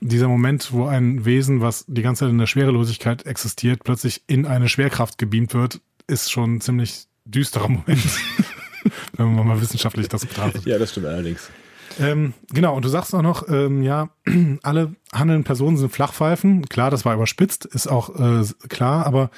dieser 0.00 0.28
Moment, 0.28 0.72
wo 0.72 0.86
ein 0.86 1.24
Wesen, 1.24 1.60
was 1.60 1.84
die 1.88 2.02
ganze 2.02 2.20
Zeit 2.20 2.30
in 2.30 2.38
der 2.38 2.46
Schwerelosigkeit 2.46 3.26
existiert, 3.26 3.84
plötzlich 3.84 4.22
in 4.26 4.46
eine 4.46 4.68
Schwerkraft 4.68 5.18
gebeamt 5.18 5.54
wird, 5.54 5.80
ist 6.06 6.30
schon 6.30 6.56
ein 6.56 6.60
ziemlich 6.60 7.06
düsterer 7.24 7.68
Moment. 7.68 7.86
Wenn 9.16 9.34
man 9.34 9.46
mal 9.46 9.60
wissenschaftlich 9.60 10.08
das 10.08 10.24
betrachtet. 10.24 10.64
Ja, 10.64 10.78
das 10.78 10.92
stimmt 10.92 11.06
allerdings. 11.06 11.50
Ähm, 11.98 12.34
genau, 12.52 12.76
und 12.76 12.84
du 12.84 12.88
sagst 12.88 13.14
auch 13.14 13.22
noch, 13.22 13.48
ähm, 13.48 13.82
ja, 13.82 14.10
alle 14.62 14.94
handelnden 15.12 15.44
Personen 15.44 15.76
sind 15.76 15.92
Flachpfeifen. 15.92 16.68
Klar, 16.68 16.90
das 16.90 17.04
war 17.04 17.14
überspitzt, 17.14 17.64
ist 17.64 17.86
auch 17.86 18.14
äh, 18.14 18.44
klar, 18.68 19.06
aber 19.06 19.30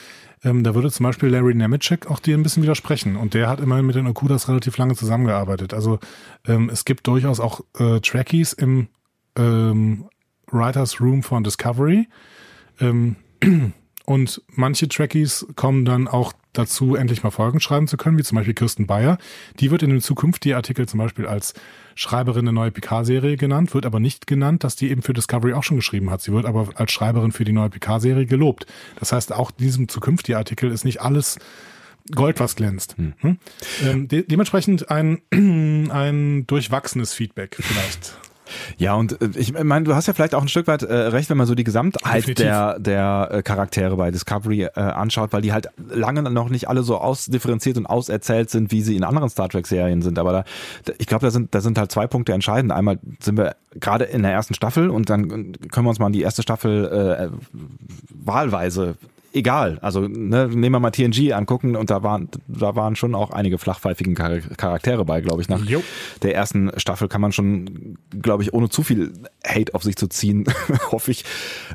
ähm, 0.44 0.64
da 0.64 0.74
würde 0.74 0.90
zum 0.90 1.04
Beispiel 1.04 1.30
Larry 1.30 1.54
Nemeczek 1.54 2.10
auch 2.10 2.20
dir 2.20 2.36
ein 2.36 2.42
bisschen 2.42 2.62
widersprechen. 2.62 3.16
Und 3.16 3.34
der 3.34 3.48
hat 3.48 3.60
immerhin 3.60 3.86
mit 3.86 3.96
den 3.96 4.06
Okudas 4.06 4.48
relativ 4.48 4.76
lange 4.76 4.94
zusammengearbeitet. 4.94 5.74
Also 5.74 5.98
ähm, 6.46 6.70
es 6.72 6.84
gibt 6.84 7.06
durchaus 7.06 7.40
auch 7.40 7.60
äh, 7.78 8.00
Trackies 8.00 8.52
im 8.52 8.88
ähm, 9.36 10.08
Writers 10.50 11.00
Room 11.00 11.22
von 11.22 11.44
Discovery. 11.44 12.08
Ähm, 12.80 13.16
und 14.04 14.42
manche 14.48 14.88
Trackies 14.88 15.46
kommen 15.54 15.84
dann 15.84 16.08
auch 16.08 16.32
dazu, 16.52 16.96
endlich 16.96 17.22
mal 17.22 17.30
Folgen 17.30 17.60
schreiben 17.60 17.86
zu 17.86 17.96
können, 17.96 18.18
wie 18.18 18.22
zum 18.22 18.36
Beispiel 18.36 18.54
Kirsten 18.54 18.86
Bayer. 18.86 19.18
Die 19.60 19.70
wird 19.70 19.82
in 19.82 19.90
den 19.90 20.00
zukünftigen 20.00 20.56
Artikel 20.56 20.88
zum 20.88 20.98
Beispiel 20.98 21.26
als 21.26 21.54
Schreiberin 21.94 22.44
der 22.44 22.52
neue 22.52 22.70
Picard-Serie 22.70 23.36
genannt, 23.36 23.74
wird 23.74 23.86
aber 23.86 24.00
nicht 24.00 24.26
genannt, 24.26 24.64
dass 24.64 24.76
die 24.76 24.90
eben 24.90 25.02
für 25.02 25.12
Discovery 25.12 25.52
auch 25.52 25.62
schon 25.62 25.76
geschrieben 25.76 26.10
hat. 26.10 26.22
Sie 26.22 26.32
wird 26.32 26.46
aber 26.46 26.68
als 26.74 26.92
Schreiberin 26.92 27.32
für 27.32 27.44
die 27.44 27.52
neue 27.52 27.70
Picard-Serie 27.70 28.26
gelobt. 28.26 28.66
Das 28.98 29.12
heißt, 29.12 29.32
auch 29.32 29.50
diesem 29.50 29.88
zukünftigen 29.88 30.38
Artikel 30.38 30.70
ist 30.70 30.84
nicht 30.84 31.00
alles 31.00 31.38
Gold, 32.14 32.40
was 32.40 32.56
glänzt. 32.56 32.96
Hm? 32.96 33.38
Ähm, 33.84 34.08
de 34.08 34.22
dementsprechend 34.22 34.90
ein, 34.90 35.20
ein 35.30 36.46
durchwachsenes 36.46 37.12
Feedback 37.12 37.56
vielleicht. 37.60 38.16
Ja, 38.76 38.94
und 38.94 39.20
äh, 39.20 39.30
ich 39.34 39.52
meine, 39.52 39.84
du 39.84 39.94
hast 39.94 40.06
ja 40.06 40.12
vielleicht 40.12 40.34
auch 40.34 40.42
ein 40.42 40.48
Stück 40.48 40.66
weit 40.66 40.82
äh, 40.82 40.94
recht, 40.94 41.30
wenn 41.30 41.36
man 41.36 41.46
so 41.46 41.54
die 41.54 41.64
Gesamtheit 41.64 42.22
Definitiv. 42.22 42.44
der, 42.44 42.78
der 42.78 43.28
äh, 43.30 43.42
Charaktere 43.42 43.96
bei 43.96 44.10
Discovery 44.10 44.64
äh, 44.64 44.70
anschaut, 44.80 45.32
weil 45.32 45.42
die 45.42 45.52
halt 45.52 45.68
lange 45.90 46.22
noch 46.22 46.48
nicht 46.48 46.68
alle 46.68 46.82
so 46.82 46.98
ausdifferenziert 46.98 47.76
und 47.76 47.86
auserzählt 47.86 48.50
sind, 48.50 48.72
wie 48.72 48.82
sie 48.82 48.96
in 48.96 49.04
anderen 49.04 49.28
Star 49.28 49.48
Trek-Serien 49.48 50.02
sind. 50.02 50.18
Aber 50.18 50.32
da, 50.32 50.44
da 50.84 50.92
ich 50.98 51.06
glaube, 51.06 51.24
da 51.24 51.30
sind, 51.30 51.54
da 51.54 51.60
sind 51.60 51.78
halt 51.78 51.92
zwei 51.92 52.06
Punkte 52.06 52.32
entscheidend. 52.32 52.72
Einmal 52.72 52.98
sind 53.20 53.36
wir 53.36 53.56
gerade 53.74 54.04
in 54.04 54.22
der 54.22 54.32
ersten 54.32 54.54
Staffel 54.54 54.90
und 54.90 55.10
dann 55.10 55.28
können 55.28 55.86
wir 55.86 55.90
uns 55.90 55.98
mal 55.98 56.06
an 56.06 56.12
die 56.12 56.22
erste 56.22 56.42
Staffel 56.42 56.86
äh, 56.86 57.28
wahlweise 58.10 58.96
egal. 59.32 59.78
Also 59.82 60.02
ne, 60.08 60.48
nehmen 60.48 60.72
wir 60.74 60.80
mal 60.80 60.90
TNG 60.90 61.32
angucken 61.32 61.76
und 61.76 61.90
da 61.90 62.02
waren, 62.02 62.28
da 62.48 62.74
waren 62.76 62.96
schon 62.96 63.14
auch 63.14 63.30
einige 63.30 63.58
flachpfeifigen 63.58 64.14
Char- 64.16 64.40
Charaktere 64.56 65.04
bei, 65.04 65.20
glaube 65.20 65.42
ich. 65.42 65.48
Nach 65.48 65.64
Jo. 65.64 65.82
der 66.22 66.34
ersten 66.34 66.70
Staffel 66.76 67.08
kann 67.08 67.20
man 67.20 67.32
schon, 67.32 67.98
glaube 68.20 68.42
ich, 68.42 68.52
ohne 68.54 68.68
zu 68.68 68.82
viel 68.82 69.12
Hate 69.46 69.74
auf 69.74 69.82
sich 69.82 69.96
zu 69.96 70.08
ziehen, 70.08 70.44
hoffe 70.92 71.10
ich, 71.10 71.24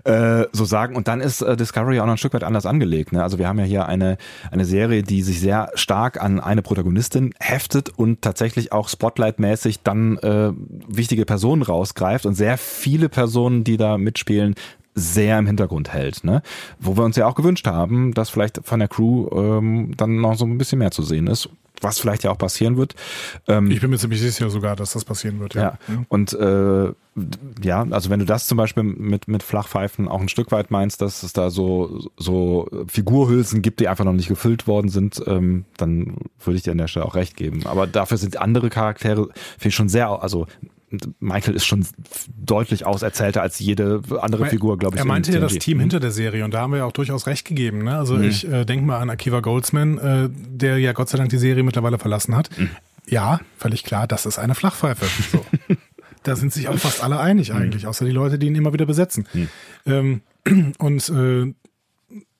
äh, 0.03 0.45
so 0.51 0.65
sagen. 0.65 0.95
Und 0.95 1.07
dann 1.07 1.21
ist 1.21 1.41
äh, 1.41 1.55
Discovery 1.55 1.99
auch 1.99 2.05
noch 2.05 2.13
ein 2.13 2.17
Stück 2.17 2.33
weit 2.33 2.43
anders 2.43 2.65
angelegt. 2.65 3.11
Ne? 3.11 3.23
Also 3.23 3.37
wir 3.39 3.47
haben 3.47 3.59
ja 3.59 3.65
hier 3.65 3.85
eine, 3.87 4.17
eine 4.51 4.65
Serie, 4.65 5.03
die 5.03 5.21
sich 5.21 5.39
sehr 5.39 5.71
stark 5.75 6.21
an 6.21 6.39
eine 6.39 6.61
Protagonistin 6.61 7.33
heftet 7.39 7.89
und 7.89 8.21
tatsächlich 8.21 8.71
auch 8.71 8.89
Spotlight-mäßig 8.89 9.79
dann 9.83 10.17
äh, 10.19 10.51
wichtige 10.87 11.25
Personen 11.25 11.61
rausgreift 11.61 12.25
und 12.25 12.33
sehr 12.33 12.57
viele 12.57 13.09
Personen, 13.09 13.63
die 13.63 13.77
da 13.77 13.97
mitspielen, 13.97 14.55
sehr 14.95 15.39
im 15.39 15.47
Hintergrund 15.47 15.91
hält, 15.91 16.23
ne? 16.23 16.41
Wo 16.79 16.95
wir 16.97 17.03
uns 17.03 17.15
ja 17.15 17.27
auch 17.27 17.35
gewünscht 17.35 17.67
haben, 17.67 18.13
dass 18.13 18.29
vielleicht 18.29 18.61
von 18.63 18.79
der 18.79 18.87
Crew 18.87 19.27
ähm, 19.31 19.93
dann 19.97 20.21
noch 20.21 20.35
so 20.37 20.45
ein 20.45 20.57
bisschen 20.57 20.79
mehr 20.79 20.91
zu 20.91 21.01
sehen 21.03 21.27
ist, 21.27 21.49
was 21.81 21.99
vielleicht 21.99 22.23
ja 22.23 22.31
auch 22.31 22.37
passieren 22.37 22.77
wird. 22.77 22.95
Ähm, 23.47 23.69
Ich 23.69 23.81
bin 23.81 23.89
mir 23.89 23.97
ziemlich 23.97 24.21
sicher 24.21 24.49
sogar, 24.49 24.75
dass 24.75 24.93
das 24.93 25.03
passieren 25.03 25.39
wird. 25.39 25.55
ja, 25.55 25.77
und 26.07 26.33
äh, 26.33 26.93
ja, 27.61 27.85
also 27.89 28.09
wenn 28.09 28.19
du 28.19 28.25
das 28.25 28.47
zum 28.47 28.57
Beispiel 28.57 28.83
mit, 28.83 29.27
mit 29.27 29.43
Flachpfeifen 29.43 30.07
auch 30.07 30.21
ein 30.21 30.29
Stück 30.29 30.51
weit 30.51 30.71
meinst, 30.71 31.01
dass 31.01 31.23
es 31.23 31.33
da 31.33 31.49
so, 31.49 32.09
so 32.17 32.67
Figurhülsen 32.87 33.61
gibt, 33.61 33.79
die 33.79 33.87
einfach 33.87 34.05
noch 34.05 34.13
nicht 34.13 34.29
gefüllt 34.29 34.67
worden 34.67 34.89
sind, 34.89 35.21
ähm, 35.27 35.65
dann 35.77 36.17
würde 36.43 36.57
ich 36.57 36.63
dir 36.63 36.71
an 36.71 36.77
der 36.77 36.87
Stelle 36.87 37.05
auch 37.05 37.15
recht 37.15 37.35
geben. 37.35 37.65
Aber 37.65 37.85
dafür 37.85 38.17
sind 38.17 38.37
andere 38.39 38.69
Charaktere, 38.69 39.23
finde 39.57 39.67
ich 39.69 39.75
schon 39.75 39.89
sehr, 39.89 40.09
also 40.23 40.47
Michael 41.19 41.55
ist 41.55 41.65
schon 41.65 41.85
deutlich 42.35 42.85
auserzählter 42.85 43.41
als 43.41 43.59
jede 43.59 44.01
andere 44.21 44.45
Figur, 44.47 44.77
glaube 44.77 44.95
ich. 44.95 44.99
Er 44.99 45.03
in 45.03 45.07
meinte 45.07 45.31
ja 45.31 45.39
das. 45.39 45.53
Team 45.53 45.79
hinter 45.79 45.99
der 45.99 46.11
Serie 46.11 46.45
und 46.45 46.53
da 46.53 46.61
haben 46.61 46.71
wir 46.71 46.79
ja 46.79 46.85
auch 46.85 46.91
durchaus 46.91 47.27
recht 47.27 47.45
gegeben. 47.45 47.79
Ne? 47.79 47.91
Mhm. 47.91 47.97
Also 47.97 48.19
ich 48.19 48.47
äh, 48.47 48.65
denke 48.65 48.85
mal 48.85 48.99
an 48.99 49.09
Akiva 49.09 49.39
Goldsman, 49.39 49.97
äh, 49.97 50.29
der 50.31 50.77
ja 50.77 50.93
Gott 50.93 51.09
sei 51.09 51.17
Dank 51.17 51.29
die 51.29 51.37
Serie 51.37 51.63
mittlerweile 51.63 51.99
verlassen 51.99 52.35
hat. 52.35 52.49
Mhm. 52.57 52.69
Ja, 53.07 53.41
völlig 53.57 53.83
klar, 53.83 54.07
das 54.07 54.25
ist 54.25 54.39
eine 54.39 54.55
Flachpfeife. 54.55 55.05
So. 55.31 55.45
da 56.23 56.35
sind 56.35 56.53
sich 56.53 56.67
auch 56.69 56.77
fast 56.77 57.03
alle 57.03 57.19
einig 57.19 57.49
Mhm. 57.49 57.57
eigentlich, 57.57 57.87
außer 57.87 58.05
die 58.05 58.11
Leute, 58.11 58.39
die 58.39 58.47
ihn 58.47 58.55
immer 58.55 58.73
wieder 58.73 58.85
besetzen. 58.85 59.27
Ähm, 59.85 60.21
und 60.77 61.09
äh, 61.09 61.53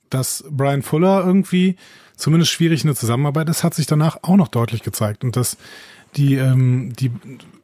dass 0.09 0.43
Brian 0.49 0.81
Fuller 0.83 1.23
irgendwie 1.25 1.75
zumindest 2.15 2.51
schwierig 2.51 2.81
in 2.83 2.87
der 2.87 2.95
Zusammenarbeit 2.95 3.49
ist, 3.49 3.63
hat 3.63 3.73
sich 3.73 3.87
danach 3.87 4.17
auch 4.21 4.37
noch 4.37 4.47
deutlich 4.47 4.83
gezeigt. 4.83 5.23
Und 5.23 5.35
dass 5.35 5.57
die, 6.15 6.35
ähm, 6.35 6.93
die 6.97 7.11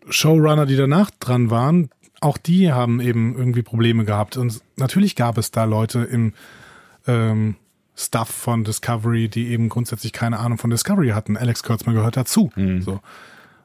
Showrunner, 0.10 0.66
die 0.66 0.76
danach 0.76 1.12
dran 1.20 1.50
waren, 1.50 1.90
auch 2.22 2.38
die 2.38 2.72
haben 2.72 3.00
eben 3.00 3.38
irgendwie 3.38 3.62
Probleme 3.62 4.06
gehabt. 4.06 4.38
Und 4.38 4.62
natürlich 4.76 5.16
gab 5.16 5.38
es 5.38 5.52
da 5.52 5.64
Leute 5.64 6.00
im 6.00 6.34
ähm, 7.08 7.56
Stuff 7.96 8.30
von 8.30 8.64
Discovery, 8.64 9.30
die 9.30 9.48
eben 9.50 9.70
grundsätzlich 9.70 10.14
keine 10.14 10.40
Ahnung 10.40 10.58
von 10.58 10.70
Discovery 10.70 11.10
hatten. 11.10 11.38
Alex 11.38 11.64
Kurtzman 11.64 11.96
gehört 11.96 12.18
dazu. 12.18 12.52
So. 12.82 13.00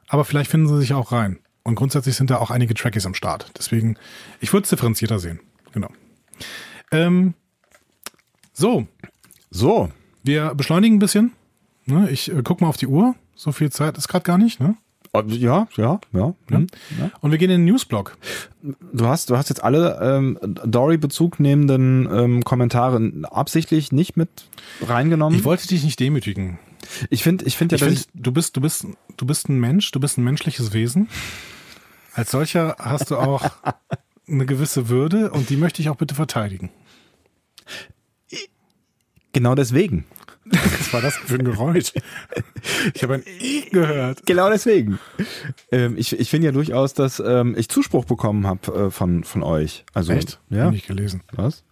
Aber 0.07 0.25
vielleicht 0.25 0.51
finden 0.51 0.67
sie 0.67 0.79
sich 0.79 0.93
auch 0.93 1.11
rein. 1.11 1.39
Und 1.63 1.75
grundsätzlich 1.75 2.15
sind 2.15 2.29
da 2.29 2.37
auch 2.37 2.51
einige 2.51 2.73
Trackies 2.73 3.05
am 3.05 3.13
Start. 3.13 3.51
Deswegen, 3.57 3.97
ich 4.39 4.53
würde 4.53 4.63
es 4.65 4.69
differenzierter 4.69 5.19
sehen. 5.19 5.39
Genau. 5.73 5.89
Ähm, 6.91 7.33
so, 8.53 8.87
So, 9.49 9.89
wir 10.23 10.53
beschleunigen 10.53 10.97
ein 10.97 10.99
bisschen. 10.99 11.31
Ne, 11.85 12.09
ich 12.09 12.29
äh, 12.29 12.41
guck 12.43 12.59
mal 12.59 12.67
auf 12.67 12.75
die 12.75 12.87
Uhr. 12.87 13.15
So 13.35 13.53
viel 13.53 13.71
Zeit 13.71 13.97
ist 13.97 14.09
gerade 14.09 14.23
gar 14.23 14.37
nicht. 14.37 14.59
Ne? 14.59 14.75
Ja, 15.27 15.67
ja, 15.75 15.99
ja. 16.13 16.33
hm, 16.47 16.67
ja. 16.99 17.11
Und 17.21 17.31
wir 17.31 17.37
gehen 17.37 17.49
in 17.49 17.61
den 17.61 17.65
Newsblock. 17.65 18.17
Du 18.93 19.07
hast, 19.07 19.29
du 19.29 19.37
hast 19.37 19.49
jetzt 19.49 19.63
alle 19.63 19.99
ähm, 20.01 20.39
Dory-Bezug 20.41 21.39
nehmenden 21.39 22.07
ähm, 22.11 22.43
Kommentare 22.43 23.11
absichtlich 23.23 23.91
nicht 23.91 24.17
mit 24.17 24.29
reingenommen. 24.81 25.37
Ich 25.37 25.45
wollte 25.45 25.67
dich 25.67 25.83
nicht 25.83 25.99
demütigen. 25.99 26.59
Ich 27.09 27.23
finde, 27.23 27.45
ich 27.45 27.57
finde 27.57 27.77
ja, 27.77 27.87
find, 27.87 28.07
du 28.13 28.31
bist, 28.31 28.55
du 28.57 28.61
bist, 28.61 28.87
du 29.17 29.25
bist 29.25 29.49
ein 29.49 29.59
Mensch, 29.59 29.91
du 29.91 29.99
bist 29.99 30.17
ein 30.17 30.23
menschliches 30.23 30.73
Wesen. 30.73 31.09
Als 32.13 32.31
solcher 32.31 32.75
hast 32.79 33.11
du 33.11 33.17
auch 33.17 33.51
eine 34.27 34.45
gewisse 34.45 34.89
Würde 34.89 35.31
und 35.31 35.49
die 35.49 35.57
möchte 35.57 35.81
ich 35.81 35.89
auch 35.89 35.97
bitte 35.97 36.15
verteidigen. 36.15 36.69
genau 39.33 39.55
deswegen. 39.55 40.05
Was 40.45 40.93
war 40.93 41.01
das 41.01 41.15
für 41.17 41.35
ein 41.35 41.43
Geräusch? 41.43 41.91
Ich 42.93 43.03
habe 43.03 43.15
ein 43.15 43.23
I 43.41 43.67
gehört. 43.71 44.25
Genau 44.25 44.49
deswegen. 44.49 44.99
Ähm, 45.71 45.95
ich 45.97 46.17
ich 46.19 46.29
finde 46.29 46.47
ja 46.47 46.51
durchaus, 46.51 46.93
dass 46.93 47.19
ähm, 47.19 47.55
ich 47.57 47.67
Zuspruch 47.69 48.05
bekommen 48.05 48.45
habe 48.45 48.85
äh, 48.85 48.91
von 48.91 49.23
von 49.23 49.43
euch. 49.43 49.85
Also 49.93 50.13
Echt? 50.13 50.39
ja. 50.49 50.65
Hab 50.65 50.71
nicht 50.71 50.87
gelesen. 50.87 51.21
Was? 51.31 51.63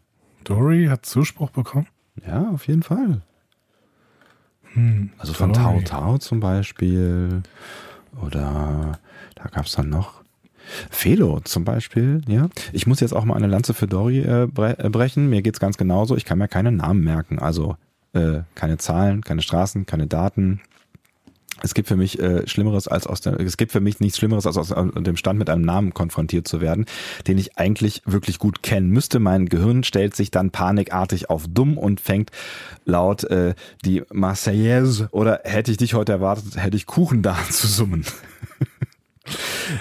Dory 0.44 0.88
hat 0.90 1.06
Zuspruch 1.06 1.52
bekommen. 1.52 1.88
Ja, 2.26 2.50
auf 2.50 2.68
jeden 2.68 2.84
Fall. 2.84 3.22
also 5.18 5.34
von 5.34 5.54
Tao. 5.54 5.82
Tao 5.86 6.18
zum 6.18 6.40
Beispiel. 6.40 7.44
Oder 8.22 9.00
da 9.36 9.44
gab 9.50 9.66
es 9.66 9.74
dann 9.74 9.90
noch. 9.90 10.24
Felo 10.90 11.42
zum 11.42 11.66
Beispiel, 11.66 12.22
ja. 12.28 12.48
Ich 12.72 12.88
muss 12.88 13.02
jetzt 13.02 13.14
auch 13.14 13.26
mal 13.26 13.36
eine 13.36 13.48
Lanze 13.48 13.74
für 13.74 13.86
Dory 13.86 14.20
äh, 14.20 14.44
äh, 14.44 14.90
brechen. 14.90 15.30
Mir 15.30 15.42
geht's 15.42 15.60
ganz 15.60 15.78
genauso. 15.78 16.16
Ich 16.16 16.24
kann 16.26 16.38
mir 16.38 16.48
keine 16.48 16.72
Namen 16.72 17.04
merken. 17.04 17.38
Also 17.38 17.76
äh, 18.14 18.42
keine 18.56 18.78
Zahlen, 18.78 19.22
keine 19.22 19.42
Straßen, 19.42 19.86
keine 19.86 20.08
Daten. 20.08 20.62
Es 21.62 21.74
gibt 21.74 21.88
für 21.88 21.96
mich 21.96 22.20
äh, 22.20 22.48
Schlimmeres 22.48 22.88
als 22.88 23.06
aus 23.06 23.22
der, 23.22 23.40
es 23.40 23.58
gibt 23.58 23.72
für 23.72 23.80
mich 23.80 24.00
nichts 24.00 24.18
Schlimmeres 24.18 24.48
als 24.48 24.58
aus 24.58 24.70
dem 24.70 25.18
Stand 25.18 25.40
mit 25.40 25.50
einem 25.50 25.62
Namen 25.62 25.94
konfrontiert 25.94 26.48
zu 26.48 26.62
werden, 26.62 26.86
den 27.28 27.38
ich 27.38 27.58
eigentlich 27.58 28.02
wirklich 28.06 28.40
gut 28.40 28.64
kennen 28.64 28.90
müsste. 28.90 29.20
Mein 29.20 29.48
Gehirn 29.48 29.84
stellt 29.84 30.16
sich 30.16 30.32
dann 30.32 30.50
panikartig 30.50 31.30
auf 31.30 31.46
dumm 31.48 31.78
und 31.78 32.02
fängt 32.02 32.32
laut 32.86 33.24
äh, 33.26 33.54
die 33.86 34.04
Marseillaise 34.12 35.10
oder 35.12 35.42
hätte 35.44 35.72
ich 35.72 35.78
dich 35.78 35.94
heute 35.94 36.12
erwartet, 36.12 36.58
hätte 36.58 36.76
ich 36.76 36.86
Kuchen 36.86 37.22
da 37.22 37.38
zu 37.50 37.68
summen. 37.68 38.04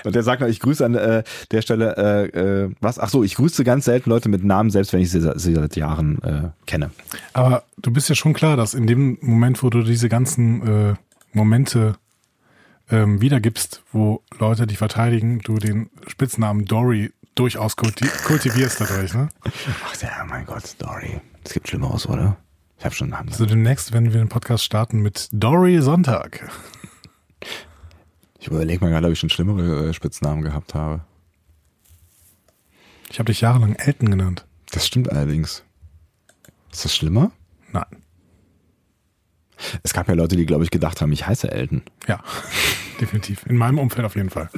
Und 0.05 0.14
der 0.14 0.22
sagt 0.22 0.40
noch, 0.40 0.49
ich 0.49 0.61
grüße 0.61 0.84
an 0.84 0.95
äh, 0.95 1.22
der 1.51 1.62
Stelle, 1.62 1.97
äh, 1.97 2.64
äh, 2.64 2.70
was? 2.80 2.99
Ach 2.99 3.09
so, 3.09 3.22
ich 3.24 3.34
grüße 3.34 3.64
ganz 3.64 3.84
selten 3.84 4.11
Leute 4.11 4.28
mit 4.28 4.45
Namen, 4.45 4.70
selbst 4.70 4.93
wenn 4.93 5.01
ich 5.01 5.11
sie, 5.11 5.20
sie 5.20 5.55
seit 5.55 5.76
Jahren 5.76 6.22
äh, 6.22 6.51
kenne. 6.66 6.90
Aber 7.32 7.64
du 7.78 7.93
bist 7.93 8.09
ja 8.09 8.14
schon 8.14 8.32
klar, 8.32 8.57
dass 8.57 8.74
in 8.74 8.86
dem 8.86 9.18
Moment, 9.20 9.62
wo 9.62 9.70
du 9.70 9.82
diese 9.82 10.09
ganzen 10.09 10.90
äh, 10.90 10.95
Momente 11.32 11.97
ähm, 12.90 13.20
wiedergibst, 13.20 13.82
wo 13.93 14.22
Leute 14.38 14.66
dich 14.66 14.78
verteidigen, 14.78 15.40
du 15.40 15.57
den 15.57 15.90
Spitznamen 16.07 16.64
Dory 16.64 17.12
durchaus 17.34 17.76
kulti 17.76 18.07
kultivierst 18.26 18.80
dadurch, 18.80 19.14
ne? 19.14 19.28
Ach 19.86 20.03
ja, 20.03 20.24
mein 20.28 20.45
Gott, 20.45 20.76
Dory. 20.78 21.20
Es 21.45 21.55
gibt 21.55 21.68
Schlimmeres, 21.68 22.07
oder? 22.07 22.36
Ich 22.78 22.84
habe 22.84 22.95
schon 22.95 23.07
einen 23.07 23.12
Namen. 23.12 23.28
Also 23.30 23.47
demnächst, 23.47 23.93
wenn 23.93 24.12
wir 24.12 24.20
den 24.20 24.28
Podcast 24.28 24.64
starten 24.64 25.01
mit 25.01 25.28
Dory 25.32 25.80
Sonntag. 25.80 26.51
Ich 28.43 28.49
überlege 28.49 28.84
mal 28.84 28.90
gerade, 28.90 29.07
ob 29.07 29.12
ich 29.12 29.20
schon 29.20 29.30
schlimmere 29.30 29.90
äh, 29.90 29.95
Spitznamen 29.95 30.43
gehabt 30.43 30.74
habe. 30.74 31.03
Ich 33.09 33.20
habe 33.20 33.28
dich 33.28 33.40
jahrelang 33.40 33.76
Elton 33.76 34.11
genannt. 34.11 34.45
Das 34.72 34.84
stimmt 34.84 35.09
allerdings. 35.12 35.62
Ist 36.72 36.84
das 36.84 36.97
schlimmer? 36.97 37.30
Nein. 37.70 37.84
Es 39.84 39.93
gab 39.93 40.09
ja 40.09 40.14
Leute, 40.14 40.34
die, 40.34 40.45
glaube 40.45 40.64
ich, 40.64 40.72
gedacht 40.72 41.01
haben, 41.01 41.12
ich 41.12 41.24
heiße 41.24 41.53
Elton. 41.53 41.82
Ja, 42.09 42.18
definitiv. 43.01 43.47
In 43.47 43.57
meinem 43.57 43.78
Umfeld 43.78 44.05
auf 44.05 44.16
jeden 44.16 44.30
Fall. 44.30 44.51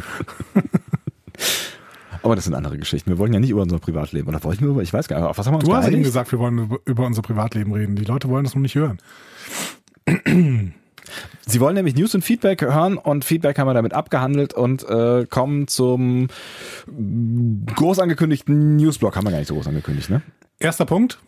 Aber 2.22 2.36
das 2.36 2.44
sind 2.44 2.54
andere 2.54 2.78
Geschichten. 2.78 3.10
Wir 3.10 3.18
wollen 3.18 3.34
ja 3.34 3.40
nicht 3.40 3.50
über 3.50 3.60
unser 3.60 3.78
Privatleben. 3.80 4.28
Oder 4.28 4.42
wollten 4.44 4.62
wir 4.62 4.70
über, 4.70 4.80
ich 4.82 4.94
weiß 4.94 5.08
gar 5.08 5.18
nicht, 5.20 5.28
auf 5.28 5.36
was 5.36 5.46
haben 5.46 5.52
wir 5.52 5.58
uns 5.58 5.66
Du 5.68 5.74
hast 5.76 5.88
eben 5.88 6.02
gesagt, 6.02 6.32
wir 6.32 6.38
wollen 6.38 6.56
über- 6.56 6.78
über 6.86 7.04
unser 7.04 7.20
Privatleben 7.20 7.74
reden. 7.74 7.96
Die 7.96 8.04
Leute 8.04 8.30
wollen 8.30 8.44
das 8.44 8.54
noch 8.54 8.62
nicht 8.62 8.76
hören. 8.76 8.98
Sie 11.46 11.60
wollen 11.60 11.74
nämlich 11.74 11.94
News 11.94 12.14
und 12.14 12.22
Feedback 12.22 12.62
hören 12.62 12.96
und 12.96 13.24
Feedback 13.24 13.58
haben 13.58 13.68
wir 13.68 13.74
damit 13.74 13.92
abgehandelt 13.92 14.54
und 14.54 14.82
äh, 14.88 15.26
kommen 15.28 15.68
zum 15.68 16.28
groß 16.86 17.98
angekündigten 17.98 18.76
Newsblock. 18.76 19.16
Haben 19.16 19.26
wir 19.26 19.30
gar 19.30 19.38
nicht 19.38 19.48
so 19.48 19.54
groß 19.54 19.68
angekündigt, 19.68 20.10
ne? 20.10 20.22
Erster 20.58 20.86
Punkt. 20.86 21.18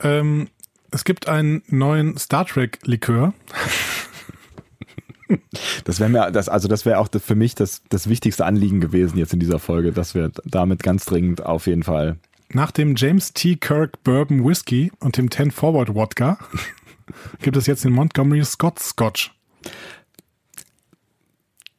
Ähm, 0.00 0.48
es 0.90 1.04
gibt 1.04 1.28
einen 1.28 1.62
neuen 1.68 2.16
Star 2.18 2.46
Trek 2.46 2.78
Likör. 2.84 3.34
Das 5.84 5.98
wäre 5.98 6.10
mir, 6.10 6.30
das, 6.30 6.50
also 6.50 6.68
das 6.68 6.84
wäre 6.84 6.98
auch 6.98 7.08
für 7.10 7.34
mich 7.34 7.54
das, 7.54 7.80
das 7.88 8.06
wichtigste 8.06 8.44
Anliegen 8.44 8.80
gewesen 8.80 9.16
jetzt 9.16 9.32
in 9.32 9.40
dieser 9.40 9.58
Folge, 9.58 9.92
dass 9.92 10.14
wir 10.14 10.30
damit 10.44 10.82
ganz 10.82 11.06
dringend 11.06 11.46
auf 11.46 11.66
jeden 11.66 11.82
Fall. 11.82 12.18
Nach 12.50 12.70
dem 12.70 12.96
James 12.96 13.32
T. 13.32 13.56
Kirk 13.56 14.02
Bourbon 14.04 14.46
Whiskey 14.46 14.92
und 15.00 15.16
dem 15.16 15.30
10 15.30 15.50
Forward 15.50 15.94
Wodka 15.94 16.38
gibt 17.40 17.56
es 17.56 17.66
jetzt 17.66 17.84
den 17.84 17.92
Montgomery 17.92 18.44
Scott 18.44 18.78
Scotch. 18.78 19.32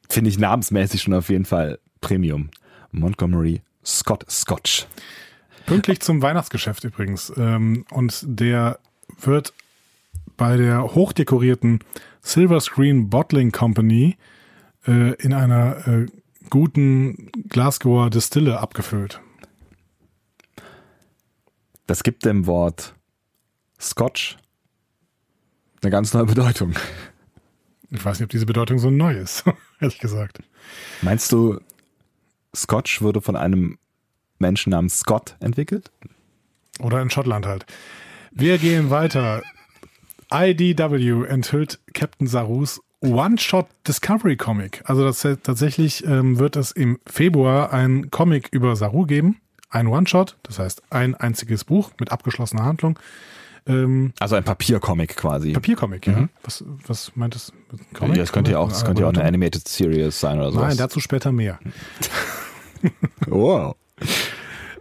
Finde 0.08 0.30
ich 0.30 0.38
namensmäßig 0.38 1.02
schon 1.02 1.14
auf 1.14 1.28
jeden 1.28 1.44
Fall 1.44 1.78
Premium. 2.00 2.50
Montgomery 2.92 3.62
Scott 3.84 4.24
Scotch. 4.30 4.86
Pünktlich 5.66 6.00
zum 6.00 6.22
Weihnachtsgeschäft 6.22 6.84
übrigens. 6.84 7.32
Ähm, 7.36 7.84
und 7.90 8.24
der 8.24 8.78
wird 9.20 9.52
bei 10.36 10.56
der 10.56 10.94
hochdekorierten 10.94 11.80
Silver 12.22 12.60
Screen 12.60 13.10
Bottling 13.10 13.52
Company 13.52 14.16
äh, 14.86 15.14
in 15.14 15.32
einer 15.32 15.86
äh, 15.86 16.06
guten 16.50 17.30
Glasgower 17.48 18.10
Distille 18.10 18.60
abgefüllt. 18.60 19.20
Das 21.86 22.02
gibt 22.02 22.24
dem 22.24 22.46
Wort 22.46 22.94
Scotch 23.80 24.36
eine 25.82 25.90
ganz 25.90 26.14
neue 26.14 26.24
Bedeutung. 26.24 26.74
Ich 27.94 28.04
weiß 28.04 28.18
nicht, 28.18 28.24
ob 28.24 28.30
diese 28.30 28.46
Bedeutung 28.46 28.78
so 28.78 28.90
neu 28.90 29.14
ist, 29.14 29.44
ehrlich 29.80 29.98
gesagt. 29.98 30.40
Meinst 31.02 31.30
du, 31.32 31.60
Scotch 32.54 33.00
wurde 33.00 33.20
von 33.20 33.36
einem 33.36 33.78
Menschen 34.38 34.70
namens 34.70 34.98
Scott 34.98 35.36
entwickelt? 35.40 35.90
Oder 36.80 37.00
in 37.00 37.10
Schottland 37.10 37.46
halt. 37.46 37.66
Wir 38.32 38.58
gehen 38.58 38.90
weiter. 38.90 39.42
IDW 40.32 41.24
enthüllt 41.26 41.78
Captain 41.92 42.26
Sarus 42.26 42.80
One-Shot 43.00 43.68
Discovery 43.86 44.36
Comic. 44.36 44.82
Also 44.86 45.04
das, 45.04 45.20
tatsächlich 45.20 46.04
ähm, 46.04 46.38
wird 46.38 46.56
es 46.56 46.72
im 46.72 46.98
Februar 47.06 47.72
ein 47.72 48.10
Comic 48.10 48.48
über 48.50 48.74
Saru 48.74 49.04
geben. 49.06 49.40
Ein 49.70 49.86
One-Shot, 49.86 50.36
das 50.42 50.58
heißt 50.58 50.82
ein 50.90 51.14
einziges 51.14 51.64
Buch 51.64 51.92
mit 52.00 52.10
abgeschlossener 52.10 52.64
Handlung. 52.64 52.98
Ähm, 53.66 54.12
Also 54.20 54.36
ein 54.36 54.44
Papiercomic 54.44 55.16
quasi. 55.16 55.52
Papiercomic, 55.52 56.06
ja. 56.06 56.28
Was, 56.42 56.64
was 56.86 57.12
meint 57.16 57.34
es? 57.34 57.52
Ja, 58.00 58.08
das 58.08 58.32
könnte 58.32 58.50
ja 58.50 58.58
auch, 58.58 58.68
das 58.68 58.84
könnte 58.84 59.02
ja 59.02 59.08
auch 59.08 59.12
eine 59.14 59.24
Animated 59.24 59.66
Series 59.66 60.20
sein 60.20 60.38
oder 60.38 60.52
so. 60.52 60.60
Nein, 60.60 60.76
dazu 60.76 61.00
später 61.00 61.32
mehr. 61.32 61.58
Wow. 63.26 63.76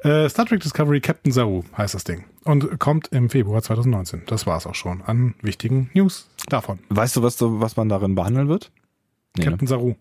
Äh, 0.03 0.27
Star 0.27 0.45
Trek 0.45 0.59
Discovery 0.59 0.99
Captain 0.99 1.31
Saru 1.31 1.63
heißt 1.77 1.93
das 1.93 2.03
Ding. 2.03 2.25
Und 2.43 2.77
kommt 2.79 3.07
im 3.13 3.29
Februar 3.29 3.61
2019. 3.61 4.23
Das 4.25 4.45
war 4.45 4.57
es 4.57 4.67
auch 4.67 4.75
schon 4.75 5.01
an 5.03 5.35
wichtigen 5.41 5.89
News 5.93 6.27
davon. 6.49 6.79
Weißt 6.89 7.15
du, 7.15 7.23
was, 7.23 7.37
was 7.39 7.77
man 7.77 7.87
darin 7.87 8.15
behandeln 8.15 8.49
wird? 8.49 8.71
Nee, 9.37 9.45
ne? 9.45 9.51
Captain 9.51 9.67
Saru. 9.67 9.95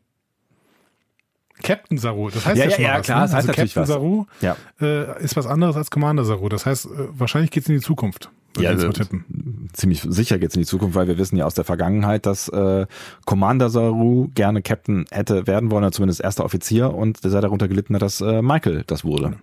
Captain 1.62 1.98
Saru, 1.98 2.30
das 2.30 2.44
heißt 2.44 2.58
Ja, 2.58 2.64
ja, 2.64 2.70
ja, 2.70 2.74
schon 2.76 2.84
ja, 2.84 2.98
was, 2.98 3.06
klar, 3.06 3.18
ne? 3.18 3.22
das 3.22 3.34
heißt 3.34 3.34
also 3.36 3.48
natürlich 3.48 3.74
Captain 3.74 3.82
was. 3.82 3.88
Saru 3.88 4.26
Ja. 4.40 4.56
äh, 4.80 5.22
ist 5.24 5.36
was 5.36 5.46
anderes 5.46 5.76
als 5.76 5.90
Commander 5.92 6.24
Saru. 6.24 6.48
Das 6.48 6.66
heißt, 6.66 6.86
äh, 6.86 6.88
wahrscheinlich 7.12 7.52
geht's 7.52 7.68
in 7.68 7.76
die 7.76 7.80
Zukunft. 7.80 8.30
Ja, 8.58 8.74
das- 8.74 8.94
tippen. 8.94 9.68
ziemlich 9.72 10.02
sicher 10.02 10.38
geht's 10.38 10.54
in 10.54 10.60
die 10.62 10.66
Zukunft, 10.66 10.94
weil 10.94 11.08
wir 11.08 11.16
wissen 11.18 11.36
ja 11.36 11.46
aus 11.46 11.54
der 11.54 11.64
Vergangenheit, 11.64 12.26
dass 12.26 12.48
äh, 12.48 12.86
Commander 13.24 13.70
Saru 13.70 14.28
gerne 14.34 14.60
Captain 14.62 15.06
hätte 15.10 15.46
werden 15.46 15.70
wollen, 15.70 15.84
oder 15.84 15.92
zumindest 15.92 16.20
erster 16.20 16.44
Offizier 16.44 16.92
und 16.94 17.18
sehr 17.22 17.40
darunter 17.40 17.68
gelitten 17.68 17.94
hat, 17.94 18.02
dass 18.02 18.20
äh, 18.20 18.42
Michael 18.42 18.84
das 18.86 19.04
wurde. 19.04 19.38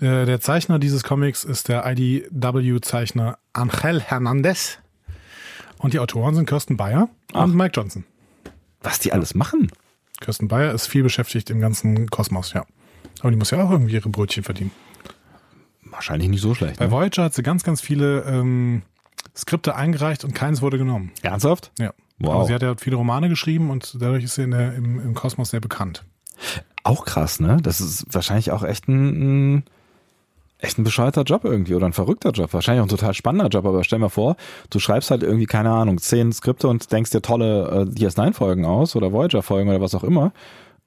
Der, 0.00 0.26
der 0.26 0.40
Zeichner 0.40 0.78
dieses 0.78 1.02
Comics 1.02 1.42
ist 1.44 1.68
der 1.68 1.84
IDW-Zeichner 1.86 3.38
Angel 3.52 4.00
Hernandez. 4.00 4.78
Und 5.78 5.94
die 5.94 5.98
Autoren 6.00 6.34
sind 6.34 6.46
Kirsten 6.48 6.76
Bayer 6.76 7.08
Ach. 7.32 7.44
und 7.44 7.54
Mike 7.54 7.72
Johnson. 7.74 8.04
Was 8.82 8.98
die 8.98 9.12
alles 9.12 9.34
machen? 9.34 9.70
Kirsten 10.20 10.48
Bayer 10.48 10.72
ist 10.74 10.86
viel 10.86 11.02
beschäftigt 11.02 11.50
im 11.50 11.60
ganzen 11.60 12.08
Kosmos, 12.10 12.52
ja. 12.52 12.64
Aber 13.20 13.30
die 13.30 13.36
muss 13.36 13.50
ja 13.50 13.62
auch 13.62 13.70
irgendwie 13.70 13.94
ihre 13.94 14.08
Brötchen 14.08 14.42
verdienen. 14.44 14.70
Wahrscheinlich 15.90 16.28
nicht 16.28 16.40
so 16.42 16.54
schlecht. 16.54 16.78
Bei 16.78 16.86
Ne? 16.86 16.90
Voyager 16.90 17.24
hat 17.24 17.34
sie 17.34 17.42
ganz, 17.42 17.64
ganz 17.64 17.80
viele 17.80 18.22
ähm, 18.22 18.82
Skripte 19.36 19.74
eingereicht 19.74 20.24
und 20.24 20.34
keins 20.34 20.62
wurde 20.62 20.78
genommen. 20.78 21.12
Ernsthaft? 21.22 21.72
Ja. 21.78 21.92
Wow. 22.18 22.34
Aber 22.34 22.44
sie 22.46 22.54
hat 22.54 22.62
ja 22.62 22.74
viele 22.76 22.96
Romane 22.96 23.28
geschrieben 23.28 23.70
und 23.70 23.96
dadurch 24.00 24.24
ist 24.24 24.34
sie 24.34 24.42
in 24.42 24.50
der, 24.50 24.74
im, 24.74 25.00
im 25.00 25.14
Kosmos 25.14 25.50
sehr 25.50 25.60
bekannt. 25.60 26.04
Auch 26.82 27.04
krass, 27.04 27.40
ne? 27.40 27.58
Das 27.62 27.80
ist 27.80 28.06
wahrscheinlich 28.12 28.50
auch 28.50 28.62
echt 28.64 28.88
ein, 28.88 29.56
ein 29.56 29.64
echt 30.58 30.78
ein 30.78 30.84
bescheuerter 30.84 31.22
Job 31.22 31.44
irgendwie 31.44 31.74
oder 31.74 31.86
ein 31.86 31.92
verrückter 31.92 32.30
Job. 32.30 32.52
Wahrscheinlich 32.52 32.80
auch 32.80 32.86
ein 32.86 32.96
total 32.96 33.14
spannender 33.14 33.48
Job, 33.48 33.64
aber 33.64 33.84
stell 33.84 33.98
mal 34.00 34.08
vor, 34.08 34.36
du 34.70 34.78
schreibst 34.80 35.10
halt 35.10 35.22
irgendwie, 35.22 35.46
keine 35.46 35.70
Ahnung, 35.70 35.98
zehn 35.98 36.32
Skripte 36.32 36.68
und 36.68 36.90
denkst 36.92 37.10
dir 37.10 37.22
tolle 37.22 37.86
äh, 37.88 37.94
DS9-Folgen 37.94 38.64
aus 38.64 38.96
oder 38.96 39.12
Voyager-Folgen 39.12 39.68
oder 39.70 39.80
was 39.80 39.94
auch 39.94 40.04
immer. 40.04 40.32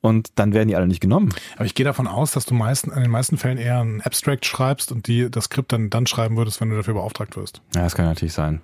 Und 0.02 0.32
dann 0.36 0.54
werden 0.54 0.68
die 0.68 0.76
alle 0.76 0.88
nicht 0.88 1.00
genommen. 1.00 1.34
Aber 1.56 1.66
ich 1.66 1.76
gehe 1.76 1.84
davon 1.84 2.08
aus, 2.08 2.32
dass 2.32 2.46
du 2.46 2.56
meisten, 2.56 2.92
in 2.92 3.02
den 3.02 3.12
meisten 3.12 3.38
Fällen 3.38 3.60
eher 3.60 3.80
ein 3.82 4.02
Abstract 4.02 4.46
schreibst 4.46 4.92
und 4.92 5.08
die, 5.08 5.30
das 5.30 5.46
Skript 5.46 5.72
dann, 5.72 5.92
dann 5.92 6.08
schreiben 6.08 6.38
würdest, 6.38 6.60
wenn 6.60 6.72
du 6.72 6.76
dafür 6.76 6.96
beauftragt 6.96 7.38
wirst. 7.38 7.62
Ja, 7.76 7.84
das 7.84 7.94
kann 7.94 8.06
natürlich 8.06 8.34
sein. 8.34 8.62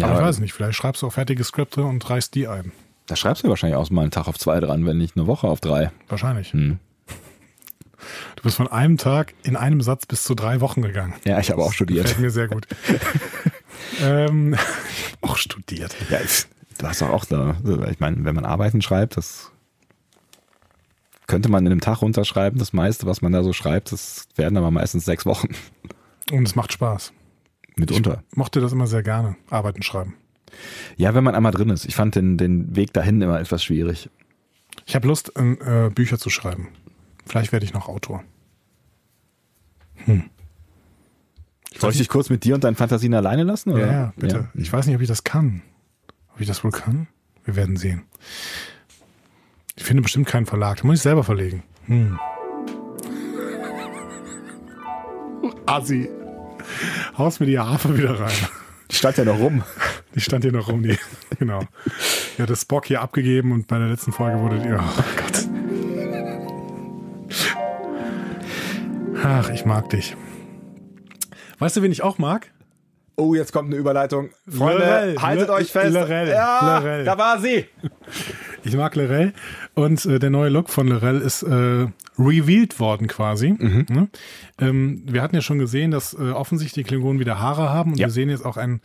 aber 0.00 0.14
ich 0.14 0.20
weiß 0.20 0.38
nicht, 0.40 0.52
vielleicht 0.52 0.76
schreibst 0.76 1.02
du 1.02 1.06
auch 1.06 1.12
fertige 1.12 1.42
Skripte 1.42 1.84
und 1.84 2.08
reichst 2.10 2.34
die 2.34 2.48
ein. 2.48 2.72
Da 3.06 3.16
schreibst 3.16 3.42
du 3.42 3.48
wahrscheinlich 3.48 3.76
auch 3.76 3.88
mal 3.88 4.02
einen 4.02 4.10
Tag 4.10 4.28
auf 4.28 4.38
zwei 4.38 4.60
dran, 4.60 4.84
wenn 4.84 4.98
nicht 4.98 5.16
eine 5.16 5.26
Woche 5.26 5.48
auf 5.48 5.60
drei. 5.60 5.90
Wahrscheinlich. 6.08 6.52
Hm. 6.52 6.78
Du 8.36 8.42
bist 8.42 8.56
von 8.56 8.68
einem 8.68 8.98
Tag 8.98 9.34
in 9.42 9.56
einem 9.56 9.80
Satz 9.80 10.04
bis 10.04 10.22
zu 10.22 10.34
drei 10.34 10.60
Wochen 10.60 10.82
gegangen. 10.82 11.14
Ja, 11.24 11.40
ich 11.40 11.50
habe 11.50 11.62
auch 11.62 11.72
studiert. 11.72 12.04
Gefällt 12.04 12.20
mir 12.20 12.30
sehr 12.30 12.48
gut. 12.48 12.66
ähm, 14.02 14.54
auch 15.22 15.36
studiert. 15.38 15.96
Ja, 16.10 16.20
ich, 16.20 16.46
du 16.78 16.86
hast 16.86 17.00
doch 17.00 17.08
auch 17.08 17.24
da, 17.24 17.56
ich 17.90 17.98
meine, 17.98 18.24
wenn 18.24 18.34
man 18.34 18.44
Arbeiten 18.44 18.82
schreibt, 18.82 19.16
das 19.16 19.50
könnte 21.28 21.48
man 21.48 21.64
in 21.64 21.70
einem 21.70 21.80
Tag 21.80 22.02
runterschreiben. 22.02 22.58
Das 22.58 22.72
meiste, 22.72 23.06
was 23.06 23.22
man 23.22 23.30
da 23.30 23.44
so 23.44 23.52
schreibt, 23.52 23.92
das 23.92 24.26
werden 24.34 24.58
aber 24.58 24.72
meistens 24.72 25.04
sechs 25.04 25.24
Wochen 25.24 25.48
Und 26.32 26.48
es 26.48 26.56
macht 26.56 26.72
Spaß. 26.72 27.12
mitunter. 27.76 28.24
Ich 28.30 28.36
mochte 28.36 28.60
das 28.60 28.72
immer 28.72 28.88
sehr 28.88 29.04
gerne, 29.04 29.36
Arbeiten 29.48 29.82
schreiben. 29.82 30.16
Ja, 30.96 31.14
wenn 31.14 31.22
man 31.22 31.34
einmal 31.36 31.52
drin 31.52 31.70
ist. 31.70 31.84
Ich 31.84 31.94
fand 31.94 32.16
den, 32.16 32.36
den 32.38 32.74
Weg 32.74 32.92
dahin 32.92 33.20
immer 33.22 33.38
etwas 33.38 33.62
schwierig. 33.62 34.10
Ich 34.86 34.94
habe 34.96 35.06
Lust, 35.06 35.32
äh, 35.36 35.90
Bücher 35.94 36.18
zu 36.18 36.30
schreiben. 36.30 36.68
Vielleicht 37.26 37.52
werde 37.52 37.66
ich 37.66 37.74
noch 37.74 37.88
Autor. 37.88 38.24
Soll 41.76 41.90
ich 41.90 41.98
dich 41.98 42.08
kurz 42.08 42.30
mit 42.30 42.44
dir 42.44 42.54
und 42.54 42.64
deinen 42.64 42.76
Fantasien 42.76 43.12
alleine 43.12 43.42
lassen? 43.42 43.72
Oder? 43.72 43.86
Ja, 43.86 43.92
ja, 43.92 44.12
bitte. 44.16 44.48
Ich 44.54 44.72
weiß 44.72 44.86
nicht, 44.86 44.96
ob 44.96 45.02
ich 45.02 45.08
das 45.08 45.24
kann. 45.24 45.62
Ob 46.32 46.40
ich 46.40 46.46
das 46.46 46.64
wohl 46.64 46.70
kann? 46.70 47.08
Wir 47.44 47.56
werden 47.56 47.76
sehen. 47.76 48.04
Ich 49.78 49.84
finde 49.84 50.02
bestimmt 50.02 50.26
keinen 50.26 50.44
Verlag. 50.44 50.78
Da 50.78 50.86
muss 50.86 50.96
ich 50.96 51.02
selber 51.02 51.22
verlegen. 51.24 51.62
Hm. 51.86 52.18
Assi. 55.66 56.10
Haus 57.16 57.40
mir 57.40 57.46
die 57.46 57.58
Harfe 57.58 57.96
wieder 57.96 58.18
rein. 58.20 58.32
Die 58.90 58.94
stand 58.96 59.16
ja 59.18 59.24
noch 59.24 59.38
rum. 59.38 59.62
Die 60.14 60.20
stand 60.20 60.44
hier 60.44 60.52
noch 60.52 60.68
rum. 60.68 60.82
Die, 60.82 60.98
genau. 61.38 61.60
Die 62.36 62.42
hat 62.42 62.50
das 62.50 62.62
Spock 62.62 62.86
hier 62.86 63.00
abgegeben 63.02 63.52
und 63.52 63.66
bei 63.68 63.78
der 63.78 63.88
letzten 63.88 64.12
Folge 64.12 64.40
wurde 64.40 64.58
die. 64.58 64.72
Oh 64.72 64.78
Gott. 65.16 65.48
Ach, 69.22 69.50
ich 69.50 69.64
mag 69.64 69.88
dich. 69.90 70.16
Weißt 71.58 71.76
du, 71.76 71.82
wen 71.82 71.92
ich 71.92 72.02
auch 72.02 72.18
mag? 72.18 72.50
Oh, 73.16 73.34
jetzt 73.34 73.52
kommt 73.52 73.68
eine 73.68 73.76
Überleitung. 73.76 74.30
Freunde, 74.48 74.84
Lorel. 74.84 75.22
haltet 75.22 75.48
Le- 75.48 75.54
euch 75.54 75.72
fest. 75.72 75.92
Lorel. 75.92 76.28
Ja, 76.28 76.78
Lorel. 76.78 77.04
da 77.04 77.18
war 77.18 77.40
sie. 77.40 77.66
Ich 78.68 78.76
mag 78.76 78.94
Lorel 78.96 79.32
und 79.74 80.04
äh, 80.06 80.18
der 80.18 80.30
neue 80.30 80.50
Look 80.50 80.68
von 80.70 80.88
Lorel 80.88 81.20
ist 81.20 81.42
äh, 81.42 81.86
revealed 82.18 82.78
worden 82.80 83.06
quasi. 83.06 83.50
Ne? 83.52 84.08
Ähm, 84.60 85.02
wir 85.06 85.22
hatten 85.22 85.34
ja 85.36 85.42
schon 85.42 85.58
gesehen, 85.58 85.90
dass 85.90 86.14
äh, 86.14 86.30
offensichtlich 86.30 86.84
die 86.84 86.88
Klingonen 86.88 87.20
wieder 87.20 87.38
Haare 87.40 87.70
haben 87.70 87.92
und 87.92 87.98
Ja. 87.98 88.06
wir 88.08 88.12
sehen 88.12 88.28
jetzt 88.28 88.44
auch 88.44 88.56
ein 88.56 88.80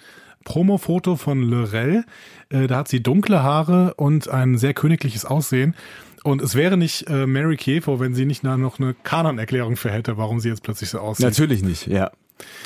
Promo-Foto 0.45 1.15
von 1.15 1.41
Lorel. 1.41 2.03
Äh, 2.49 2.67
da 2.67 2.77
hat 2.77 2.87
sie 2.87 3.01
dunkle 3.01 3.43
Haare 3.43 3.93
und 3.95 4.27
ein 4.27 4.57
sehr 4.57 4.73
königliches 4.73 5.25
Aussehen. 5.25 5.75
Und 6.23 6.41
es 6.41 6.55
wäre 6.55 6.77
nicht 6.77 7.07
äh, 7.09 7.25
Mary 7.27 7.57
Kiefer, 7.57 7.99
wenn 7.99 8.13
sie 8.13 8.25
nicht 8.25 8.45
da 8.45 8.55
noch 8.57 8.79
eine 8.79 8.93
Kanon-Erklärung 9.03 9.75
für 9.75 9.91
hätte, 9.91 10.17
warum 10.17 10.39
sie 10.39 10.49
jetzt 10.49 10.63
plötzlich 10.63 10.89
so 10.89 10.99
aussieht. 10.99 11.25
Natürlich 11.25 11.63
nicht, 11.63 11.87
ja. 11.87 12.11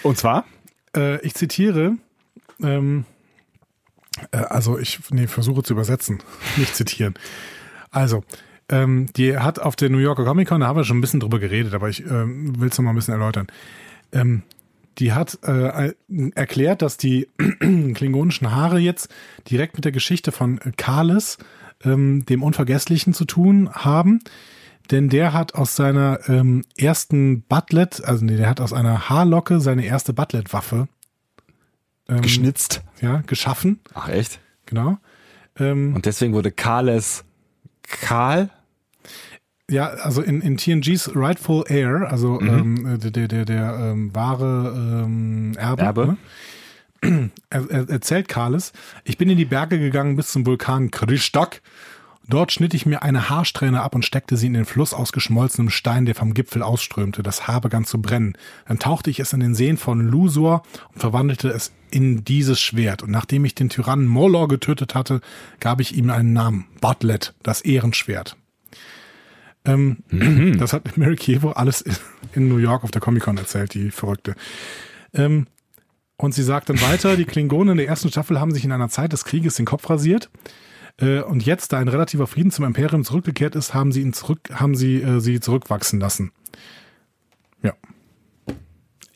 Und 0.03 0.17
zwar? 0.17 0.45
Äh, 0.95 1.19
ich 1.25 1.33
zitiere, 1.33 1.93
ähm, 2.61 3.05
äh, 4.31 4.37
also 4.37 4.77
ich 4.77 4.99
nee, 5.09 5.27
versuche 5.27 5.63
zu 5.63 5.73
übersetzen, 5.73 6.19
nicht 6.57 6.75
zitieren. 6.75 7.15
Also, 7.91 8.23
ähm, 8.69 9.07
die 9.15 9.37
hat 9.37 9.59
auf 9.59 9.75
der 9.75 9.89
New 9.89 9.97
Yorker 9.97 10.25
Comic 10.25 10.49
Con, 10.49 10.61
da 10.61 10.67
haben 10.67 10.77
wir 10.77 10.83
schon 10.83 10.97
ein 10.97 11.01
bisschen 11.01 11.19
drüber 11.19 11.39
geredet, 11.39 11.73
aber 11.73 11.89
ich 11.89 12.05
ähm, 12.05 12.59
will 12.59 12.69
es 12.69 12.77
noch 12.77 12.83
mal 12.83 12.91
ein 12.91 12.95
bisschen 12.95 13.13
erläutern. 13.13 13.47
Ähm, 14.11 14.43
die 14.99 15.13
hat 15.13 15.39
äh, 15.43 15.93
erklärt, 16.33 16.81
dass 16.81 16.97
die 16.97 17.27
klingonischen 17.59 18.51
Haare 18.51 18.79
jetzt 18.79 19.09
direkt 19.49 19.75
mit 19.75 19.85
der 19.85 19.91
Geschichte 19.91 20.31
von 20.31 20.59
Kales, 20.75 21.37
ähm, 21.83 22.25
dem 22.25 22.43
Unvergesslichen, 22.43 23.13
zu 23.13 23.25
tun 23.25 23.69
haben. 23.71 24.19
Denn 24.89 25.09
der 25.09 25.33
hat 25.33 25.53
aus 25.53 25.75
seiner 25.75 26.27
ähm, 26.29 26.63
ersten 26.77 27.41
Butlet, 27.43 28.03
also 28.03 28.25
nee, 28.25 28.37
der 28.37 28.49
hat 28.49 28.61
aus 28.61 28.73
einer 28.73 29.09
Haarlocke 29.09 29.59
seine 29.59 29.85
erste 29.85 30.13
Butlet-Waffe 30.13 30.87
ähm, 32.09 32.21
Geschnitzt. 32.21 32.81
Ja, 33.01 33.23
geschaffen. 33.25 33.79
Ach 33.93 34.09
echt? 34.09 34.39
Genau. 34.65 34.97
Ähm, 35.59 35.95
Und 35.95 36.05
deswegen 36.05 36.33
wurde 36.33 36.51
Kales 36.51 37.23
Karl? 37.83 38.49
Ja, 39.69 39.87
also 39.87 40.21
in, 40.21 40.41
in 40.41 40.57
TNGs 40.57 41.15
Rightful 41.15 41.65
Heir, 41.67 42.07
also 42.09 42.39
ähm, 42.39 42.99
der, 43.01 43.11
der, 43.11 43.27
der, 43.27 43.45
der 43.45 43.77
ähm, 43.79 44.15
wahre 44.15 44.73
ähm, 45.05 45.53
Erbe, 45.57 45.81
Erbe. 45.81 46.05
Ne? 46.07 46.17
Er, 47.49 47.69
er, 47.69 47.89
erzählt 47.89 48.27
Kales, 48.27 48.73
ich 49.03 49.17
bin 49.17 49.29
in 49.29 49.37
die 49.37 49.45
Berge 49.45 49.77
gegangen 49.77 50.15
bis 50.15 50.31
zum 50.31 50.45
Vulkan 50.45 50.89
Kristak. 50.89 51.61
Dort 52.29 52.51
schnitt 52.51 52.73
ich 52.73 52.85
mir 52.85 53.03
eine 53.03 53.29
Haarsträhne 53.29 53.81
ab 53.81 53.95
und 53.95 54.03
steckte 54.03 54.35
sie 54.35 54.47
in 54.47 54.53
den 54.53 54.65
Fluss 54.65 54.93
aus 54.93 55.13
geschmolzenem 55.13 55.69
Stein, 55.69 56.05
der 56.05 56.13
vom 56.15 56.33
Gipfel 56.33 56.61
ausströmte. 56.61 57.23
Das 57.23 57.47
Haar 57.47 57.61
begann 57.61 57.85
zu 57.85 58.01
brennen. 58.01 58.37
Dann 58.67 58.79
tauchte 58.79 59.09
ich 59.09 59.19
es 59.21 59.31
in 59.31 59.39
den 59.39 59.55
Seen 59.55 59.77
von 59.77 60.01
Lusor 60.01 60.63
und 60.93 60.99
verwandelte 60.99 61.47
es 61.49 61.71
in 61.89 62.25
dieses 62.25 62.59
Schwert. 62.59 63.01
Und 63.01 63.11
nachdem 63.11 63.45
ich 63.45 63.55
den 63.55 63.69
Tyrannen 63.69 64.07
Molor 64.07 64.49
getötet 64.49 64.93
hatte, 64.93 65.21
gab 65.61 65.79
ich 65.79 65.95
ihm 65.95 66.09
einen 66.09 66.33
Namen. 66.33 66.65
Bartlett, 66.81 67.33
das 67.43 67.61
Ehrenschwert. 67.61 68.35
Ähm, 69.63 69.97
Das 70.59 70.73
hat 70.73 70.97
Mary 70.97 71.15
Kievo 71.15 71.51
alles 71.51 71.81
in- 71.81 71.95
in 72.33 72.47
New 72.49 72.57
York 72.57 72.83
auf 72.83 72.91
der 72.91 73.01
Comic-Con 73.01 73.37
erzählt, 73.37 73.73
die 73.73 73.89
Verrückte. 73.89 74.35
Ähm, 75.13 75.47
und 76.17 76.33
sie 76.33 76.43
sagt 76.43 76.69
dann 76.69 76.81
weiter, 76.81 77.15
die 77.15 77.25
Klingonen 77.25 77.71
in 77.73 77.77
der 77.77 77.87
ersten 77.87 78.09
Staffel 78.09 78.39
haben 78.39 78.51
sich 78.53 78.65
in 78.65 78.71
einer 78.73 78.89
Zeit 78.89 79.13
des 79.13 79.23
Krieges 79.23 79.55
den 79.55 79.65
Kopf 79.65 79.89
rasiert. 79.89 80.29
Äh, 80.99 81.21
und 81.21 81.45
jetzt, 81.45 81.73
da 81.73 81.77
ein 81.79 81.87
relativer 81.87 82.27
Frieden 82.27 82.51
zum 82.51 82.65
Imperium 82.65 83.03
zurückgekehrt 83.03 83.55
ist, 83.55 83.73
haben 83.73 83.91
sie 83.91 84.01
ihn 84.01 84.13
zurück, 84.13 84.49
haben 84.53 84.75
sie 84.75 85.01
äh, 85.01 85.19
sie 85.19 85.39
zurückwachsen 85.39 85.99
lassen. 85.99 86.31
Ja. 87.61 87.73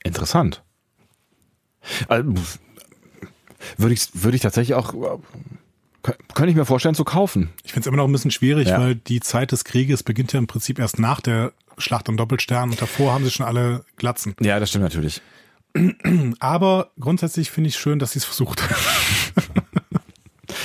Interessant. 0.03 0.63
Also, 2.07 2.33
würde 3.77 3.93
ich, 3.93 4.07
würde 4.13 4.35
ich 4.35 4.41
tatsächlich 4.41 4.75
auch, 4.75 4.93
kö- 4.93 5.19
könnte 6.33 6.49
ich 6.49 6.55
mir 6.55 6.65
vorstellen 6.65 6.95
zu 6.95 7.03
kaufen. 7.03 7.49
Ich 7.63 7.73
finde 7.73 7.81
es 7.81 7.87
immer 7.87 7.97
noch 7.97 8.07
ein 8.07 8.11
bisschen 8.11 8.31
schwierig, 8.31 8.67
Ja. 8.69 8.79
weil 8.79 8.95
die 8.95 9.19
Zeit 9.19 9.51
des 9.51 9.63
Krieges 9.63 10.03
beginnt 10.03 10.33
ja 10.33 10.39
im 10.39 10.47
Prinzip 10.47 10.77
erst 10.79 10.99
nach 10.99 11.21
der 11.21 11.53
Schlacht 11.77 12.09
am 12.09 12.17
Doppelstern 12.17 12.69
und 12.71 12.81
davor 12.81 13.13
haben 13.13 13.23
sie 13.23 13.31
schon 13.31 13.45
alle 13.45 13.83
Glatzen. 13.95 14.35
Ja, 14.39 14.59
das 14.59 14.69
stimmt 14.69 14.83
natürlich. 14.83 15.21
Aber 16.39 16.91
grundsätzlich 16.99 17.49
finde 17.49 17.69
ich 17.69 17.77
schön, 17.77 17.97
dass 17.97 18.11
sie 18.11 18.19
es 18.19 18.25
versucht 18.25 18.61
haben. 18.61 18.75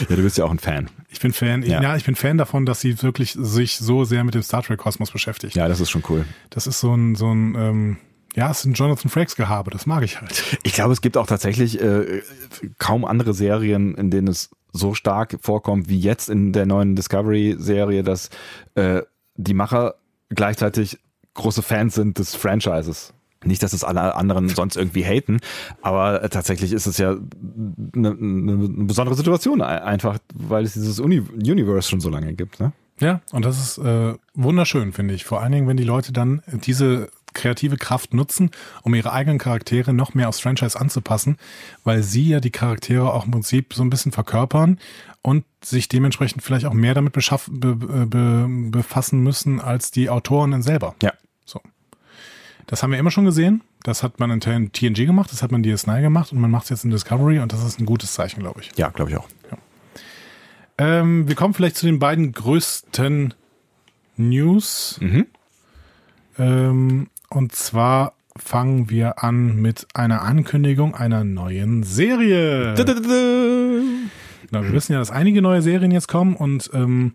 Ja, 0.08 0.16
du 0.16 0.22
bist 0.22 0.36
ja 0.38 0.44
auch 0.44 0.50
ein 0.50 0.58
Fan. 0.58 0.90
Ich 1.08 1.20
bin 1.20 1.32
Fan, 1.32 1.62
Ja. 1.62 1.82
ja. 1.82 1.96
ich 1.96 2.04
bin 2.04 2.14
Fan 2.14 2.38
davon, 2.38 2.66
dass 2.66 2.80
sie 2.80 3.02
wirklich 3.02 3.32
sich 3.38 3.76
so 3.78 4.04
sehr 4.04 4.24
mit 4.24 4.34
dem 4.34 4.42
Star 4.42 4.62
Trek 4.62 4.78
Kosmos 4.78 5.10
beschäftigt. 5.10 5.54
Ja, 5.56 5.68
das 5.68 5.80
ist 5.80 5.90
schon 5.90 6.02
cool. 6.08 6.24
Das 6.50 6.66
ist 6.66 6.80
so 6.80 6.94
ein, 6.94 7.14
so 7.14 7.32
ein, 7.32 7.54
ähm, 7.56 7.96
ja, 8.34 8.50
es 8.50 8.60
ist 8.60 8.64
ein 8.66 8.74
Jonathan 8.74 9.10
Frakes 9.10 9.36
Gehabe, 9.36 9.70
das 9.70 9.86
mag 9.86 10.02
ich 10.04 10.20
halt. 10.20 10.58
Ich 10.62 10.74
glaube, 10.74 10.92
es 10.92 11.00
gibt 11.00 11.16
auch 11.16 11.26
tatsächlich 11.26 11.80
äh, 11.80 12.22
kaum 12.78 13.04
andere 13.04 13.32
Serien, 13.32 13.94
in 13.94 14.10
denen 14.10 14.28
es 14.28 14.50
so 14.72 14.92
stark 14.94 15.38
vorkommt 15.40 15.88
wie 15.88 15.98
jetzt 15.98 16.28
in 16.28 16.52
der 16.52 16.66
neuen 16.66 16.96
Discovery-Serie, 16.96 18.02
dass 18.02 18.28
äh, 18.74 19.02
die 19.36 19.54
Macher 19.54 19.94
gleichzeitig 20.28 20.98
große 21.34 21.62
Fans 21.62 21.94
sind 21.94 22.18
des 22.18 22.34
Franchises. 22.34 23.14
Nicht, 23.46 23.62
dass 23.62 23.72
es 23.72 23.84
alle 23.84 24.14
anderen 24.14 24.48
sonst 24.48 24.76
irgendwie 24.76 25.04
haten, 25.04 25.38
aber 25.82 26.28
tatsächlich 26.30 26.72
ist 26.72 26.86
es 26.86 26.98
ja 26.98 27.16
eine, 27.94 28.10
eine 28.10 28.68
besondere 28.84 29.16
Situation 29.16 29.62
ein- 29.62 29.82
einfach, 29.82 30.18
weil 30.34 30.64
es 30.64 30.74
dieses 30.74 31.00
Uni 31.00 31.20
Universe 31.20 31.88
schon 31.88 32.00
so 32.00 32.10
lange 32.10 32.34
gibt. 32.34 32.60
Ne? 32.60 32.72
Ja, 33.00 33.20
und 33.32 33.44
das 33.44 33.58
ist 33.60 33.78
äh, 33.78 34.14
wunderschön, 34.34 34.92
finde 34.92 35.14
ich. 35.14 35.24
Vor 35.24 35.42
allen 35.42 35.52
Dingen, 35.52 35.68
wenn 35.68 35.76
die 35.76 35.84
Leute 35.84 36.12
dann 36.12 36.42
diese 36.64 37.08
kreative 37.34 37.76
Kraft 37.76 38.14
nutzen, 38.14 38.50
um 38.82 38.94
ihre 38.94 39.12
eigenen 39.12 39.36
Charaktere 39.38 39.92
noch 39.92 40.14
mehr 40.14 40.30
aufs 40.30 40.40
Franchise 40.40 40.80
anzupassen, 40.80 41.36
weil 41.84 42.02
sie 42.02 42.26
ja 42.28 42.40
die 42.40 42.50
Charaktere 42.50 43.12
auch 43.12 43.26
im 43.26 43.30
Prinzip 43.32 43.74
so 43.74 43.82
ein 43.82 43.90
bisschen 43.90 44.12
verkörpern 44.12 44.78
und 45.20 45.44
sich 45.62 45.88
dementsprechend 45.88 46.42
vielleicht 46.42 46.64
auch 46.64 46.72
mehr 46.72 46.94
damit 46.94 47.12
be, 47.12 47.76
be, 47.76 48.06
be, 48.06 48.46
befassen 48.70 49.20
müssen 49.22 49.60
als 49.60 49.90
die 49.90 50.08
Autoren 50.08 50.62
selber. 50.62 50.94
Ja. 51.02 51.12
So. 51.44 51.60
Das 52.66 52.82
haben 52.82 52.90
wir 52.90 52.98
immer 52.98 53.10
schon 53.10 53.24
gesehen. 53.24 53.62
Das 53.82 54.02
hat 54.02 54.18
man 54.18 54.30
in 54.30 54.40
TNG 54.40 55.06
gemacht, 55.06 55.30
das 55.32 55.42
hat 55.42 55.52
man 55.52 55.62
in 55.62 55.70
DS9 55.70 56.00
gemacht 56.00 56.32
und 56.32 56.40
man 56.40 56.50
macht 56.50 56.64
es 56.64 56.70
jetzt 56.70 56.84
in 56.84 56.90
Discovery 56.90 57.38
und 57.38 57.52
das 57.52 57.64
ist 57.64 57.78
ein 57.78 57.86
gutes 57.86 58.14
Zeichen, 58.14 58.40
glaube 58.40 58.60
ich. 58.60 58.72
Ja, 58.76 58.88
glaube 58.88 59.10
ich 59.10 59.16
auch. 59.16 59.28
Ähm, 60.78 61.28
wir 61.28 61.36
kommen 61.36 61.54
vielleicht 61.54 61.76
zu 61.76 61.86
den 61.86 61.98
beiden 61.98 62.32
größten 62.32 63.34
News. 64.16 64.98
Mhm. 65.00 65.26
Ähm, 66.38 67.08
und 67.30 67.54
zwar 67.54 68.12
fangen 68.36 68.90
wir 68.90 69.22
an 69.22 69.56
mit 69.56 69.86
einer 69.94 70.22
Ankündigung 70.22 70.94
einer 70.94 71.24
neuen 71.24 71.82
Serie. 71.82 72.74
Genau, 74.50 74.62
wir 74.62 74.72
wissen 74.72 74.92
ja, 74.92 74.98
dass 74.98 75.10
einige 75.10 75.40
neue 75.42 75.62
Serien 75.62 75.90
jetzt 75.90 76.08
kommen 76.08 76.36
und 76.36 76.70
ähm, 76.74 77.14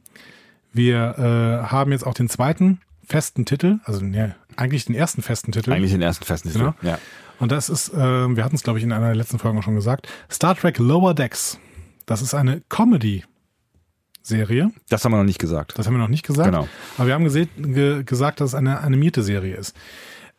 wir 0.73 1.17
äh, 1.17 1.67
haben 1.67 1.91
jetzt 1.91 2.05
auch 2.05 2.13
den 2.13 2.29
zweiten 2.29 2.81
festen 3.05 3.45
Titel, 3.45 3.79
also 3.83 4.03
ne, 4.03 4.35
eigentlich 4.57 4.85
den 4.85 4.95
ersten 4.95 5.21
festen 5.21 5.51
Titel. 5.51 5.71
Eigentlich 5.71 5.91
den 5.91 6.01
ersten 6.01 6.25
festen 6.25 6.49
Titel. 6.49 6.59
Genau. 6.59 6.73
Ja. 6.81 6.97
Und 7.39 7.51
das 7.51 7.69
ist, 7.69 7.93
äh, 7.93 7.97
wir 8.35 8.43
hatten 8.43 8.55
es, 8.55 8.63
glaube 8.63 8.79
ich, 8.79 8.83
in 8.85 8.91
einer 8.91 9.07
der 9.07 9.15
letzten 9.15 9.39
Folgen 9.39 9.61
schon 9.63 9.75
gesagt, 9.75 10.07
Star 10.31 10.55
Trek 10.55 10.77
Lower 10.77 11.13
Decks. 11.13 11.57
Das 12.05 12.21
ist 12.21 12.33
eine 12.33 12.61
Comedy-Serie. 12.69 14.71
Das 14.89 15.05
haben 15.05 15.11
wir 15.11 15.17
noch 15.17 15.23
nicht 15.23 15.39
gesagt. 15.39 15.73
Das 15.77 15.87
haben 15.87 15.93
wir 15.93 15.99
noch 15.99 16.07
nicht 16.07 16.25
gesagt. 16.25 16.51
Genau. 16.51 16.67
Aber 16.97 17.07
wir 17.07 17.13
haben 17.13 17.25
gese- 17.25 17.47
ge 17.57 18.03
gesagt, 18.03 18.39
dass 18.41 18.49
es 18.49 18.55
eine 18.55 18.79
animierte 18.81 19.23
Serie 19.23 19.55
ist. 19.55 19.75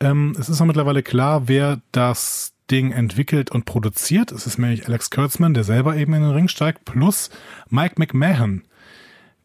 Ähm, 0.01 0.37
es 0.39 0.49
ist 0.49 0.61
auch 0.61 0.67
mittlerweile 0.67 1.03
klar, 1.03 1.49
wer 1.49 1.81
das 1.93 2.53
Ding 2.71 2.93
entwickelt 2.93 3.51
und 3.51 3.65
produziert. 3.65 4.33
Es 4.33 4.47
ist 4.47 4.59
nämlich 4.59 4.87
Alex 4.87 5.11
Kurtzman, 5.11 5.55
der 5.55 5.65
selber 5.65 5.97
eben 5.97 6.15
in 6.15 6.23
den 6.23 6.31
Ring 6.31 6.49
steigt, 6.49 6.85
plus 6.85 7.31
Mike 7.69 7.95
McMahon. 7.99 8.63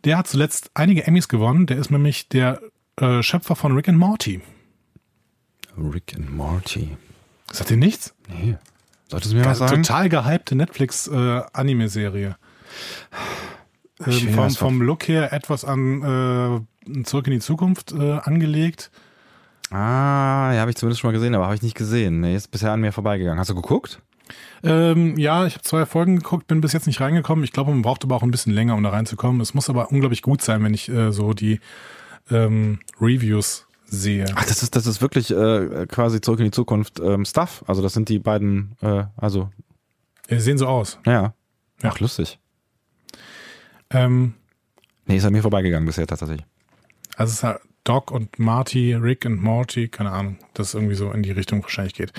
Der 0.03 0.17
hat 0.17 0.27
zuletzt 0.27 0.69
einige 0.75 1.05
Emmys 1.07 1.27
gewonnen. 1.27 1.65
Der 1.65 1.77
ist 1.77 1.89
nämlich 1.91 2.29
der 2.29 2.61
äh, 3.01 3.21
Schöpfer 3.23 3.55
von 3.55 3.73
Rick 3.75 3.89
and 3.89 3.97
Morty. 3.97 4.41
Rick 5.77 6.15
and 6.15 6.35
Morty. 6.35 6.97
Sagt 7.51 7.71
ihr 7.71 7.77
nichts? 7.77 8.13
Nee. 8.27 8.57
Solltest 9.09 9.33
du 9.33 9.37
mir 9.37 9.45
was 9.45 9.59
sagen? 9.59 9.83
Total 9.83 10.09
gehypte 10.09 10.55
Netflix-Anime-Serie. 10.55 12.35
Ich 14.05 14.27
ähm, 14.27 14.33
vom, 14.33 14.49
vom 14.51 14.81
Look 14.81 15.07
her 15.07 15.33
etwas 15.33 15.63
an 15.65 16.65
äh, 16.87 17.03
Zurück 17.03 17.27
in 17.27 17.33
die 17.33 17.39
Zukunft 17.39 17.93
äh, 17.93 18.19
angelegt. 18.23 18.91
Ah, 19.69 20.51
ja, 20.53 20.61
habe 20.61 20.71
ich 20.71 20.77
zumindest 20.77 21.01
schon 21.01 21.09
mal 21.09 21.13
gesehen, 21.13 21.35
aber 21.35 21.45
habe 21.45 21.55
ich 21.55 21.61
nicht 21.61 21.75
gesehen. 21.75 22.21
Nee, 22.21 22.35
ist 22.35 22.51
bisher 22.51 22.71
an 22.71 22.81
mir 22.81 22.91
vorbeigegangen. 22.91 23.39
Hast 23.39 23.49
du 23.49 23.55
geguckt? 23.55 24.01
Ähm, 24.63 25.17
ja, 25.17 25.45
ich 25.45 25.53
habe 25.53 25.63
zwei 25.63 25.85
Folgen 25.85 26.17
geguckt, 26.17 26.47
bin 26.47 26.61
bis 26.61 26.73
jetzt 26.73 26.87
nicht 26.87 26.99
reingekommen. 26.99 27.43
Ich 27.43 27.51
glaube, 27.51 27.71
man 27.71 27.81
braucht 27.81 28.03
aber 28.03 28.15
auch 28.15 28.23
ein 28.23 28.31
bisschen 28.31 28.53
länger, 28.53 28.75
um 28.75 28.83
da 28.83 28.89
reinzukommen. 28.89 29.41
Es 29.41 29.53
muss 29.53 29.69
aber 29.69 29.91
unglaublich 29.91 30.21
gut 30.21 30.41
sein, 30.41 30.63
wenn 30.63 30.73
ich 30.73 30.89
äh, 30.89 31.11
so 31.11 31.33
die 31.33 31.59
ähm, 32.29 32.79
Reviews 32.99 33.66
sehe. 33.87 34.25
Ach, 34.35 34.45
das 34.45 34.63
ist, 34.63 34.75
das 34.75 34.85
ist 34.85 35.01
wirklich 35.01 35.31
äh, 35.31 35.85
quasi 35.87 36.21
zurück 36.21 36.39
in 36.39 36.45
die 36.45 36.51
Zukunft 36.51 36.99
ähm, 36.99 37.25
Stuff. 37.25 37.63
Also 37.67 37.81
das 37.81 37.93
sind 37.93 38.09
die 38.09 38.19
beiden, 38.19 38.75
äh, 38.81 39.05
also, 39.17 39.49
Die 40.29 40.39
sehen 40.39 40.57
so 40.57 40.67
aus. 40.67 40.99
ja. 41.05 41.33
Ja. 41.83 41.91
Ach, 41.93 41.99
lustig. 41.99 42.39
Ähm, 43.89 44.33
Nee, 45.05 45.17
ist 45.17 45.25
an 45.25 45.31
mir 45.31 45.41
vorbeigegangen 45.41 45.85
bisher 45.85 46.05
tatsächlich. 46.07 46.43
also 47.15 47.29
es 47.31 47.37
ist 47.37 47.43
halt 47.43 47.59
Doc 47.85 48.11
und 48.11 48.37
Marty, 48.39 48.93
Rick 48.93 49.23
und 49.25 49.41
Morty, 49.41 49.87
keine 49.87 50.11
Ahnung, 50.11 50.37
dass 50.53 50.69
es 50.69 50.73
irgendwie 50.73 50.95
so 50.95 51.09
in 51.11 51.23
die 51.23 51.31
Richtung 51.31 51.63
wahrscheinlich 51.63 51.93
geht. 51.93 52.11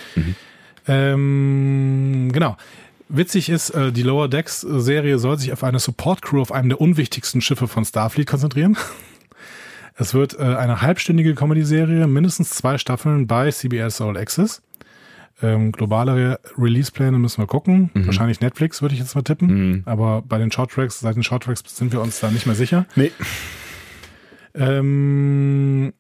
Ähm, 0.87 2.31
genau. 2.33 2.57
Witzig 3.11 3.49
ist, 3.49 3.71
äh, 3.71 3.93
die 3.93 4.03
Lower 4.03 4.29
Decks 4.29 4.61
Serie 4.63 5.19
soll 5.19 5.39
sich 5.39 5.53
auf 5.53 5.65
eine 5.65 5.79
Support 5.79 6.23
Crew 6.23 6.41
auf 6.41 6.53
einem 6.53 6.69
der 6.71 6.81
unwichtigsten 6.81 7.41
Schiffe 7.41 7.69
von 7.69 7.85
Starfleet 7.85 8.27
konzentrieren. 8.29 8.77
Es 10.01 10.15
wird 10.15 10.39
äh, 10.39 10.43
eine 10.43 10.81
halbstündige 10.81 11.35
Comedy-Serie, 11.35 12.07
mindestens 12.07 12.51
zwei 12.51 12.79
Staffeln 12.79 13.27
bei 13.27 13.51
CBS 13.51 14.01
All 14.01 14.17
Access. 14.17 14.63
Ähm, 15.43 15.73
globale 15.73 16.15
Re 16.15 16.41
Release-Pläne 16.57 17.19
müssen 17.19 17.43
wir 17.43 17.47
gucken. 17.47 17.91
Mhm. 17.95 18.07
Wahrscheinlich 18.07 18.41
Netflix, 18.41 18.81
würde 18.81 18.95
ich 18.95 19.01
jetzt 19.01 19.15
mal 19.17 19.23
tippen. 19.23 19.83
Aber 19.87 20.23
bei 20.23 20.39
den 20.39 20.51
Shorttracks, 20.53 21.01
seit 21.01 21.17
den 21.17 21.23
Shorttracks 21.25 21.63
sind 21.67 21.93
wir 21.93 22.01
uns 22.01 22.21
da 22.21 22.31
nicht 22.31 22.47
mehr 22.47 22.55
sicher. 22.55 22.87
Nee. 22.95 23.11
Ähm, 24.55 25.93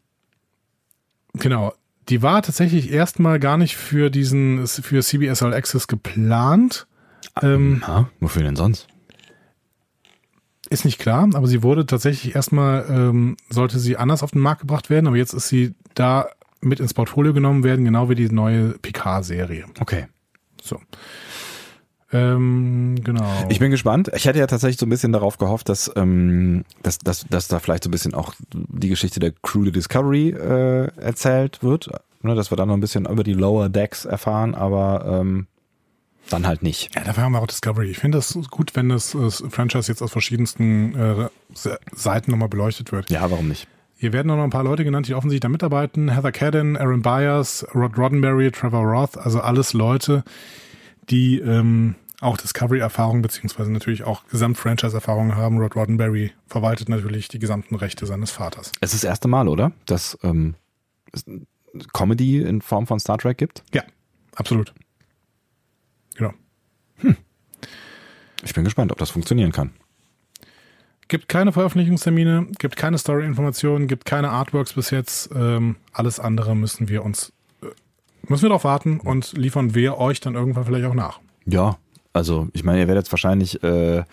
genau. 1.34 1.74
Die 2.08 2.22
war 2.22 2.42
tatsächlich 2.42 2.92
erstmal 2.92 3.38
gar 3.38 3.58
nicht 3.58 3.76
für 3.76 4.10
diesen, 4.10 4.66
für 4.66 5.02
CBS 5.02 5.42
All 5.42 5.54
Access 5.54 5.88
geplant. 5.88 6.86
Ähm, 7.42 7.82
Ha, 7.86 8.08
wofür 8.20 8.42
denn 8.42 8.56
sonst? 8.56 8.88
Ist 10.70 10.84
nicht 10.84 10.98
klar, 10.98 11.28
aber 11.34 11.46
sie 11.46 11.62
wurde 11.62 11.86
tatsächlich 11.86 12.34
erstmal, 12.34 12.86
ähm, 12.90 13.36
sollte 13.48 13.78
sie 13.78 13.96
anders 13.96 14.22
auf 14.22 14.32
den 14.32 14.40
Markt 14.40 14.62
gebracht 14.62 14.90
werden, 14.90 15.06
aber 15.06 15.16
jetzt 15.16 15.32
ist 15.32 15.48
sie 15.48 15.74
da 15.94 16.28
mit 16.60 16.80
ins 16.80 16.94
Portfolio 16.94 17.32
genommen 17.32 17.64
werden, 17.64 17.84
genau 17.84 18.08
wie 18.08 18.14
die 18.14 18.28
neue 18.28 18.70
Picard-Serie. 18.78 19.66
Okay. 19.80 20.06
So. 20.60 20.80
Ähm, 22.10 22.96
genau. 23.04 23.46
Ich 23.48 23.58
bin 23.58 23.70
gespannt. 23.70 24.10
Ich 24.14 24.24
hätte 24.24 24.38
ja 24.38 24.46
tatsächlich 24.46 24.78
so 24.78 24.86
ein 24.86 24.90
bisschen 24.90 25.12
darauf 25.12 25.38
gehofft, 25.38 25.68
dass, 25.68 25.92
ähm, 25.94 26.64
dass, 26.82 26.98
dass, 26.98 27.26
dass 27.28 27.48
da 27.48 27.58
vielleicht 27.58 27.84
so 27.84 27.88
ein 27.88 27.92
bisschen 27.92 28.14
auch 28.14 28.34
die 28.50 28.88
Geschichte 28.88 29.20
der 29.20 29.32
Crew 29.42 29.64
the 29.64 29.72
Discovery 29.72 30.30
äh, 30.30 30.90
erzählt 30.96 31.62
wird. 31.62 31.90
Ne, 32.22 32.34
dass 32.34 32.50
wir 32.50 32.56
da 32.56 32.66
noch 32.66 32.74
ein 32.74 32.80
bisschen 32.80 33.06
über 33.06 33.22
die 33.22 33.34
Lower 33.34 33.68
Decks 33.68 34.04
erfahren, 34.04 34.56
aber 34.56 35.20
ähm, 35.20 35.46
dann 36.30 36.46
halt 36.46 36.62
nicht. 36.62 36.94
ja, 36.94 37.02
dafür 37.04 37.24
haben 37.24 37.32
wir 37.32 37.40
auch 37.40 37.46
Discovery. 37.46 37.90
Ich 37.90 37.98
finde 37.98 38.18
das 38.18 38.38
gut, 38.50 38.74
wenn 38.76 38.88
das, 38.88 39.12
das 39.12 39.42
Franchise 39.50 39.90
jetzt 39.90 40.02
aus 40.02 40.12
verschiedensten 40.12 40.94
äh, 40.94 41.28
Se- 41.54 41.78
Seiten 41.92 42.30
nochmal 42.30 42.48
beleuchtet 42.48 42.92
wird. 42.92 43.10
Ja, 43.10 43.30
warum 43.30 43.48
nicht? 43.48 43.66
Hier 43.96 44.12
werden 44.12 44.28
noch 44.28 44.42
ein 44.42 44.50
paar 44.50 44.62
Leute 44.64 44.84
genannt, 44.84 45.08
die 45.08 45.14
offensichtlich 45.14 45.40
da 45.40 45.48
mitarbeiten. 45.48 46.08
Heather 46.14 46.30
Cadden, 46.30 46.76
Aaron 46.76 47.02
Byers, 47.02 47.66
Rod 47.74 47.98
Roddenberry, 47.98 48.50
Trevor 48.52 48.84
Roth, 48.84 49.18
also 49.18 49.40
alles 49.40 49.72
Leute, 49.72 50.22
die 51.10 51.40
ähm, 51.40 51.96
auch 52.20 52.36
Discovery-Erfahrung 52.36 53.22
beziehungsweise 53.22 53.72
natürlich 53.72 54.04
auch 54.04 54.24
Gesamt-Franchise-Erfahrung 54.28 55.34
haben. 55.34 55.58
Rod 55.58 55.74
Roddenberry 55.74 56.32
verwaltet 56.46 56.88
natürlich 56.88 57.28
die 57.28 57.38
gesamten 57.40 57.74
Rechte 57.74 58.06
seines 58.06 58.30
Vaters. 58.30 58.70
Es 58.80 58.94
ist 58.94 59.02
das 59.02 59.08
erste 59.08 59.26
Mal, 59.26 59.48
oder? 59.48 59.72
Dass 59.86 60.16
ähm, 60.22 60.54
es 61.12 61.24
Comedy 61.92 62.42
in 62.42 62.60
Form 62.62 62.86
von 62.86 63.00
Star 63.00 63.18
Trek 63.18 63.38
gibt? 63.38 63.64
Ja, 63.72 63.82
absolut. 64.36 64.72
Genau. 66.16 66.32
Ich 68.44 68.54
bin 68.54 68.64
gespannt, 68.64 68.92
ob 68.92 68.98
das 68.98 69.10
funktionieren 69.10 69.52
kann. 69.52 69.70
Gibt 71.08 71.28
keine 71.28 71.52
Veröffentlichungstermine, 71.52 72.48
gibt 72.58 72.76
keine 72.76 72.98
Story-Informationen, 72.98 73.86
gibt 73.86 74.04
keine 74.04 74.30
Artworks 74.30 74.74
bis 74.74 74.90
jetzt. 74.90 75.30
Ähm, 75.34 75.76
alles 75.92 76.20
andere 76.20 76.54
müssen 76.54 76.88
wir 76.88 77.02
uns, 77.04 77.32
äh, 77.62 77.66
müssen 78.28 78.42
wir 78.42 78.50
darauf 78.50 78.64
warten 78.64 79.00
und 79.00 79.32
liefern 79.36 79.74
wir 79.74 79.96
euch 79.96 80.20
dann 80.20 80.34
irgendwann 80.34 80.66
vielleicht 80.66 80.84
auch 80.84 80.94
nach. 80.94 81.20
Ja, 81.46 81.78
also 82.12 82.48
ich 82.52 82.62
meine, 82.62 82.80
ihr 82.80 82.88
werdet 82.88 83.06
es 83.06 83.12
wahrscheinlich 83.12 83.62
äh, 83.62 84.04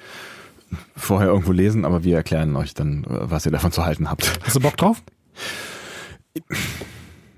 vorher 0.96 1.28
irgendwo 1.28 1.52
lesen, 1.52 1.84
aber 1.84 2.06
wir 2.06 2.16
erklären 2.16 2.56
euch 2.56 2.74
dann, 2.74 3.04
äh, 3.04 3.30
was 3.30 3.46
ihr 3.46 3.52
davon 3.52 3.74
zu 3.74 3.86
halten 3.86 4.10
habt. 4.10 4.40
Hast 4.44 4.56
du 4.56 4.62
Bock 4.62 4.78
drauf? 4.78 5.04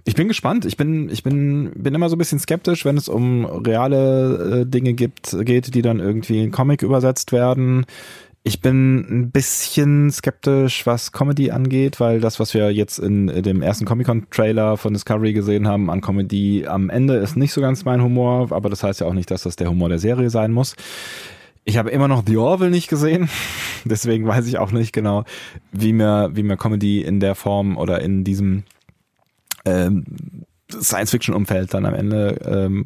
Ich 0.08 0.16
bin 0.16 0.30
gespannt. 0.30 0.64
Ich 0.64 0.78
bin, 0.78 1.10
ich 1.10 1.22
bin, 1.22 1.70
bin 1.76 1.94
immer 1.94 2.08
so 2.08 2.16
ein 2.16 2.18
bisschen 2.18 2.40
skeptisch, 2.40 2.86
wenn 2.86 2.96
es 2.96 3.10
um 3.10 3.44
reale 3.44 4.62
äh, 4.62 4.66
Dinge 4.66 4.94
gibt, 4.94 5.36
geht, 5.42 5.76
die 5.76 5.82
dann 5.82 6.00
irgendwie 6.00 6.46
in 6.46 6.52
Comic 6.52 6.82
übersetzt 6.82 7.34
werden. 7.34 7.86
Ich 8.42 8.62
bin 8.62 9.00
ein 9.00 9.32
bisschen 9.32 10.10
skeptisch, 10.10 10.86
was 10.86 11.12
Comedy 11.12 11.52
angeht, 11.52 12.00
weil 12.00 12.22
das, 12.22 12.40
was 12.40 12.54
wir 12.54 12.72
jetzt 12.72 13.00
in 13.00 13.28
dem 13.44 13.62
ersten 13.62 13.84
Comic-Con-Trailer 13.84 14.78
von 14.78 14.94
Discovery 14.94 15.34
gesehen 15.34 15.68
haben 15.68 15.90
an 15.90 16.00
Comedy 16.00 16.66
am 16.66 16.90
Ende 16.90 17.18
ist 17.18 17.36
nicht 17.36 17.52
so 17.52 17.60
ganz 17.60 17.84
mein 17.84 18.02
Humor, 18.02 18.54
aber 18.54 18.70
das 18.70 18.84
heißt 18.84 19.02
ja 19.02 19.08
auch 19.08 19.14
nicht, 19.14 19.30
dass 19.30 19.44
das 19.44 19.58
der 19.58 19.70
Humor 19.70 19.90
der 19.90 20.00
Serie 20.00 20.30
sein 20.30 20.54
muss. 20.54 20.78
Ich 21.66 21.78
habe 21.78 21.90
immer 21.90 22.08
noch 22.08 22.24
The 22.26 22.38
Orville 22.38 22.72
nicht 22.72 22.88
gesehen, 22.88 23.28
deswegen 23.84 24.26
weiß 24.26 24.48
ich 24.48 24.58
auch 24.58 24.72
nicht 24.72 24.94
genau, 24.94 25.26
wie 25.74 25.92
mir, 25.92 26.30
wie 26.34 26.44
mir 26.44 26.56
Comedy 26.56 27.02
in 27.02 27.20
der 27.20 27.36
Form 27.36 27.76
oder 27.76 28.00
in 28.02 28.24
diesem 28.24 28.64
ähm, 29.68 30.04
Science-Fiction-Umfeld 30.72 31.74
dann 31.74 31.86
am 31.86 31.94
Ende 31.94 32.40
ähm, 32.46 32.86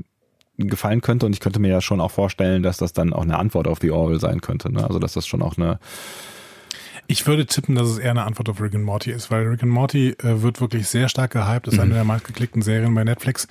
gefallen 0.57 1.01
könnte. 1.01 1.25
Und 1.25 1.33
ich 1.33 1.39
könnte 1.39 1.59
mir 1.59 1.69
ja 1.69 1.81
schon 1.81 2.01
auch 2.01 2.11
vorstellen, 2.11 2.63
dass 2.63 2.77
das 2.77 2.93
dann 2.93 3.13
auch 3.13 3.23
eine 3.23 3.37
Antwort 3.39 3.67
auf 3.67 3.79
The 3.81 3.91
Orville 3.91 4.19
sein 4.19 4.41
könnte. 4.41 4.71
Ne? 4.71 4.83
Also 4.83 4.99
dass 4.99 5.13
das 5.13 5.25
schon 5.25 5.41
auch 5.41 5.57
eine 5.57 5.79
Ich 7.07 7.25
würde 7.25 7.45
tippen, 7.45 7.75
dass 7.75 7.87
es 7.89 7.97
eher 7.97 8.11
eine 8.11 8.23
Antwort 8.23 8.49
auf 8.49 8.61
Rick 8.61 8.75
and 8.75 8.83
Morty 8.83 9.11
ist, 9.11 9.31
weil 9.31 9.47
Rick 9.47 9.63
and 9.63 9.71
Morty 9.71 10.09
äh, 10.19 10.41
wird 10.41 10.61
wirklich 10.61 10.87
sehr 10.87 11.09
stark 11.09 11.31
gehypt, 11.31 11.67
ist 11.67 11.79
eine 11.79 11.93
der 11.95 12.03
meistgeklickten 12.03 12.61
Serien 12.61 12.93
bei 12.93 13.03
Netflix, 13.03 13.47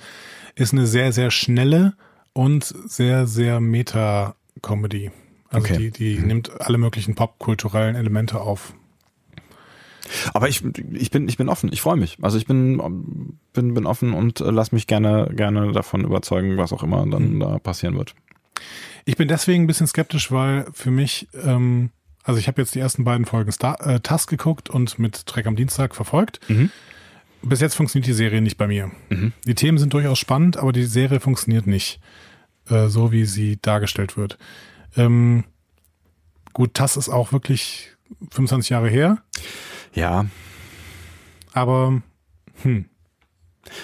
ist 0.55 0.73
eine 0.73 0.87
sehr, 0.87 1.11
sehr 1.11 1.31
schnelle 1.31 1.93
und 2.33 2.63
sehr, 2.63 3.27
sehr 3.27 3.59
Meta-Comedy. 3.59 5.11
Also 5.49 5.65
Okay. 5.65 5.77
die, 5.77 5.91
die 5.91 6.19
nimmt 6.19 6.61
alle 6.61 6.77
möglichen 6.77 7.13
popkulturellen 7.15 7.95
Elemente 7.97 8.39
auf. 8.39 8.73
Aber 10.33 10.49
ich, 10.49 10.63
ich 10.93 11.11
bin, 11.11 11.27
ich 11.27 11.37
bin 11.37 11.49
offen. 11.49 11.71
Ich 11.71 11.81
freue 11.81 11.97
mich. 11.97 12.17
Also 12.21 12.37
ich 12.37 12.45
bin, 12.45 13.37
bin, 13.53 13.73
bin 13.73 13.85
offen 13.85 14.13
und 14.13 14.41
äh, 14.41 14.51
lass 14.51 14.71
mich 14.71 14.87
gerne, 14.87 15.31
gerne 15.35 15.71
davon 15.71 16.03
überzeugen, 16.03 16.57
was 16.57 16.73
auch 16.73 16.83
immer 16.83 17.05
dann 17.07 17.39
da 17.39 17.59
passieren 17.59 17.97
wird. 17.97 18.15
Ich 19.05 19.17
bin 19.17 19.27
deswegen 19.27 19.63
ein 19.63 19.67
bisschen 19.67 19.87
skeptisch, 19.87 20.31
weil 20.31 20.65
für 20.73 20.91
mich, 20.91 21.27
ähm, 21.43 21.89
also 22.23 22.39
ich 22.39 22.47
habe 22.47 22.61
jetzt 22.61 22.75
die 22.75 22.79
ersten 22.79 23.03
beiden 23.03 23.25
Folgen 23.25 23.51
Star, 23.51 23.85
äh, 23.85 23.99
TAS 23.99 24.27
geguckt 24.27 24.69
und 24.69 24.99
mit 24.99 25.25
Trek 25.25 25.47
am 25.47 25.55
Dienstag 25.55 25.95
verfolgt. 25.95 26.39
Bis 27.43 27.59
jetzt 27.59 27.73
funktioniert 27.73 28.07
die 28.07 28.13
Serie 28.13 28.41
nicht 28.41 28.57
bei 28.57 28.67
mir. 28.67 28.91
Die 29.45 29.55
Themen 29.55 29.79
sind 29.79 29.93
durchaus 29.93 30.19
spannend, 30.19 30.57
aber 30.57 30.71
die 30.71 30.83
Serie 30.83 31.19
funktioniert 31.19 31.65
nicht 31.65 31.99
äh, 32.69 32.87
so, 32.87 33.11
wie 33.11 33.25
sie 33.25 33.57
dargestellt 33.59 34.15
wird. 34.17 34.37
Ähm, 34.95 35.45
gut, 36.53 36.75
TAS 36.75 36.97
ist 36.97 37.09
auch 37.09 37.31
wirklich 37.31 37.89
25 38.31 38.69
Jahre 38.69 38.89
her, 38.89 39.17
Ja. 39.93 40.25
aber 41.53 42.01
hm, 42.61 42.85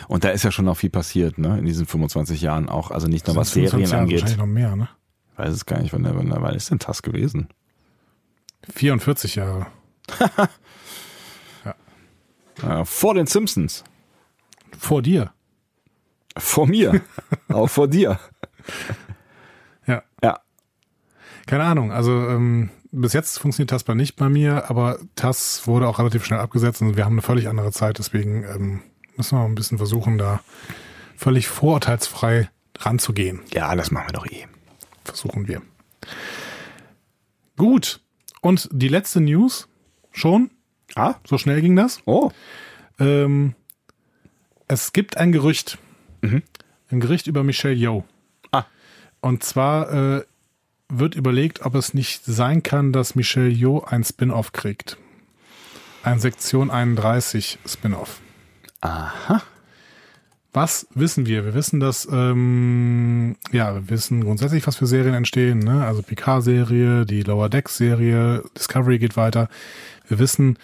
Und 0.07 0.23
da 0.23 0.29
ist 0.29 0.43
ja 0.43 0.51
schon 0.51 0.65
noch 0.65 0.77
viel 0.77 0.89
passiert, 0.89 1.37
ne, 1.37 1.57
in 1.59 1.65
diesen 1.65 1.85
25 1.85 2.41
Jahren 2.41 2.69
auch. 2.69 2.91
Also 2.91 3.07
nicht 3.07 3.27
nur 3.27 3.35
was 3.35 3.51
sind 3.51 3.69
25 3.69 3.89
Serien 3.89 4.03
angeht. 4.03 4.21
wahrscheinlich 4.21 4.37
noch 4.39 4.45
mehr, 4.47 4.75
ne? 4.75 4.89
Ich 5.33 5.37
weiß 5.39 5.53
es 5.53 5.65
gar 5.65 5.79
nicht, 5.79 5.93
wann 5.93 6.03
der, 6.03 6.15
wann, 6.15 6.29
der- 6.29 6.41
wann 6.41 6.55
ist 6.55 6.71
denn 6.71 6.79
TAS 6.79 7.01
gewesen? 7.03 7.49
44 8.73 9.35
Jahre. 9.35 9.67
Äh, 12.63 12.85
vor 12.85 13.13
den 13.13 13.27
Simpsons. 13.27 13.83
Vor 14.77 15.03
dir. 15.03 15.31
Vor 16.37 16.65
mir. 16.67 17.01
auch 17.49 17.67
vor 17.69 17.87
dir. 17.87 18.19
Ja. 19.85 20.01
Ja. 20.23 20.39
Keine 21.45 21.65
Ahnung, 21.65 21.91
also 21.91 22.11
ähm, 22.29 22.71
bis 22.97 23.13
jetzt 23.13 23.39
funktioniert 23.39 23.69
TAS 23.69 23.87
nicht 23.95 24.15
bei 24.15 24.29
mir, 24.29 24.69
aber 24.69 24.99
TAS 25.15 25.67
wurde 25.67 25.87
auch 25.87 25.99
relativ 25.99 26.25
schnell 26.25 26.39
abgesetzt 26.39 26.81
und 26.81 26.97
wir 26.97 27.05
haben 27.05 27.13
eine 27.13 27.21
völlig 27.21 27.47
andere 27.47 27.71
Zeit, 27.71 27.99
deswegen 27.99 28.43
ähm, 28.43 28.81
müssen 29.15 29.37
wir 29.37 29.45
ein 29.45 29.55
bisschen 29.55 29.77
versuchen, 29.77 30.17
da 30.17 30.41
völlig 31.15 31.47
vorurteilsfrei 31.47 32.49
ranzugehen. 32.79 33.41
Ja, 33.53 33.75
das 33.75 33.91
machen 33.91 34.09
wir 34.09 34.13
doch 34.13 34.27
eh. 34.27 34.45
Versuchen 35.03 35.47
wir. 35.47 35.61
Gut. 37.55 38.01
Und 38.41 38.69
die 38.71 38.87
letzte 38.87 39.19
News 39.19 39.67
schon, 40.11 40.51
Ah, 40.95 41.15
so 41.25 41.37
schnell 41.37 41.61
ging 41.61 41.75
das. 41.75 42.01
oh. 42.05 42.31
Ähm, 42.99 43.53
es 44.67 44.93
gibt 44.93 45.17
ein 45.17 45.31
Gerücht. 45.31 45.77
Ein 46.21 46.99
Gerücht 46.99 47.27
über 47.27 47.43
Michelle 47.43 47.75
Yeoh. 47.75 48.03
Ah. 48.51 48.65
Und 49.21 49.43
zwar 49.43 50.17
äh, 50.17 50.25
wird 50.89 51.15
überlegt, 51.15 51.65
ob 51.65 51.75
es 51.75 51.93
nicht 51.93 52.23
sein 52.25 52.63
kann, 52.63 52.93
dass 52.93 53.15
Michelle 53.15 53.49
Yeoh 53.49 53.83
ein 53.83 54.03
Spin-off 54.03 54.51
kriegt. 54.51 54.97
Ein 56.03 56.19
Sektion 56.19 56.71
31 56.71 57.59
Spin-off. 57.65 58.21
Aha. 58.81 59.41
Was 60.53 60.87
wissen 60.95 61.25
wir? 61.25 61.45
Wir 61.45 61.53
wissen, 61.53 61.79
dass, 61.79 62.07
ähm, 62.11 63.35
ja, 63.51 63.75
wir 63.75 63.89
wissen 63.89 64.23
grundsätzlich, 64.23 64.65
was 64.65 64.77
für 64.77 64.87
Serien 64.87 65.13
entstehen. 65.13 65.59
Ne? 65.59 65.85
Also 65.85 66.01
Picard-Serie, 66.01 67.05
die 67.05 67.21
Lower 67.21 67.49
Decks-Serie, 67.49 68.43
Discovery 68.57 68.97
geht 68.97 69.17
weiter. 69.17 69.49
Wir 70.07 70.19
wissen, 70.19 70.57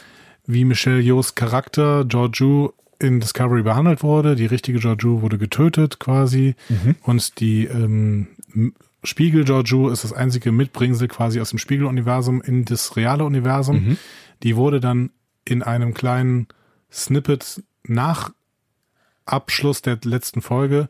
wie 0.48 0.66
Michelle 0.66 1.00
Yeohs 1.00 1.36
Charakter 1.36 2.06
Georgiou 2.06 2.72
in 3.00 3.20
Discovery 3.20 3.64
behandelt 3.64 4.02
wurde. 4.02 4.36
Die 4.36 4.46
richtige 4.46 4.80
Georgiou 4.80 5.22
wurde 5.22 5.38
getötet 5.38 6.00
quasi. 6.00 6.56
Und 7.04 7.40
die 7.40 7.66
ähm, 7.66 8.28
Spiegel 9.04 9.44
Georgiou 9.44 9.90
ist 9.90 10.04
das 10.04 10.14
einzige 10.14 10.52
Mitbringsel 10.52 11.08
quasi 11.08 11.42
aus 11.42 11.50
dem 11.50 11.60
Spiegeluniversum 11.60 12.42
in 12.42 12.66
das 12.66 12.96
reale 12.96 13.26
Universum. 13.26 13.98
Die 14.44 14.56
wurde 14.56 14.80
dann 14.80 15.12
in 15.46 15.62
einem 15.62 15.94
kleinen 15.94 16.48
Snippet 16.92 17.64
nach 17.84 18.32
Abschluss 19.26 19.82
der 19.82 20.00
letzten 20.04 20.42
Folge 20.42 20.90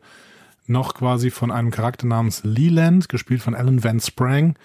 noch 0.66 0.94
quasi 0.94 1.30
von 1.30 1.50
einem 1.50 1.70
Charakter 1.70 2.06
namens 2.06 2.42
Leland, 2.44 3.08
gespielt 3.08 3.42
von 3.42 3.54
Alan 3.54 3.84
Van 3.84 4.00
Sprang, 4.00 4.56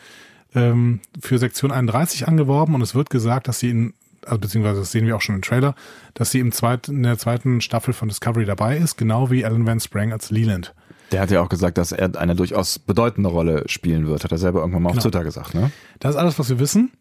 ähm, 0.55 1.01
für 1.19 1.37
Sektion 1.37 1.71
31 1.71 2.27
angeworben 2.27 2.75
und 2.75 2.81
es 2.81 2.95
wird 2.95 3.09
gesagt, 3.09 3.47
dass 3.47 3.59
sie 3.59 3.69
in, 3.69 3.93
also 4.25 4.39
beziehungsweise 4.39 4.79
das 4.79 4.91
sehen 4.91 5.05
wir 5.05 5.15
auch 5.15 5.21
schon 5.21 5.35
im 5.35 5.41
Trailer, 5.41 5.75
dass 6.13 6.31
sie 6.31 6.39
im 6.39 6.51
zweiten, 6.51 6.95
in 6.97 7.03
der 7.03 7.17
zweiten 7.17 7.61
Staffel 7.61 7.93
von 7.93 8.07
Discovery 8.07 8.45
dabei 8.45 8.77
ist, 8.77 8.97
genau 8.97 9.29
wie 9.29 9.45
Alan 9.45 9.65
Van 9.65 9.79
Sprang 9.79 10.11
als 10.11 10.31
Leland. 10.31 10.73
Der 11.11 11.21
hat 11.21 11.31
ja 11.31 11.41
auch 11.41 11.49
gesagt, 11.49 11.77
dass 11.77 11.91
er 11.91 12.15
eine 12.19 12.35
durchaus 12.35 12.79
bedeutende 12.79 13.29
Rolle 13.29 13.63
spielen 13.67 14.07
wird, 14.07 14.23
hat 14.23 14.31
er 14.31 14.37
selber 14.37 14.59
irgendwann 14.59 14.83
mal 14.83 14.89
auf 14.89 14.95
Genau. 14.95 15.03
Twitter 15.03 15.23
gesagt, 15.23 15.53
ne? 15.55 15.71
Das 15.99 16.11
ist 16.11 16.17
alles, 16.17 16.37
was 16.39 16.49
wir 16.49 16.59
wissen. 16.59 16.91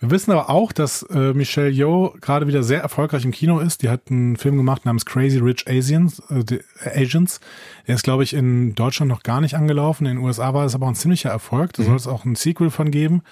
Wir 0.00 0.10
wissen 0.10 0.32
aber 0.32 0.50
auch, 0.50 0.72
dass 0.72 1.02
äh, 1.04 1.32
Michelle 1.32 1.70
Yeoh 1.70 2.14
gerade 2.20 2.46
wieder 2.46 2.62
sehr 2.62 2.80
erfolgreich 2.82 3.24
im 3.24 3.30
Kino 3.30 3.60
ist. 3.60 3.82
Die 3.82 3.88
hat 3.88 4.10
einen 4.10 4.36
Film 4.36 4.56
gemacht 4.56 4.84
namens 4.84 5.06
Crazy 5.06 5.38
Rich 5.38 5.66
Asians. 5.68 6.20
Äh, 6.30 6.40
äh, 6.84 7.02
Agents. 7.04 7.40
Der 7.86 7.94
ist, 7.94 8.02
glaube 8.02 8.22
ich, 8.24 8.34
in 8.34 8.74
Deutschland 8.74 9.08
noch 9.08 9.22
gar 9.22 9.40
nicht 9.40 9.54
angelaufen. 9.54 10.04
In 10.06 10.16
den 10.16 10.24
USA 10.24 10.52
war 10.52 10.66
es 10.66 10.74
aber 10.74 10.86
auch 10.86 10.90
ein 10.90 10.94
ziemlicher 10.96 11.30
Erfolg. 11.30 11.72
Da 11.74 11.84
soll 11.84 11.96
es 11.96 12.06
auch 12.06 12.24
ein 12.24 12.34
Sequel 12.34 12.70
von 12.70 12.90
geben. 12.90 13.22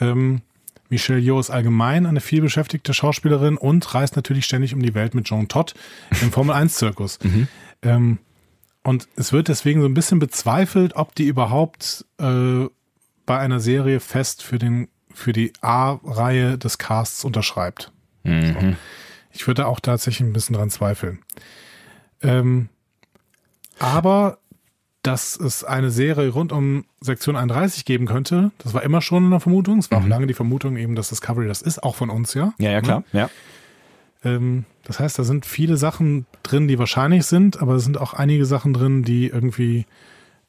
Ähm, 0.00 0.40
Michelle 0.88 1.20
Yeoh 1.20 1.38
ist 1.38 1.50
allgemein 1.50 2.06
eine 2.06 2.20
vielbeschäftigte 2.20 2.92
Schauspielerin 2.94 3.56
und 3.56 3.94
reist 3.94 4.16
natürlich 4.16 4.46
ständig 4.46 4.74
um 4.74 4.82
die 4.82 4.94
Welt 4.94 5.14
mit 5.14 5.28
Joan 5.28 5.46
Todd 5.46 5.74
im 6.22 6.32
Formel-1-Zirkus. 6.32 7.18
Ähm, 7.82 8.18
und 8.82 9.08
es 9.16 9.32
wird 9.32 9.48
deswegen 9.48 9.80
so 9.80 9.86
ein 9.86 9.94
bisschen 9.94 10.18
bezweifelt, 10.18 10.96
ob 10.96 11.14
die 11.14 11.26
überhaupt 11.26 12.06
äh, 12.18 12.66
bei 13.26 13.38
einer 13.38 13.60
Serie 13.60 14.00
fest 14.00 14.42
für 14.42 14.58
den 14.58 14.88
für 15.12 15.32
die 15.32 15.52
A-Reihe 15.60 16.56
des 16.56 16.78
Casts 16.78 17.24
unterschreibt. 17.24 17.92
Mhm. 18.22 18.76
Ich 19.32 19.46
würde 19.46 19.62
da 19.62 19.68
auch 19.68 19.80
tatsächlich 19.80 20.26
ein 20.26 20.32
bisschen 20.32 20.54
dran 20.54 20.70
zweifeln. 20.70 21.20
Ähm, 22.22 22.68
aber 23.78 24.38
dass 25.02 25.36
es 25.36 25.64
eine 25.64 25.90
Serie 25.90 26.28
rund 26.28 26.52
um 26.52 26.84
Sektion 27.00 27.36
31 27.36 27.84
geben 27.84 28.06
könnte, 28.06 28.50
das 28.58 28.74
war 28.74 28.82
immer 28.82 29.00
schon 29.00 29.24
in 29.24 29.30
der 29.30 29.40
Vermutung. 29.40 29.78
Es 29.78 29.90
war 29.90 29.98
auch 29.98 30.06
lange 30.06 30.26
die 30.26 30.34
Vermutung 30.34 30.76
eben, 30.76 30.94
dass 30.94 31.08
Discovery 31.08 31.48
das 31.48 31.62
ist, 31.62 31.82
auch 31.82 31.94
von 31.94 32.10
uns, 32.10 32.34
ja. 32.34 32.52
Ja, 32.58 32.70
ja, 32.70 32.80
klar. 32.82 33.04
Ja. 33.12 33.30
Ähm, 34.24 34.64
das 34.84 35.00
heißt, 35.00 35.18
da 35.18 35.24
sind 35.24 35.46
viele 35.46 35.76
Sachen 35.76 36.26
drin, 36.42 36.68
die 36.68 36.78
wahrscheinlich 36.78 37.24
sind, 37.26 37.60
aber 37.60 37.74
es 37.74 37.84
sind 37.84 37.98
auch 37.98 38.14
einige 38.14 38.44
Sachen 38.44 38.72
drin, 38.72 39.02
die 39.02 39.28
irgendwie 39.28 39.86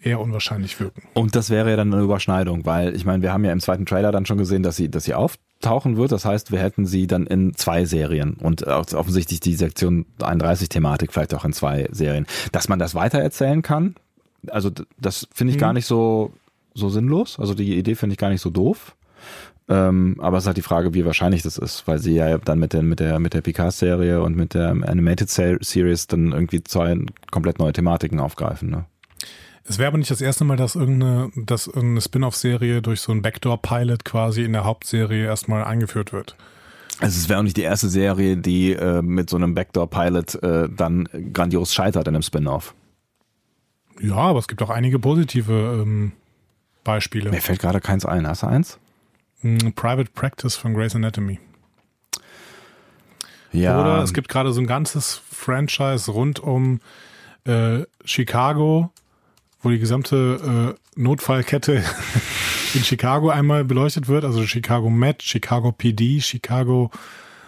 eher 0.01 0.19
unwahrscheinlich 0.19 0.79
wirken. 0.79 1.03
Und 1.13 1.35
das 1.35 1.49
wäre 1.49 1.69
ja 1.69 1.75
dann 1.75 1.93
eine 1.93 2.01
Überschneidung, 2.01 2.65
weil 2.65 2.95
ich 2.95 3.05
meine, 3.05 3.21
wir 3.21 3.31
haben 3.31 3.45
ja 3.45 3.51
im 3.51 3.59
zweiten 3.59 3.85
Trailer 3.85 4.11
dann 4.11 4.25
schon 4.25 4.37
gesehen, 4.37 4.63
dass 4.63 4.75
sie, 4.75 4.89
dass 4.89 5.03
sie 5.03 5.13
auftauchen 5.13 5.95
wird. 5.95 6.11
Das 6.11 6.25
heißt, 6.25 6.51
wir 6.51 6.59
hätten 6.59 6.85
sie 6.85 7.07
dann 7.07 7.27
in 7.27 7.53
zwei 7.53 7.85
Serien 7.85 8.33
und 8.33 8.65
offensichtlich 8.65 9.39
die 9.39 9.55
Sektion 9.55 10.05
31 10.21 10.69
Thematik 10.69 11.13
vielleicht 11.13 11.33
auch 11.33 11.45
in 11.45 11.53
zwei 11.53 11.87
Serien. 11.91 12.25
Dass 12.51 12.67
man 12.67 12.79
das 12.79 12.95
weitererzählen 12.95 13.61
kann, 13.61 13.95
also 14.47 14.71
das 14.99 15.27
finde 15.33 15.53
ich 15.53 15.59
gar 15.59 15.73
nicht 15.73 15.85
so, 15.85 16.33
so 16.73 16.89
sinnlos. 16.89 17.39
Also 17.39 17.53
die 17.53 17.77
Idee 17.77 17.95
finde 17.95 18.13
ich 18.13 18.17
gar 18.17 18.29
nicht 18.29 18.41
so 18.41 18.49
doof. 18.49 18.95
Ähm, 19.73 20.17
aber 20.19 20.37
es 20.37 20.43
ist 20.43 20.47
halt 20.47 20.57
die 20.57 20.61
Frage, 20.63 20.93
wie 20.93 21.05
wahrscheinlich 21.05 21.43
das 21.43 21.57
ist, 21.57 21.87
weil 21.87 21.97
sie 21.97 22.13
ja 22.13 22.37
dann 22.37 22.59
mit 22.59 22.73
der, 22.73 22.81
mit 22.81 22.99
der, 22.99 23.19
mit 23.19 23.33
der 23.33 23.39
Picard-Serie 23.39 24.21
und 24.21 24.35
mit 24.35 24.53
der 24.53 24.71
Animated 24.71 25.29
Se- 25.29 25.59
Series 25.61 26.07
dann 26.07 26.33
irgendwie 26.33 26.61
zwei 26.61 26.97
komplett 27.31 27.57
neue 27.57 27.71
Thematiken 27.71 28.19
aufgreifen. 28.19 28.69
Ne? 28.69 28.85
Es 29.63 29.77
wäre 29.79 29.87
aber 29.87 29.97
nicht 29.97 30.11
das 30.11 30.19
erste 30.19 30.43
Mal, 30.43 30.57
dass 30.57 30.75
irgendeine, 30.75 31.31
dass 31.37 31.67
irgendeine 31.67 32.01
Spin-off-Serie 32.01 32.81
durch 32.81 32.99
so 32.99 33.13
einen 33.13 33.21
Backdoor-Pilot 33.21 34.03
quasi 34.03 34.43
in 34.43 34.51
der 34.51 34.65
Hauptserie 34.65 35.23
erstmal 35.23 35.63
eingeführt 35.63 36.11
wird. 36.11 36.35
Also 36.99 37.17
es 37.17 37.29
wäre 37.29 37.39
auch 37.39 37.43
nicht 37.43 37.55
die 37.55 37.61
erste 37.61 37.87
Serie, 37.87 38.35
die 38.35 38.73
äh, 38.73 39.01
mit 39.01 39.29
so 39.29 39.37
einem 39.37 39.55
Backdoor-Pilot 39.55 40.43
äh, 40.43 40.67
dann 40.69 41.07
grandios 41.31 41.73
scheitert 41.73 42.09
in 42.09 42.15
einem 42.15 42.23
Spin-off. 42.23 42.75
Ja, 44.01 44.15
aber 44.15 44.39
es 44.39 44.49
gibt 44.49 44.61
auch 44.63 44.69
einige 44.69 44.99
positive 44.99 45.81
ähm, 45.81 46.11
Beispiele. 46.83 47.29
Mir 47.29 47.41
fällt 47.41 47.59
gerade 47.59 47.79
keins 47.79 48.05
ein. 48.05 48.27
Hast 48.27 48.43
du 48.43 48.47
eins? 48.47 48.79
Mm, 49.41 49.71
Private 49.75 50.11
Practice 50.13 50.55
von 50.55 50.73
Grey's 50.73 50.95
Anatomy. 50.95 51.39
Ja. 53.51 53.81
Oder 53.81 54.03
es 54.03 54.13
gibt 54.13 54.29
gerade 54.29 54.53
so 54.53 54.61
ein 54.61 54.67
ganzes 54.67 55.21
Franchise 55.29 56.11
rund 56.11 56.39
um 56.39 56.79
äh, 57.45 57.83
Chicago, 58.05 58.91
wo 59.61 59.69
die 59.69 59.79
gesamte 59.79 60.75
äh, 60.77 60.99
Notfallkette 60.99 61.83
in 62.73 62.83
Chicago 62.83 63.29
einmal 63.29 63.65
beleuchtet 63.65 64.07
wird. 64.07 64.23
Also 64.23 64.45
Chicago 64.45 64.89
Med, 64.89 65.21
Chicago 65.23 65.71
PD, 65.71 66.21
Chicago 66.21 66.91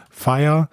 Fire 0.10 0.70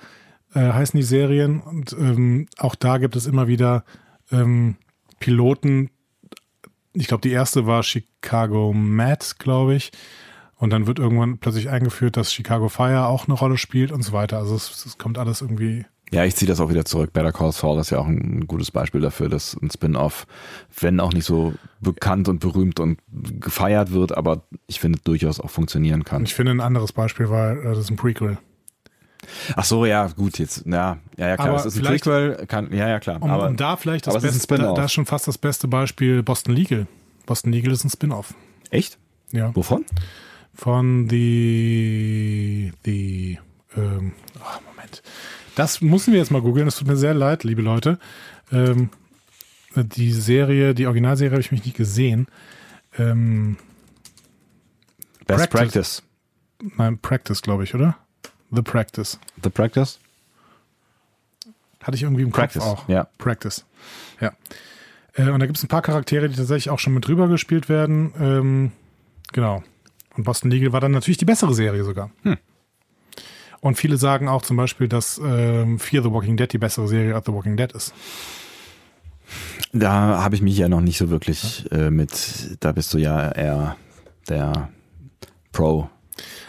äh, 0.55 0.61
heißen 0.61 0.99
die 0.99 1.05
Serien. 1.05 1.61
Und 1.61 1.93
ähm, 1.93 2.49
auch 2.59 2.75
da 2.75 2.99
gibt 2.99 3.16
es 3.16 3.27
immer 3.27 3.47
wieder 3.47 3.85
ähm, 4.33 4.77
Piloten. 5.18 5.91
Ich 6.93 7.07
glaube, 7.07 7.23
die 7.23 7.33
erste 7.33 7.66
war 7.66 7.83
Chicago 7.83 8.73
Med, 8.73 9.39
glaube 9.39 9.75
ich. 9.77 9.93
Und 10.61 10.71
dann 10.71 10.87
wird 10.87 10.99
irgendwann 10.99 11.39
plötzlich 11.39 11.71
eingeführt, 11.71 12.19
dass 12.19 12.35
Chicago 12.35 12.69
Fire 12.69 13.07
auch 13.07 13.27
eine 13.27 13.35
Rolle 13.35 13.57
spielt 13.57 13.91
und 13.93 14.03
so 14.03 14.13
weiter. 14.13 14.37
Also 14.37 14.55
es, 14.55 14.85
es 14.85 14.99
kommt 14.99 15.17
alles 15.17 15.41
irgendwie. 15.41 15.87
Ja, 16.13 16.25
ich 16.25 16.37
ziehe 16.37 16.47
das 16.47 16.61
auch 16.61 16.69
wieder 16.69 16.85
zurück. 16.85 17.15
Better 17.15 17.33
Call 17.33 17.51
Saul 17.51 17.81
ist 17.81 17.89
ja 17.89 17.99
auch 17.99 18.07
ein 18.07 18.47
gutes 18.47 18.71
Beispiel 18.71 19.01
dafür, 19.01 19.31
dass 19.31 19.57
ein 19.63 19.71
Spin-off, 19.71 20.27
wenn 20.79 21.01
auch 21.01 21.15
nicht 21.15 21.25
so 21.25 21.55
bekannt 21.81 22.29
und 22.29 22.41
berühmt 22.41 22.79
und 22.79 22.99
gefeiert 23.41 23.93
wird, 23.93 24.15
aber 24.15 24.43
ich 24.67 24.81
finde 24.81 24.99
durchaus 25.03 25.41
auch 25.41 25.49
funktionieren 25.49 26.05
kann. 26.05 26.25
Ich 26.25 26.35
finde 26.35 26.53
ein 26.53 26.61
anderes 26.61 26.93
Beispiel 26.93 27.31
war, 27.31 27.53
äh, 27.53 27.63
das 27.65 27.79
ist 27.79 27.91
ein 27.91 27.97
Prequel. 27.97 28.37
Ach 29.57 29.65
so, 29.65 29.87
ja, 29.87 30.09
gut, 30.09 30.39
jetzt, 30.39 30.67
ja, 30.67 30.99
ja, 31.17 31.29
ja 31.29 31.37
klar, 31.37 31.49
Aber 31.49 31.57
es 31.59 31.67
ist 31.67 31.79
ein 31.79 31.85
Prequel, 31.85 32.45
kann, 32.49 32.71
ja, 32.71 32.87
ja, 32.87 33.01
klar. 33.01 33.23
Um, 33.23 33.31
aber 33.31 33.47
um 33.47 33.57
da 33.57 33.77
vielleicht 33.77 34.07
das 34.07 34.21
beste, 34.21 34.57
da, 34.59 34.75
da 34.75 34.85
ist 34.85 34.93
schon 34.93 35.07
fast 35.07 35.27
das 35.27 35.39
beste 35.39 35.69
Beispiel 35.69 36.23
Boston 36.23 36.55
Legal. 36.55 36.87
Boston 37.25 37.51
Legal 37.51 37.73
ist 37.73 37.85
ein 37.85 37.91
Spin-off. 37.91 38.35
echt? 38.69 38.99
Ja. 39.33 39.55
Wovon? 39.57 39.87
Von 40.55 41.09
die, 41.09 42.73
die, 42.85 43.39
ähm, 43.77 44.13
ah, 44.41 44.59
Moment. 44.69 45.03
Das 45.55 45.81
müssen 45.81 46.13
wir 46.13 46.21
jetzt 46.21 46.31
mal 46.31 46.43
googeln. 46.43 46.69
Es 46.69 46.77
tut 46.77 46.89
mir 46.89 46.97
sehr 46.97 47.15
leid, 47.15 47.45
liebe 47.45 47.63
Leute. 47.63 47.99
Ähm, 48.53 48.91
die 49.75 50.13
Serie, 50.13 50.75
die 50.75 50.87
Originalserie 50.87 51.33
habe 51.33 51.41
ich 51.41 51.53
mich 51.53 51.65
nicht 51.65 51.77
gesehen. 51.77 52.27
Ähm, 52.99 53.57
Best 55.27 55.51
Practice. 55.51 56.03
Practice. 56.59 56.77
nein, 56.79 56.99
Practice, 56.99 57.43
glaube 57.43 57.65
ich, 57.65 57.75
oder? 57.75 57.97
The 58.51 58.63
Practice. 58.63 59.19
The 59.43 59.51
Practice? 59.51 60.01
Hatte 61.83 61.97
ich 61.97 62.03
irgendwie 62.03 62.23
im 62.23 62.31
Practice, 62.31 62.63
Kopf 62.63 62.85
auch. 62.85 62.89
ja. 62.89 63.05
Practice. 63.17 63.65
Ja. 64.21 64.33
Äh, 65.15 65.31
und 65.31 65.41
da 65.41 65.47
gibt 65.47 65.57
es 65.57 65.65
ein 65.65 65.69
paar 65.69 65.83
Charaktere, 65.83 66.29
die 66.29 66.37
tatsächlich 66.37 66.71
auch 66.71 66.79
schon 66.79 66.95
mit 66.95 67.07
drüber 67.07 67.29
gespielt 67.29 67.69
werden. 67.69 68.13
Ähm, 68.19 68.73
genau. 69.33 69.63
Und 70.17 70.25
Boston 70.25 70.51
Legal 70.51 70.73
war 70.73 70.81
dann 70.81 70.93
natürlich 70.93 71.19
die 71.19 71.25
bessere 71.25 71.55
Serie 71.55 71.85
sogar. 71.85 72.11
Hm. 72.23 72.37
Und 73.61 73.77
viele 73.77 73.97
sagen 73.97 74.29
auch 74.29 74.43
zum 74.43 74.57
Beispiel, 74.57 74.89
dass 74.89 75.21
ähm, 75.23 75.79
Fear 75.79 76.03
the 76.03 76.11
Walking 76.11 76.37
Dead 76.37 76.51
die 76.51 76.59
bessere 76.59 76.89
Serie 76.89 77.15
als 77.15 77.27
The 77.27 77.33
Walking 77.33 77.57
Dead 77.57 77.71
ist. 77.73 77.95
Da 79.73 80.23
habe 80.23 80.35
ich 80.35 80.43
mich 80.43 80.57
ja 80.57 80.69
noch 80.69 80.81
nicht 80.81 80.99
so 80.99 81.11
wirklich 81.11 81.71
äh, 81.71 81.91
mit, 81.91 82.57
da 82.61 82.73
bist 82.73 82.93
du 82.93 82.99
ja 82.99 83.31
eher 83.31 83.77
der 84.29 84.71
Pro. 85.53 85.89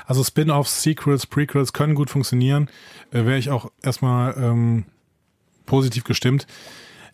Also 0.06 0.24
Spin-offs, 0.24 0.82
Sequels, 0.84 1.28
Prequels 1.28 1.74
können 1.74 1.96
gut 1.96 2.10
funktionieren. 2.10 2.70
Äh, 3.12 3.26
Wäre 3.26 3.38
ich 3.38 3.50
auch 3.50 3.72
erstmal 3.84 4.36
ähm, 4.38 4.86
positiv 5.66 6.04
gestimmt. 6.04 6.48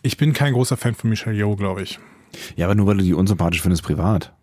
Ich 0.04 0.18
bin 0.18 0.34
kein 0.34 0.54
großer 0.54 0.78
Fan 0.78 0.96
von 0.96 1.10
Michelle 1.10 1.36
Yeoh, 1.36 1.56
glaube 1.56 1.82
ich. 1.82 2.00
Ja, 2.56 2.66
aber 2.66 2.76
nur 2.76 2.88
weil 2.88 2.98
du 2.98 3.04
die 3.04 3.14
unsympathisch 3.14 3.62
findest 3.62 3.84
privat. 3.84 4.34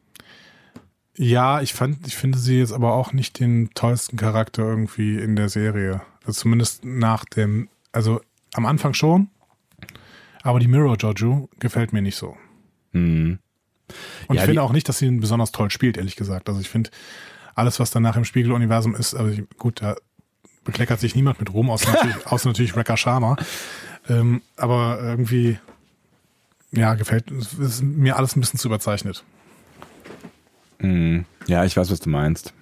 Ja, 1.16 1.60
ich 1.60 1.74
fand, 1.74 2.06
ich 2.06 2.16
finde 2.16 2.38
sie 2.38 2.58
jetzt 2.58 2.72
aber 2.72 2.94
auch 2.94 3.12
nicht 3.12 3.38
den 3.38 3.70
tollsten 3.74 4.16
Charakter 4.16 4.62
irgendwie 4.62 5.16
in 5.18 5.36
der 5.36 5.48
Serie. 5.48 6.00
Also 6.26 6.40
zumindest 6.40 6.84
nach 6.84 7.24
dem, 7.24 7.68
also 7.92 8.20
am 8.54 8.66
Anfang 8.66 8.94
schon, 8.94 9.28
aber 10.42 10.58
die 10.58 10.66
Mirror 10.68 10.96
Jojo 10.96 11.48
gefällt 11.60 11.92
mir 11.92 12.02
nicht 12.02 12.16
so. 12.16 12.36
Hm. 12.92 13.38
Und 14.28 14.34
Ja, 14.36 14.42
ich 14.42 14.46
finde 14.46 14.62
auch 14.62 14.72
nicht, 14.72 14.88
dass 14.88 14.98
sie 14.98 15.06
ihn 15.06 15.20
besonders 15.20 15.52
toll 15.52 15.70
spielt, 15.70 15.96
ehrlich 15.96 16.16
gesagt. 16.16 16.48
Also 16.48 16.60
ich 16.60 16.68
finde, 16.68 16.90
alles, 17.54 17.78
was 17.78 17.90
danach 17.90 18.16
im 18.16 18.24
Spiegeluniversum 18.24 18.94
ist, 18.96 19.14
also 19.14 19.30
ich- 19.30 19.48
gut, 19.58 19.82
da 19.82 19.94
bekleckert 20.64 20.98
sich 20.98 21.14
niemand 21.14 21.38
mit 21.38 21.52
Ruhm, 21.52 21.70
außer 21.70 21.92
natürlich, 21.92 22.26
außer 22.26 22.48
natürlich 22.48 22.74
Rekka 22.76 22.96
Sharma. 22.96 23.36
Ähm, 24.08 24.42
aber 24.56 24.98
irgendwie, 25.00 25.58
ja, 26.72 26.94
gefällt, 26.94 27.30
ist 27.30 27.82
mir 27.82 28.16
alles 28.16 28.34
ein 28.36 28.40
bisschen 28.40 28.58
zu 28.58 28.68
überzeichnet. 28.68 29.22
Hm. 30.84 31.24
Ja, 31.46 31.64
ich 31.64 31.76
weiß, 31.76 31.90
was 31.90 32.00
du 32.00 32.10
meinst. 32.10 32.52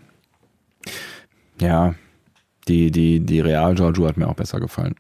Ja, 1.61 1.95
die, 2.69 2.93
die, 2.93 3.19
die 3.21 3.41
Real 3.41 3.75
Giorgio 3.75 4.07
hat 4.07 4.17
mir 4.17 4.29
auch 4.29 4.35
besser 4.35 4.61
gefallen. 4.61 4.95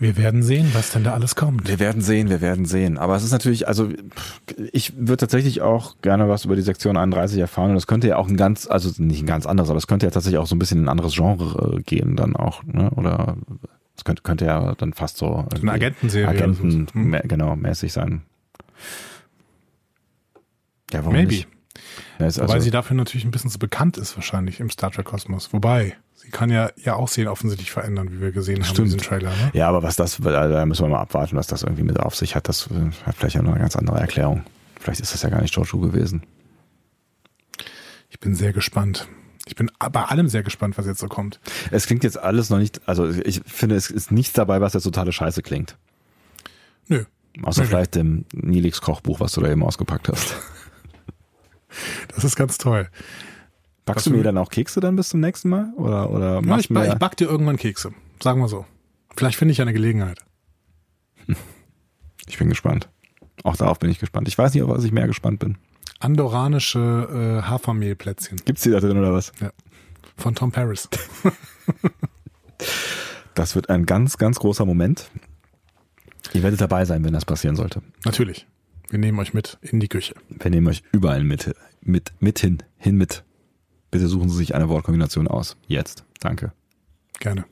Wir 0.00 0.16
werden 0.16 0.42
sehen, 0.42 0.70
was 0.72 0.90
denn 0.90 1.04
da 1.04 1.14
alles 1.14 1.36
kommt. 1.36 1.68
Wir 1.68 1.78
werden 1.78 2.02
sehen, 2.02 2.28
wir 2.28 2.40
werden 2.40 2.64
sehen. 2.64 2.98
Aber 2.98 3.14
es 3.14 3.22
ist 3.22 3.30
natürlich, 3.30 3.68
also 3.68 3.90
ich 4.72 4.96
würde 4.96 5.18
tatsächlich 5.18 5.62
auch 5.62 5.94
gerne 6.02 6.28
was 6.28 6.44
über 6.44 6.56
die 6.56 6.62
Sektion 6.62 6.96
31 6.96 7.38
erfahren. 7.38 7.70
Und 7.70 7.76
das 7.76 7.86
könnte 7.86 8.08
ja 8.08 8.16
auch 8.16 8.28
ein 8.28 8.36
ganz, 8.36 8.66
also 8.66 8.90
nicht 9.00 9.22
ein 9.22 9.26
ganz 9.26 9.46
anderes, 9.46 9.70
aber 9.70 9.78
es 9.78 9.86
könnte 9.86 10.06
ja 10.06 10.10
tatsächlich 10.10 10.40
auch 10.40 10.48
so 10.48 10.56
ein 10.56 10.58
bisschen 10.58 10.78
in 10.78 10.86
ein 10.86 10.88
anderes 10.88 11.14
Genre 11.14 11.76
äh, 11.76 11.82
gehen 11.82 12.16
dann 12.16 12.34
auch, 12.34 12.64
ne? 12.64 12.90
Oder 12.90 13.36
Das 13.94 14.02
könnte, 14.04 14.22
könnte 14.22 14.46
ja 14.46 14.74
dann 14.74 14.92
fast 14.92 15.18
so 15.18 15.46
eine 15.54 15.70
Agentenserie. 15.70 16.28
Agenten, 16.28 16.88
so. 16.88 16.94
Hm. 16.94 17.20
genau, 17.22 17.54
mäßig 17.54 17.92
sein. 17.92 18.22
Ja, 20.92 21.00
warum 21.00 21.14
Maybe. 21.14 21.28
nicht? 21.28 21.48
Ja, 22.18 22.26
ist 22.26 22.38
Wobei 22.38 22.54
also, 22.54 22.64
sie 22.64 22.70
dafür 22.70 22.96
natürlich 22.96 23.24
ein 23.24 23.30
bisschen 23.30 23.50
zu 23.50 23.58
bekannt 23.58 23.96
ist, 23.96 24.16
wahrscheinlich 24.16 24.60
im 24.60 24.70
Star 24.70 24.90
Trek-Kosmos. 24.90 25.52
Wobei, 25.52 25.96
sie 26.14 26.30
kann 26.30 26.50
ja 26.50 26.70
ihr 26.76 26.96
Aussehen 26.96 27.28
offensichtlich 27.28 27.70
verändern, 27.70 28.12
wie 28.12 28.20
wir 28.20 28.32
gesehen 28.32 28.56
haben 28.56 28.68
in 28.68 28.74
Stimmt. 28.74 28.86
diesem 28.88 29.00
Trailer. 29.00 29.30
Ne? 29.30 29.50
ja, 29.54 29.68
aber 29.68 29.82
was 29.82 29.96
das, 29.96 30.18
da 30.20 30.66
müssen 30.66 30.84
wir 30.84 30.88
mal 30.90 31.00
abwarten, 31.00 31.36
was 31.36 31.46
das 31.46 31.62
irgendwie 31.62 31.82
mit 31.82 31.98
auf 31.98 32.14
sich 32.14 32.34
hat. 32.34 32.48
Das 32.48 32.68
äh, 32.70 32.90
hat 33.06 33.16
vielleicht 33.16 33.38
auch 33.38 33.42
noch 33.42 33.52
eine 33.52 33.60
ganz 33.60 33.76
andere 33.76 33.98
Erklärung. 33.98 34.44
Vielleicht 34.78 35.00
ist 35.00 35.14
das 35.14 35.22
ja 35.22 35.30
gar 35.30 35.40
nicht 35.40 35.54
George 35.54 35.70
Wu 35.72 35.80
gewesen. 35.80 36.22
Ich 38.10 38.20
bin 38.20 38.34
sehr 38.34 38.52
gespannt. 38.52 39.08
Ich 39.46 39.56
bin 39.56 39.70
bei 39.78 40.04
allem 40.04 40.28
sehr 40.28 40.42
gespannt, 40.42 40.78
was 40.78 40.86
jetzt 40.86 41.00
so 41.00 41.08
kommt. 41.08 41.40
Es 41.70 41.86
klingt 41.86 42.04
jetzt 42.04 42.18
alles 42.18 42.50
noch 42.50 42.58
nicht, 42.58 42.86
also 42.86 43.08
ich 43.08 43.40
finde, 43.44 43.74
es 43.74 43.90
ist 43.90 44.12
nichts 44.12 44.34
dabei, 44.34 44.60
was 44.60 44.74
jetzt 44.74 44.84
totale 44.84 45.12
Scheiße 45.12 45.42
klingt. 45.42 45.76
Nö. 46.86 47.04
Außer 47.42 47.62
Nö, 47.62 47.66
nö. 47.66 47.70
vielleicht 47.70 47.94
dem 47.94 48.24
Nilix 48.32 48.80
Kochbuch, 48.80 49.20
was 49.20 49.32
du 49.32 49.40
da 49.40 49.50
eben 49.50 49.64
ausgepackt 49.64 50.08
hast. 50.08 50.36
Das 52.14 52.24
ist 52.24 52.36
ganz 52.36 52.58
toll. 52.58 52.88
Backst 53.84 54.06
du 54.06 54.10
mir 54.10 54.22
dann 54.22 54.38
auch 54.38 54.50
Kekse 54.50 54.80
dann 54.80 54.94
bis 54.96 55.08
zum 55.08 55.20
nächsten 55.20 55.48
Mal? 55.48 55.72
Oder, 55.76 56.10
oder 56.10 56.40
Ja, 56.44 56.58
ich, 56.58 56.68
ba 56.68 56.86
ich 56.86 56.94
back 56.94 57.16
dir 57.16 57.28
irgendwann 57.28 57.56
Kekse. 57.56 57.92
Sagen 58.22 58.40
wir 58.40 58.48
so. 58.48 58.64
Vielleicht 59.16 59.36
finde 59.36 59.52
ich 59.52 59.58
ja 59.58 59.62
eine 59.62 59.72
Gelegenheit. 59.72 60.20
ich 62.26 62.38
bin 62.38 62.48
gespannt. 62.48 62.88
Auch 63.42 63.56
darauf 63.56 63.78
bin 63.78 63.90
ich 63.90 63.98
gespannt. 63.98 64.28
Ich 64.28 64.38
weiß 64.38 64.54
nicht, 64.54 64.62
auf 64.62 64.70
was 64.70 64.84
ich 64.84 64.92
mehr 64.92 65.08
gespannt 65.08 65.40
bin. 65.40 65.58
Andoranische 65.98 67.40
äh, 67.40 67.48
Hafermehlplätzchen 67.48 68.40
Gibt's 68.44 68.62
die 68.62 68.70
da 68.70 68.80
drin 68.80 68.98
oder 68.98 69.12
was? 69.12 69.32
von 70.16 70.34
Tom 70.34 70.52
Paris. 70.52 70.88
Das 73.34 73.54
wird 73.54 73.70
ein 73.70 73.86
ganz, 73.86 74.18
ganz 74.18 74.38
großer 74.38 74.64
Moment. 74.64 75.10
Ihr 76.32 76.42
werdet 76.42 76.60
dabei 76.60 76.84
sein, 76.84 77.04
wenn 77.04 77.12
das 77.12 77.24
passieren 77.24 77.56
sollte. 77.56 77.82
Natürlich. 78.04 78.46
Wir 78.92 78.98
nehmen 78.98 79.18
euch 79.20 79.32
mit 79.32 79.56
in 79.62 79.80
die 79.80 79.88
Küche. 79.88 80.14
Wir 80.28 80.50
nehmen 80.50 80.68
euch 80.68 80.82
überall 80.92 81.24
mit, 81.24 81.54
mit, 81.80 82.12
mit 82.20 82.38
hin, 82.38 82.58
hin 82.76 82.98
mit. 82.98 83.24
Bitte 83.90 84.06
suchen 84.06 84.28
Sie 84.28 84.36
sich 84.36 84.54
eine 84.54 84.68
Wortkombination 84.68 85.28
aus. 85.28 85.56
Jetzt. 85.66 86.04
Danke. 86.20 86.52
Gerne. 87.18 87.46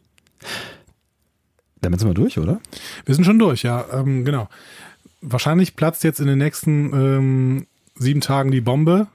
Damit 1.80 1.98
sind 1.98 2.10
wir 2.10 2.14
durch, 2.14 2.38
oder? 2.38 2.60
Wir 3.06 3.14
sind 3.14 3.24
schon 3.24 3.38
durch, 3.38 3.62
ja, 3.62 3.86
ähm, 3.90 4.26
genau. 4.26 4.50
Wahrscheinlich 5.22 5.76
platzt 5.76 6.04
jetzt 6.04 6.20
in 6.20 6.26
den 6.26 6.36
nächsten 6.36 6.92
ähm, 6.92 7.66
sieben 7.94 8.20
Tagen 8.20 8.50
die 8.50 8.60
Bombe 8.60 9.06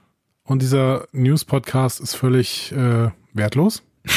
und 0.42 0.62
dieser 0.62 1.06
News-Podcast 1.12 2.00
ist 2.00 2.16
völlig 2.16 2.72
äh, 2.72 3.08
wertlos. 3.34 3.84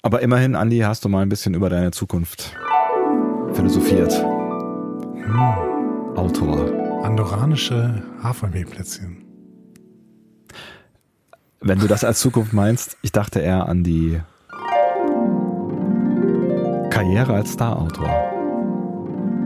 Aber 0.00 0.22
immerhin, 0.22 0.54
Andi, 0.54 0.78
hast 0.78 1.04
du 1.04 1.10
mal 1.10 1.20
ein 1.20 1.28
bisschen 1.28 1.52
über 1.52 1.68
deine 1.68 1.90
Zukunft 1.90 2.56
philosophiert. 3.52 4.14
Autor. 6.16 7.04
Andoranische 7.04 8.02
Hafermehlplätzchen. 8.22 9.24
Wenn 11.60 11.78
du 11.78 11.86
das 11.86 12.04
als 12.04 12.20
Zukunft 12.20 12.52
meinst, 12.52 12.96
ich 13.02 13.12
dachte 13.12 13.40
eher 13.40 13.68
an 13.68 13.84
die 13.84 14.20
Karriere 16.90 17.34
als 17.34 17.52
Star-Autor. 17.52 18.08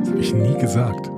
Das 0.01 0.11
habe 0.11 0.21
ich 0.21 0.33
nie 0.33 0.57
gesagt. 0.59 1.11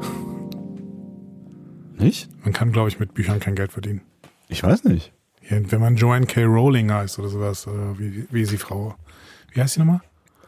Nicht? 1.98 2.30
Man 2.44 2.52
kann, 2.52 2.72
glaube 2.72 2.88
ich, 2.88 2.98
mit 2.98 3.14
Büchern 3.14 3.38
kein 3.38 3.54
Geld 3.54 3.72
verdienen. 3.72 4.00
Ich 4.48 4.62
weiß 4.62 4.84
nicht. 4.84 5.12
Hier, 5.40 5.70
wenn 5.70 5.80
man 5.80 5.96
Joanne 5.96 6.26
K. 6.26 6.44
Rowling 6.44 6.90
heißt 6.92 7.18
oder 7.18 7.28
sowas, 7.28 7.66
äh, 7.66 7.98
wie, 7.98 8.26
wie 8.30 8.42
ist 8.42 8.52
die 8.52 8.58
Frau? 8.58 8.94
Wie 9.52 9.60
heißt 9.60 9.74
sie 9.74 9.80
nochmal? 9.80 10.00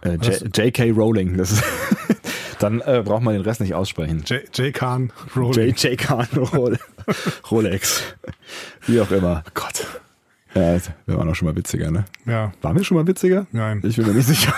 Äh, 0.03 0.15
J.K. 0.17 0.91
Rowling. 0.91 1.37
Das 1.37 1.53
ist 1.53 1.65
Dann 2.65 2.81
äh, 2.81 3.03
braucht 3.05 3.23
man 3.23 3.35
den 3.35 3.43
Rest 3.43 3.61
nicht 3.61 3.75
aussprechen. 3.75 4.25
J. 4.27 4.41
J. 4.57 4.73
Khan 4.73 5.13
Rowling. 5.37 5.75
J.J. 5.75 5.99
Khan 5.99 6.27
Role- 6.35 6.79
Rolex. 7.51 8.03
Wie 8.87 8.99
auch 9.01 9.11
immer. 9.11 9.45
Oh 9.47 9.51
Gott. 9.53 9.87
Ja, 10.55 10.79
wir 11.07 11.17
waren 11.19 11.29
auch 11.29 11.35
schon 11.35 11.47
mal 11.47 11.57
witziger, 11.57 11.91
ne? 11.91 12.05
Ja, 12.25 12.53
Waren 12.63 12.77
wir 12.77 12.85
schon 12.85 12.97
mal 12.97 13.07
witziger? 13.07 13.47
nein. 13.53 13.83
Ich 13.85 13.97
bin 13.97 14.07
mir 14.07 14.15
nicht 14.15 14.27
sicher. 14.29 14.55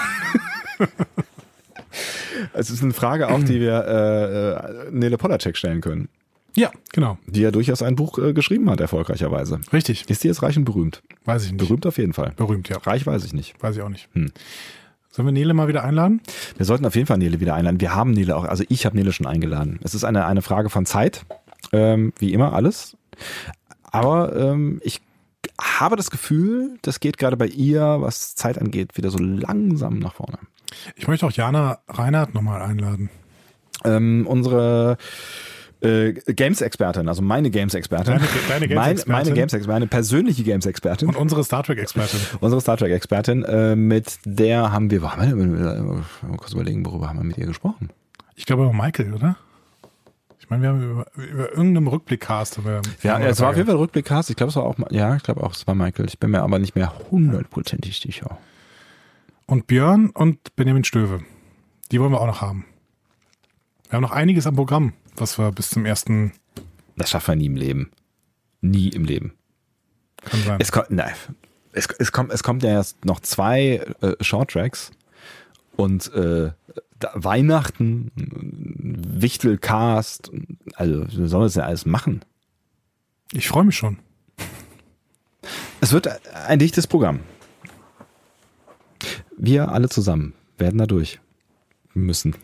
Es 2.53 2.71
ist 2.71 2.83
eine 2.83 2.93
Frage 2.93 3.29
auch, 3.29 3.43
die 3.43 3.61
wir 3.61 3.85
äh, 3.87 4.87
äh, 4.87 4.91
Nele 4.91 5.17
Polacek 5.19 5.57
stellen 5.57 5.81
können, 5.81 6.09
Ja, 6.55 6.71
genau. 6.93 7.19
die 7.27 7.41
ja 7.41 7.51
durchaus 7.51 7.83
ein 7.83 7.97
Buch 7.97 8.19
äh, 8.19 8.33
geschrieben 8.35 8.69
hat, 8.71 8.81
erfolgreicherweise. 8.81 9.61
Richtig. 9.73 10.09
Ist 10.09 10.23
die 10.25 10.29
jetzt 10.29 10.43
reich 10.43 10.57
und 10.57 10.65
berühmt? 10.65 11.03
Weiß 11.25 11.45
ich 11.45 11.53
nicht. 11.53 11.61
Berühmt 11.67 11.87
auf 11.87 11.99
jeden 11.99 12.13
Fall. 12.13 12.33
Berühmt, 12.37 12.69
ja. 12.69 12.77
Reich 12.79 13.07
weiß 13.07 13.25
ich 13.25 13.33
nicht. 13.33 13.55
Weiß 13.63 13.77
ich 13.77 13.83
auch 13.83 13.89
nicht. 13.89 14.09
Hm. 14.13 14.31
Sollen 15.17 15.29
wir 15.29 15.33
Nele 15.33 15.55
mal 15.55 15.67
wieder 15.67 15.83
einladen? 15.83 16.21
Wir 16.59 16.67
sollten 16.67 16.85
auf 16.85 16.95
jeden 16.95 17.07
Fall 17.07 17.17
Nele 17.17 17.41
wieder 17.41 17.55
einladen. 17.55 17.81
Wir 17.81 17.95
haben 17.95 18.11
Nele 18.11 18.37
auch, 18.37 18.45
also 18.45 18.65
ich 18.69 18.85
habe 18.85 18.99
Nele 18.99 19.15
schon 19.15 19.27
eingeladen. 19.27 19.81
Es 19.83 19.95
ist 19.95 20.05
eine, 20.05 20.27
eine 20.27 20.43
Frage 20.43 20.69
von 20.69 20.85
Zeit, 20.85 21.25
ähm, 21.73 22.13
wie 22.19 22.35
immer 22.35 22.53
alles. 22.53 22.99
Aber 23.85 24.37
ähm, 24.37 24.79
ich 24.85 25.01
habe 25.59 25.97
das 25.97 26.11
Gefühl, 26.11 26.77
das 26.83 27.01
geht 27.01 27.17
gerade 27.17 27.39
bei 27.39 27.47
ihr, 27.47 27.97
was 28.01 28.35
Zeit 28.35 28.59
angeht, 28.59 28.99
wieder 28.99 29.09
so 29.09 29.17
langsam 29.17 30.01
nach 30.01 30.13
vorne. 30.13 30.37
Ich 30.97 31.09
möchte 31.09 31.25
auch 31.25 31.33
Jana 31.33 31.79
Reinhardt 31.89 32.35
nochmal 32.35 32.61
einladen. 32.61 33.09
Ähm, 33.87 34.27
unsere 34.29 34.99
äh, 35.83 36.13
Games-Expertin, 36.13 37.09
also 37.09 37.23
meine 37.23 37.51
Games-Expertin. 37.51 38.15
Deine- 38.15 38.27
deine 38.49 38.69
Games-Expertin. 38.69 39.13
Meine 39.13 39.33
Games-Expertin, 39.33 39.73
meine 39.73 39.87
persönliche 39.87 40.43
Games-Expertin. 40.43 41.09
Und 41.09 41.17
unsere 41.17 41.45
Star 41.45 41.63
Trek-Expertin. 41.63 42.21
Unsere 42.41 42.61
Star 42.61 42.77
Trek-Expertin, 42.77 43.45
äh, 43.45 43.77
mit 43.77 44.19
der 44.25 44.73
haben 44.73 44.91
wir, 44.91 45.03
haben 45.03 45.59
wir 45.59 46.05
mal 46.29 46.37
kurz 46.39 46.53
überlegen, 46.53 46.85
worüber 46.87 47.09
haben 47.09 47.19
wir 47.19 47.25
mit 47.25 47.39
ihr 47.39 47.47
gesprochen? 47.47 47.91
Ich 48.35 48.47
glaube 48.47 48.65
über 48.65 48.73
Michael, 48.73 49.13
oder? 49.15 49.37
Ich 50.39 50.51
meine, 50.51 50.63
wir 50.63 50.69
haben 50.69 50.83
über, 50.83 51.07
über 51.17 51.51
irgendeinem 51.51 51.89
Rückblickcast. 51.89 52.61
Ja, 53.03 53.19
es 53.19 53.41
war 53.41 53.51
auf 53.51 53.57
jeden 53.57 53.67
Fall 53.67 53.77
Rückblickcast. 53.77 54.31
Ich 54.31 54.37
glaube, 54.37 54.51
es 54.51 54.57
war 54.57 54.63
auch, 54.63 54.77
ja, 54.91 55.17
ich 55.17 55.23
glaube 55.25 55.43
auch, 55.43 55.53
es 55.53 55.67
war 55.67 55.75
Michael. 55.75 56.07
Ich 56.07 56.19
bin 56.21 56.31
mir 56.31 56.43
aber 56.43 56.59
nicht 56.61 56.77
mehr 56.77 56.93
hundertprozentig 57.11 57.99
sicher. 57.99 58.39
Und 59.47 59.67
Björn 59.67 60.11
und 60.11 60.55
Benjamin 60.55 60.85
Stöve. 60.85 61.21
Die 61.91 62.01
wollen 62.01 62.13
wir 62.13 62.21
auch 62.21 62.27
noch 62.27 62.41
haben. 62.43 62.65
Wir 63.89 63.97
haben 63.97 64.03
noch 64.03 64.11
einiges 64.11 64.47
am 64.47 64.57
Programm, 64.57 64.93
was 65.17 65.39
wir 65.39 65.53
bis 65.53 65.71
zum 65.71 65.87
ersten 65.87 66.33
Das 66.97 67.11
schaffen 67.11 67.33
wir 67.33 67.37
nie 67.37 67.47
im 67.47 67.57
Leben. 67.57 67.91
Nie 68.61 68.89
im 68.89 69.05
Leben. 69.05 69.35
kann 70.25 70.43
sein. 70.43 70.61
Es 70.61 70.73
kommt, 70.73 70.91
nein, 70.91 71.13
es, 71.73 71.87
es 71.99 72.11
kommt, 72.11 72.33
es 72.33 72.43
kommt 72.43 72.65
ja 72.65 72.71
erst 72.71 73.05
noch 73.05 73.21
zwei 73.21 73.87
äh, 74.01 74.13
Shorttracks 74.21 74.91
und 75.77 76.13
äh, 76.15 76.51
da, 76.99 77.11
Weihnachten, 77.15 78.11
Wichtelcast, 78.17 80.33
also 80.75 81.07
wir 81.09 81.29
sollen 81.29 81.45
das 81.45 81.55
ja 81.55 81.65
alles 81.65 81.87
machen. 81.87 82.25
Ich 83.33 83.49
freue 83.49 83.65
mich 83.65 83.77
schon. 83.77 83.99
Es 85.81 85.93
wird 85.93 86.09
ein 86.35 86.59
dichtes 86.59 86.87
Programm. 86.87 87.21
Wir 89.37 89.69
alle 89.69 89.89
zusammen 89.89 90.33
werden 90.59 90.79
da 90.79 90.87
durch 90.87 91.21
müssen. 92.03 92.37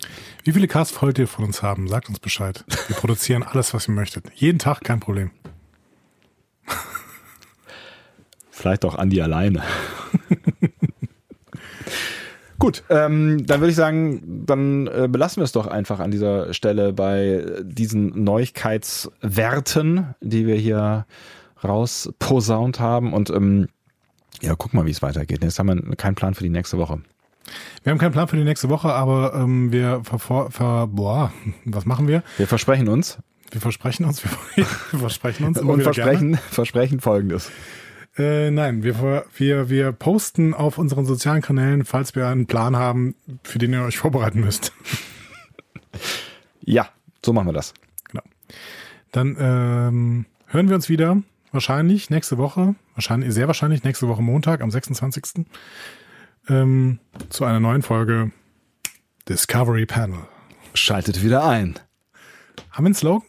Wie 0.45 0.53
viele 0.53 0.69
Casts 0.69 1.01
wollt 1.03 1.19
ihr 1.19 1.29
von 1.29 1.45
uns 1.45 1.63
haben? 1.63 1.89
Sagt 1.89 2.09
uns 2.09 2.21
Bescheid. 2.21 2.65
Wir 2.89 2.97
produzieren 2.97 3.43
alles, 3.43 3.75
was 3.75 3.89
ihr 3.89 3.95
möchtet. 3.95 4.31
Jeden 4.35 4.59
Tag, 4.59 4.83
kein 4.83 5.01
Problem. 5.01 5.31
Vielleicht 8.51 8.85
auch 8.85 8.95
Andi 8.95 9.21
alleine. 9.21 9.63
Gut, 12.59 12.85
ähm, 12.91 13.45
dann 13.45 13.61
würde 13.61 13.71
ich 13.71 13.77
sagen, 13.77 14.45
dann 14.47 14.87
äh, 14.87 15.09
belassen 15.11 15.41
wir 15.41 15.45
es 15.45 15.51
doch 15.51 15.67
einfach 15.67 15.99
an 15.99 16.13
dieser 16.13 16.55
Stelle 16.55 16.93
bei 16.93 17.45
diesen 17.63 18.23
Neuigkeitswerten, 18.23 20.15
die 20.21 20.47
wir 20.47 20.55
hier 20.55 21.07
rausposaunt 21.65 22.79
haben. 22.79 23.15
Und 23.15 23.31
ähm, 23.31 23.67
ja, 24.41 24.55
guck 24.57 24.75
mal, 24.75 24.87
wie 24.87 24.93
es 24.93 25.03
weitergeht. 25.03 25.43
Jetzt 25.43 25.59
haben 25.59 25.89
wir 25.89 25.97
keinen 25.97 26.15
Plan 26.15 26.35
für 26.35 26.45
die 26.45 26.51
nächste 26.51 26.79
Woche. 26.79 27.03
Wir 27.83 27.91
haben 27.91 27.99
keinen 27.99 28.13
Plan 28.13 28.29
für 28.29 28.37
die 28.37 28.45
nächste 28.45 28.69
Woche, 28.69 28.93
aber 28.93 29.35
ähm, 29.35 29.73
wir 29.73 30.03
vervor, 30.05 30.51
ver, 30.51 30.87
boah, 30.87 31.33
was 31.65 31.85
machen 31.87 32.07
wir? 32.09 32.23
Wir 32.39 32.47
versprechen 32.47 32.89
uns 32.89 33.19
Wir 33.51 33.61
versprechen 33.61 34.05
uns, 34.05 34.23
wir, 34.25 34.31
wir 34.93 34.99
versprechen 35.01 35.47
uns 35.47 35.59
und 35.59 35.83
versprechen, 35.83 36.37
versprechen 36.51 37.01
folgendes. 37.01 37.51
Äh, 38.17 38.51
nein, 38.51 38.83
wir, 38.83 38.95
ver- 38.95 39.25
wir, 39.37 39.69
wir 39.71 39.93
posten 39.93 40.53
auf 40.55 40.77
unseren 40.79 41.07
sozialen 41.07 41.41
Kanälen, 41.43 41.85
falls 41.85 42.15
wir 42.15 42.27
einen 42.29 42.47
Plan 42.47 42.77
haben, 42.77 43.15
für 43.43 43.59
den 43.59 43.73
ihr 43.73 43.83
euch 43.83 43.97
vorbereiten 43.99 44.41
müsst. 44.41 44.73
Ja, 46.65 46.89
so 47.25 47.33
machen 47.33 47.47
wir 47.49 47.53
das. 47.53 47.75
Genau. 48.11 48.23
Dann 49.13 49.37
ähm, 49.41 50.27
hören 50.47 50.69
wir 50.69 50.77
uns 50.77 50.89
wieder, 50.89 51.23
wahrscheinlich 51.53 52.11
nächste 52.11 52.39
Woche, 52.39 52.75
wahrscheinlich, 52.95 53.33
sehr 53.33 53.47
wahrscheinlich 53.47 53.83
nächste 53.85 54.09
Woche 54.09 54.23
Montag, 54.23 54.61
am 54.61 54.71
26. 54.71 55.47
Ähm, 56.49 56.99
zu 57.31 57.45
einer 57.45 57.61
neuen 57.61 57.83
Folge 57.83 58.33
Discovery 59.29 59.87
Panel. 59.87 60.21
Schaltet 60.75 61.23
wieder 61.23 61.45
ein. 61.45 61.79
Haben 62.71 62.85
wir 62.85 62.87
einen 62.89 62.95
Slogan? 62.95 63.27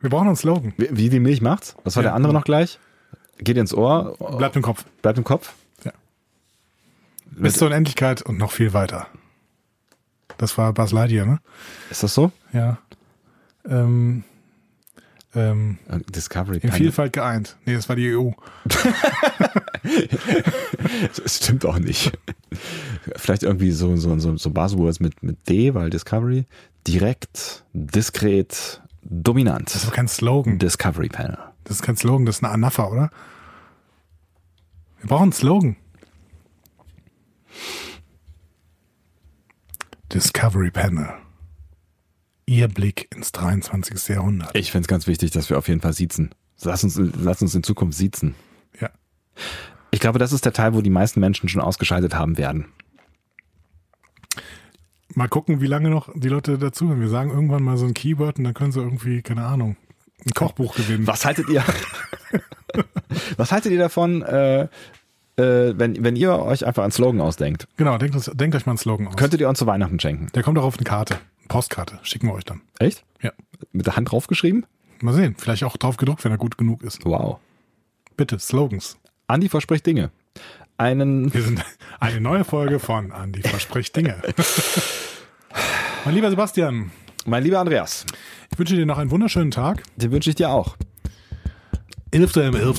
Wir 0.00 0.10
brauchen 0.10 0.28
einen 0.28 0.36
Slogan. 0.36 0.72
Wie, 0.76 0.88
wie 0.96 1.08
die 1.10 1.20
Milch 1.20 1.40
macht's? 1.40 1.76
Was 1.84 1.96
war 1.96 2.02
Ja. 2.02 2.10
der 2.10 2.14
andere 2.14 2.32
noch 2.32 2.44
gleich? 2.44 2.78
Geht 3.38 3.56
ins 3.56 3.74
Ohr, 3.74 4.16
Bleibt 4.38 4.54
im 4.56 4.62
Kopf. 4.62 4.84
bleibt 5.02 5.18
im 5.18 5.24
Kopf. 5.24 5.54
Bis 7.36 7.54
zur 7.54 7.66
Unendlichkeit 7.66 8.22
und 8.22 8.38
noch 8.38 8.52
viel 8.52 8.72
weiter. 8.74 9.08
Das 10.38 10.56
war 10.56 10.72
Buzz 10.72 10.92
Lightyear, 10.92 11.26
ne? 11.26 11.40
Ist 11.90 12.04
das 12.04 12.14
so? 12.14 12.30
Ja. 12.52 12.78
Ähm, 13.68 14.22
ähm, 15.34 15.78
Äh, 15.88 15.98
Discovery 16.10 16.58
in. 16.58 16.72
Vielfalt 16.72 17.12
geeint. 17.12 17.56
Nee, 17.64 17.74
das 17.74 17.88
war 17.88 17.96
die 17.96 18.16
EU. 18.16 18.30
Das 21.22 21.36
stimmt 21.36 21.64
auch 21.66 21.78
nicht. 21.78 22.12
Vielleicht 23.16 23.42
irgendwie 23.42 23.70
so, 23.70 23.96
so, 23.96 24.18
so, 24.18 24.36
so 24.36 24.50
Buzzwords 24.50 25.00
mit, 25.00 25.22
mit 25.22 25.48
D, 25.48 25.74
weil 25.74 25.90
Discovery. 25.90 26.46
Direkt, 26.86 27.64
diskret, 27.72 28.80
dominant. 29.02 29.74
Das 29.74 29.84
ist 29.84 29.92
kein 29.92 30.08
Slogan. 30.08 30.58
Discovery 30.58 31.08
Panel. 31.08 31.38
Das 31.64 31.76
ist 31.76 31.82
kein 31.82 31.96
Slogan, 31.96 32.26
das 32.26 32.36
ist 32.36 32.44
eine 32.44 32.52
Anapha, 32.52 32.86
oder? 32.86 33.10
Wir 35.00 35.08
brauchen 35.08 35.24
einen 35.24 35.32
Slogan. 35.32 35.76
Discovery 40.12 40.70
Panel. 40.70 41.08
Ihr 42.46 42.68
Blick 42.68 43.08
ins 43.14 43.32
23. 43.32 44.08
Jahrhundert. 44.08 44.50
Ich 44.54 44.70
finde 44.70 44.82
es 44.82 44.88
ganz 44.88 45.06
wichtig, 45.06 45.30
dass 45.30 45.48
wir 45.50 45.58
auf 45.58 45.68
jeden 45.68 45.80
Fall 45.80 45.92
siezen. 45.92 46.34
Lass 46.62 46.84
uns, 46.84 46.98
lass 46.98 47.42
uns 47.42 47.54
in 47.54 47.62
Zukunft 47.62 47.96
siezen. 47.96 48.34
Ja. 48.80 48.90
Ich 49.90 50.00
glaube, 50.00 50.18
das 50.18 50.32
ist 50.32 50.44
der 50.44 50.52
Teil, 50.52 50.74
wo 50.74 50.80
die 50.80 50.90
meisten 50.90 51.20
Menschen 51.20 51.48
schon 51.48 51.60
ausgeschaltet 51.62 52.14
haben 52.14 52.36
werden. 52.36 52.66
Mal 55.14 55.28
gucken, 55.28 55.60
wie 55.60 55.66
lange 55.66 55.90
noch 55.90 56.10
die 56.14 56.28
Leute 56.28 56.58
dazuhören. 56.58 57.00
Wir 57.00 57.08
sagen 57.08 57.30
irgendwann 57.30 57.62
mal 57.62 57.76
so 57.76 57.86
ein 57.86 57.94
Keyword 57.94 58.38
und 58.38 58.44
dann 58.44 58.54
können 58.54 58.72
sie 58.72 58.80
irgendwie, 58.80 59.22
keine 59.22 59.44
Ahnung, 59.44 59.76
ein 60.24 60.32
Kochbuch 60.32 60.74
gewinnen. 60.74 61.06
Was 61.06 61.24
haltet 61.24 61.48
ihr? 61.48 61.62
Was 63.36 63.52
haltet 63.52 63.70
ihr 63.70 63.78
davon, 63.78 64.22
äh, 64.22 64.62
äh, 64.62 64.68
wenn, 65.36 66.02
wenn 66.02 66.16
ihr 66.16 66.36
euch 66.38 66.66
einfach 66.66 66.82
einen 66.82 66.92
Slogan 66.92 67.20
ausdenkt? 67.20 67.68
Genau, 67.76 67.96
denkt, 67.98 68.30
denkt 68.34 68.56
euch 68.56 68.66
mal 68.66 68.72
einen 68.72 68.78
Slogan 68.78 69.08
aus. 69.08 69.16
Könntet 69.16 69.40
ihr 69.40 69.48
uns 69.48 69.58
zu 69.58 69.66
Weihnachten 69.66 70.00
schenken? 70.00 70.28
Der 70.34 70.42
kommt 70.42 70.58
auch 70.58 70.64
auf 70.64 70.76
eine 70.76 70.84
Karte. 70.84 71.18
Postkarte. 71.48 71.98
Schicken 72.02 72.28
wir 72.28 72.34
euch 72.34 72.44
dann. 72.44 72.62
Echt? 72.78 73.04
Ja. 73.22 73.32
Mit 73.72 73.86
der 73.86 73.96
Hand 73.96 74.10
draufgeschrieben? 74.10 74.66
Mal 75.00 75.14
sehen. 75.14 75.34
Vielleicht 75.38 75.64
auch 75.64 75.76
drauf 75.76 75.96
gedruckt, 75.96 76.24
wenn 76.24 76.32
er 76.32 76.38
gut 76.38 76.56
genug 76.58 76.82
ist. 76.82 77.04
Wow. 77.04 77.38
Bitte, 78.16 78.38
Slogans. 78.38 78.96
Andi 79.26 79.48
verspricht 79.48 79.86
Dinge. 79.86 80.10
Einen 80.76 81.32
Wir 81.32 81.42
sind 81.42 81.64
eine 82.00 82.20
neue 82.20 82.44
Folge 82.44 82.78
von 82.78 83.12
Andi 83.12 83.42
verspricht 83.42 83.94
Dinge. 83.96 84.20
mein 86.04 86.14
lieber 86.14 86.30
Sebastian, 86.30 86.90
Mein 87.26 87.42
lieber 87.44 87.60
Andreas, 87.60 88.04
ich 88.52 88.58
wünsche 88.58 88.74
dir 88.74 88.84
noch 88.86 88.98
einen 88.98 89.10
wunderschönen 89.10 89.50
Tag. 89.50 89.82
den 89.96 90.10
wünsche 90.10 90.30
ich 90.30 90.36
dir 90.36 90.50
auch. 90.50 90.76
11. 92.10 92.36
im 92.36 92.54
11. 92.54 92.78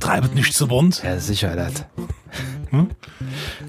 Treibet 0.00 0.34
nicht 0.34 0.54
zu 0.54 0.68
bunt. 0.68 1.02
Ja, 1.02 1.18
sicher, 1.18 1.56
das. 1.56 1.84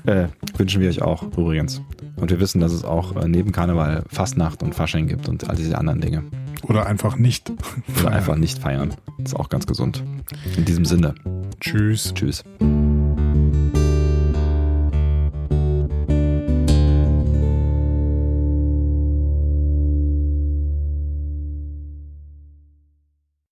Äh, 0.06 0.28
wünschen 0.58 0.82
wir 0.82 0.90
euch 0.90 1.02
auch, 1.02 1.24
übrigens. 1.24 1.82
Und 2.16 2.30
wir 2.30 2.40
wissen, 2.40 2.62
dass 2.62 2.72
es 2.72 2.84
auch 2.84 3.16
äh, 3.16 3.28
neben 3.28 3.52
Karneval 3.52 4.04
Fastnacht 4.10 4.64
und 4.64 4.74
Fasching 4.76 5.08
gibt 5.08 5.28
und 5.28 5.50
all 5.50 5.56
diese 5.56 5.78
anderen 5.78 6.02
Dinge. 6.02 6.24
Oder 6.64 6.86
einfach 6.86 7.18
nicht. 7.18 7.52
Oder 8.00 8.12
einfach 8.12 8.36
nicht 8.36 8.60
feiern. 8.60 8.94
Ist 9.24 9.36
auch 9.36 9.50
ganz 9.50 9.68
gesund. 9.68 10.04
In 10.58 10.66
diesem 10.66 10.86
Sinne, 10.86 11.16
Tschüss. 11.60 12.14
tschüss. 12.14 12.44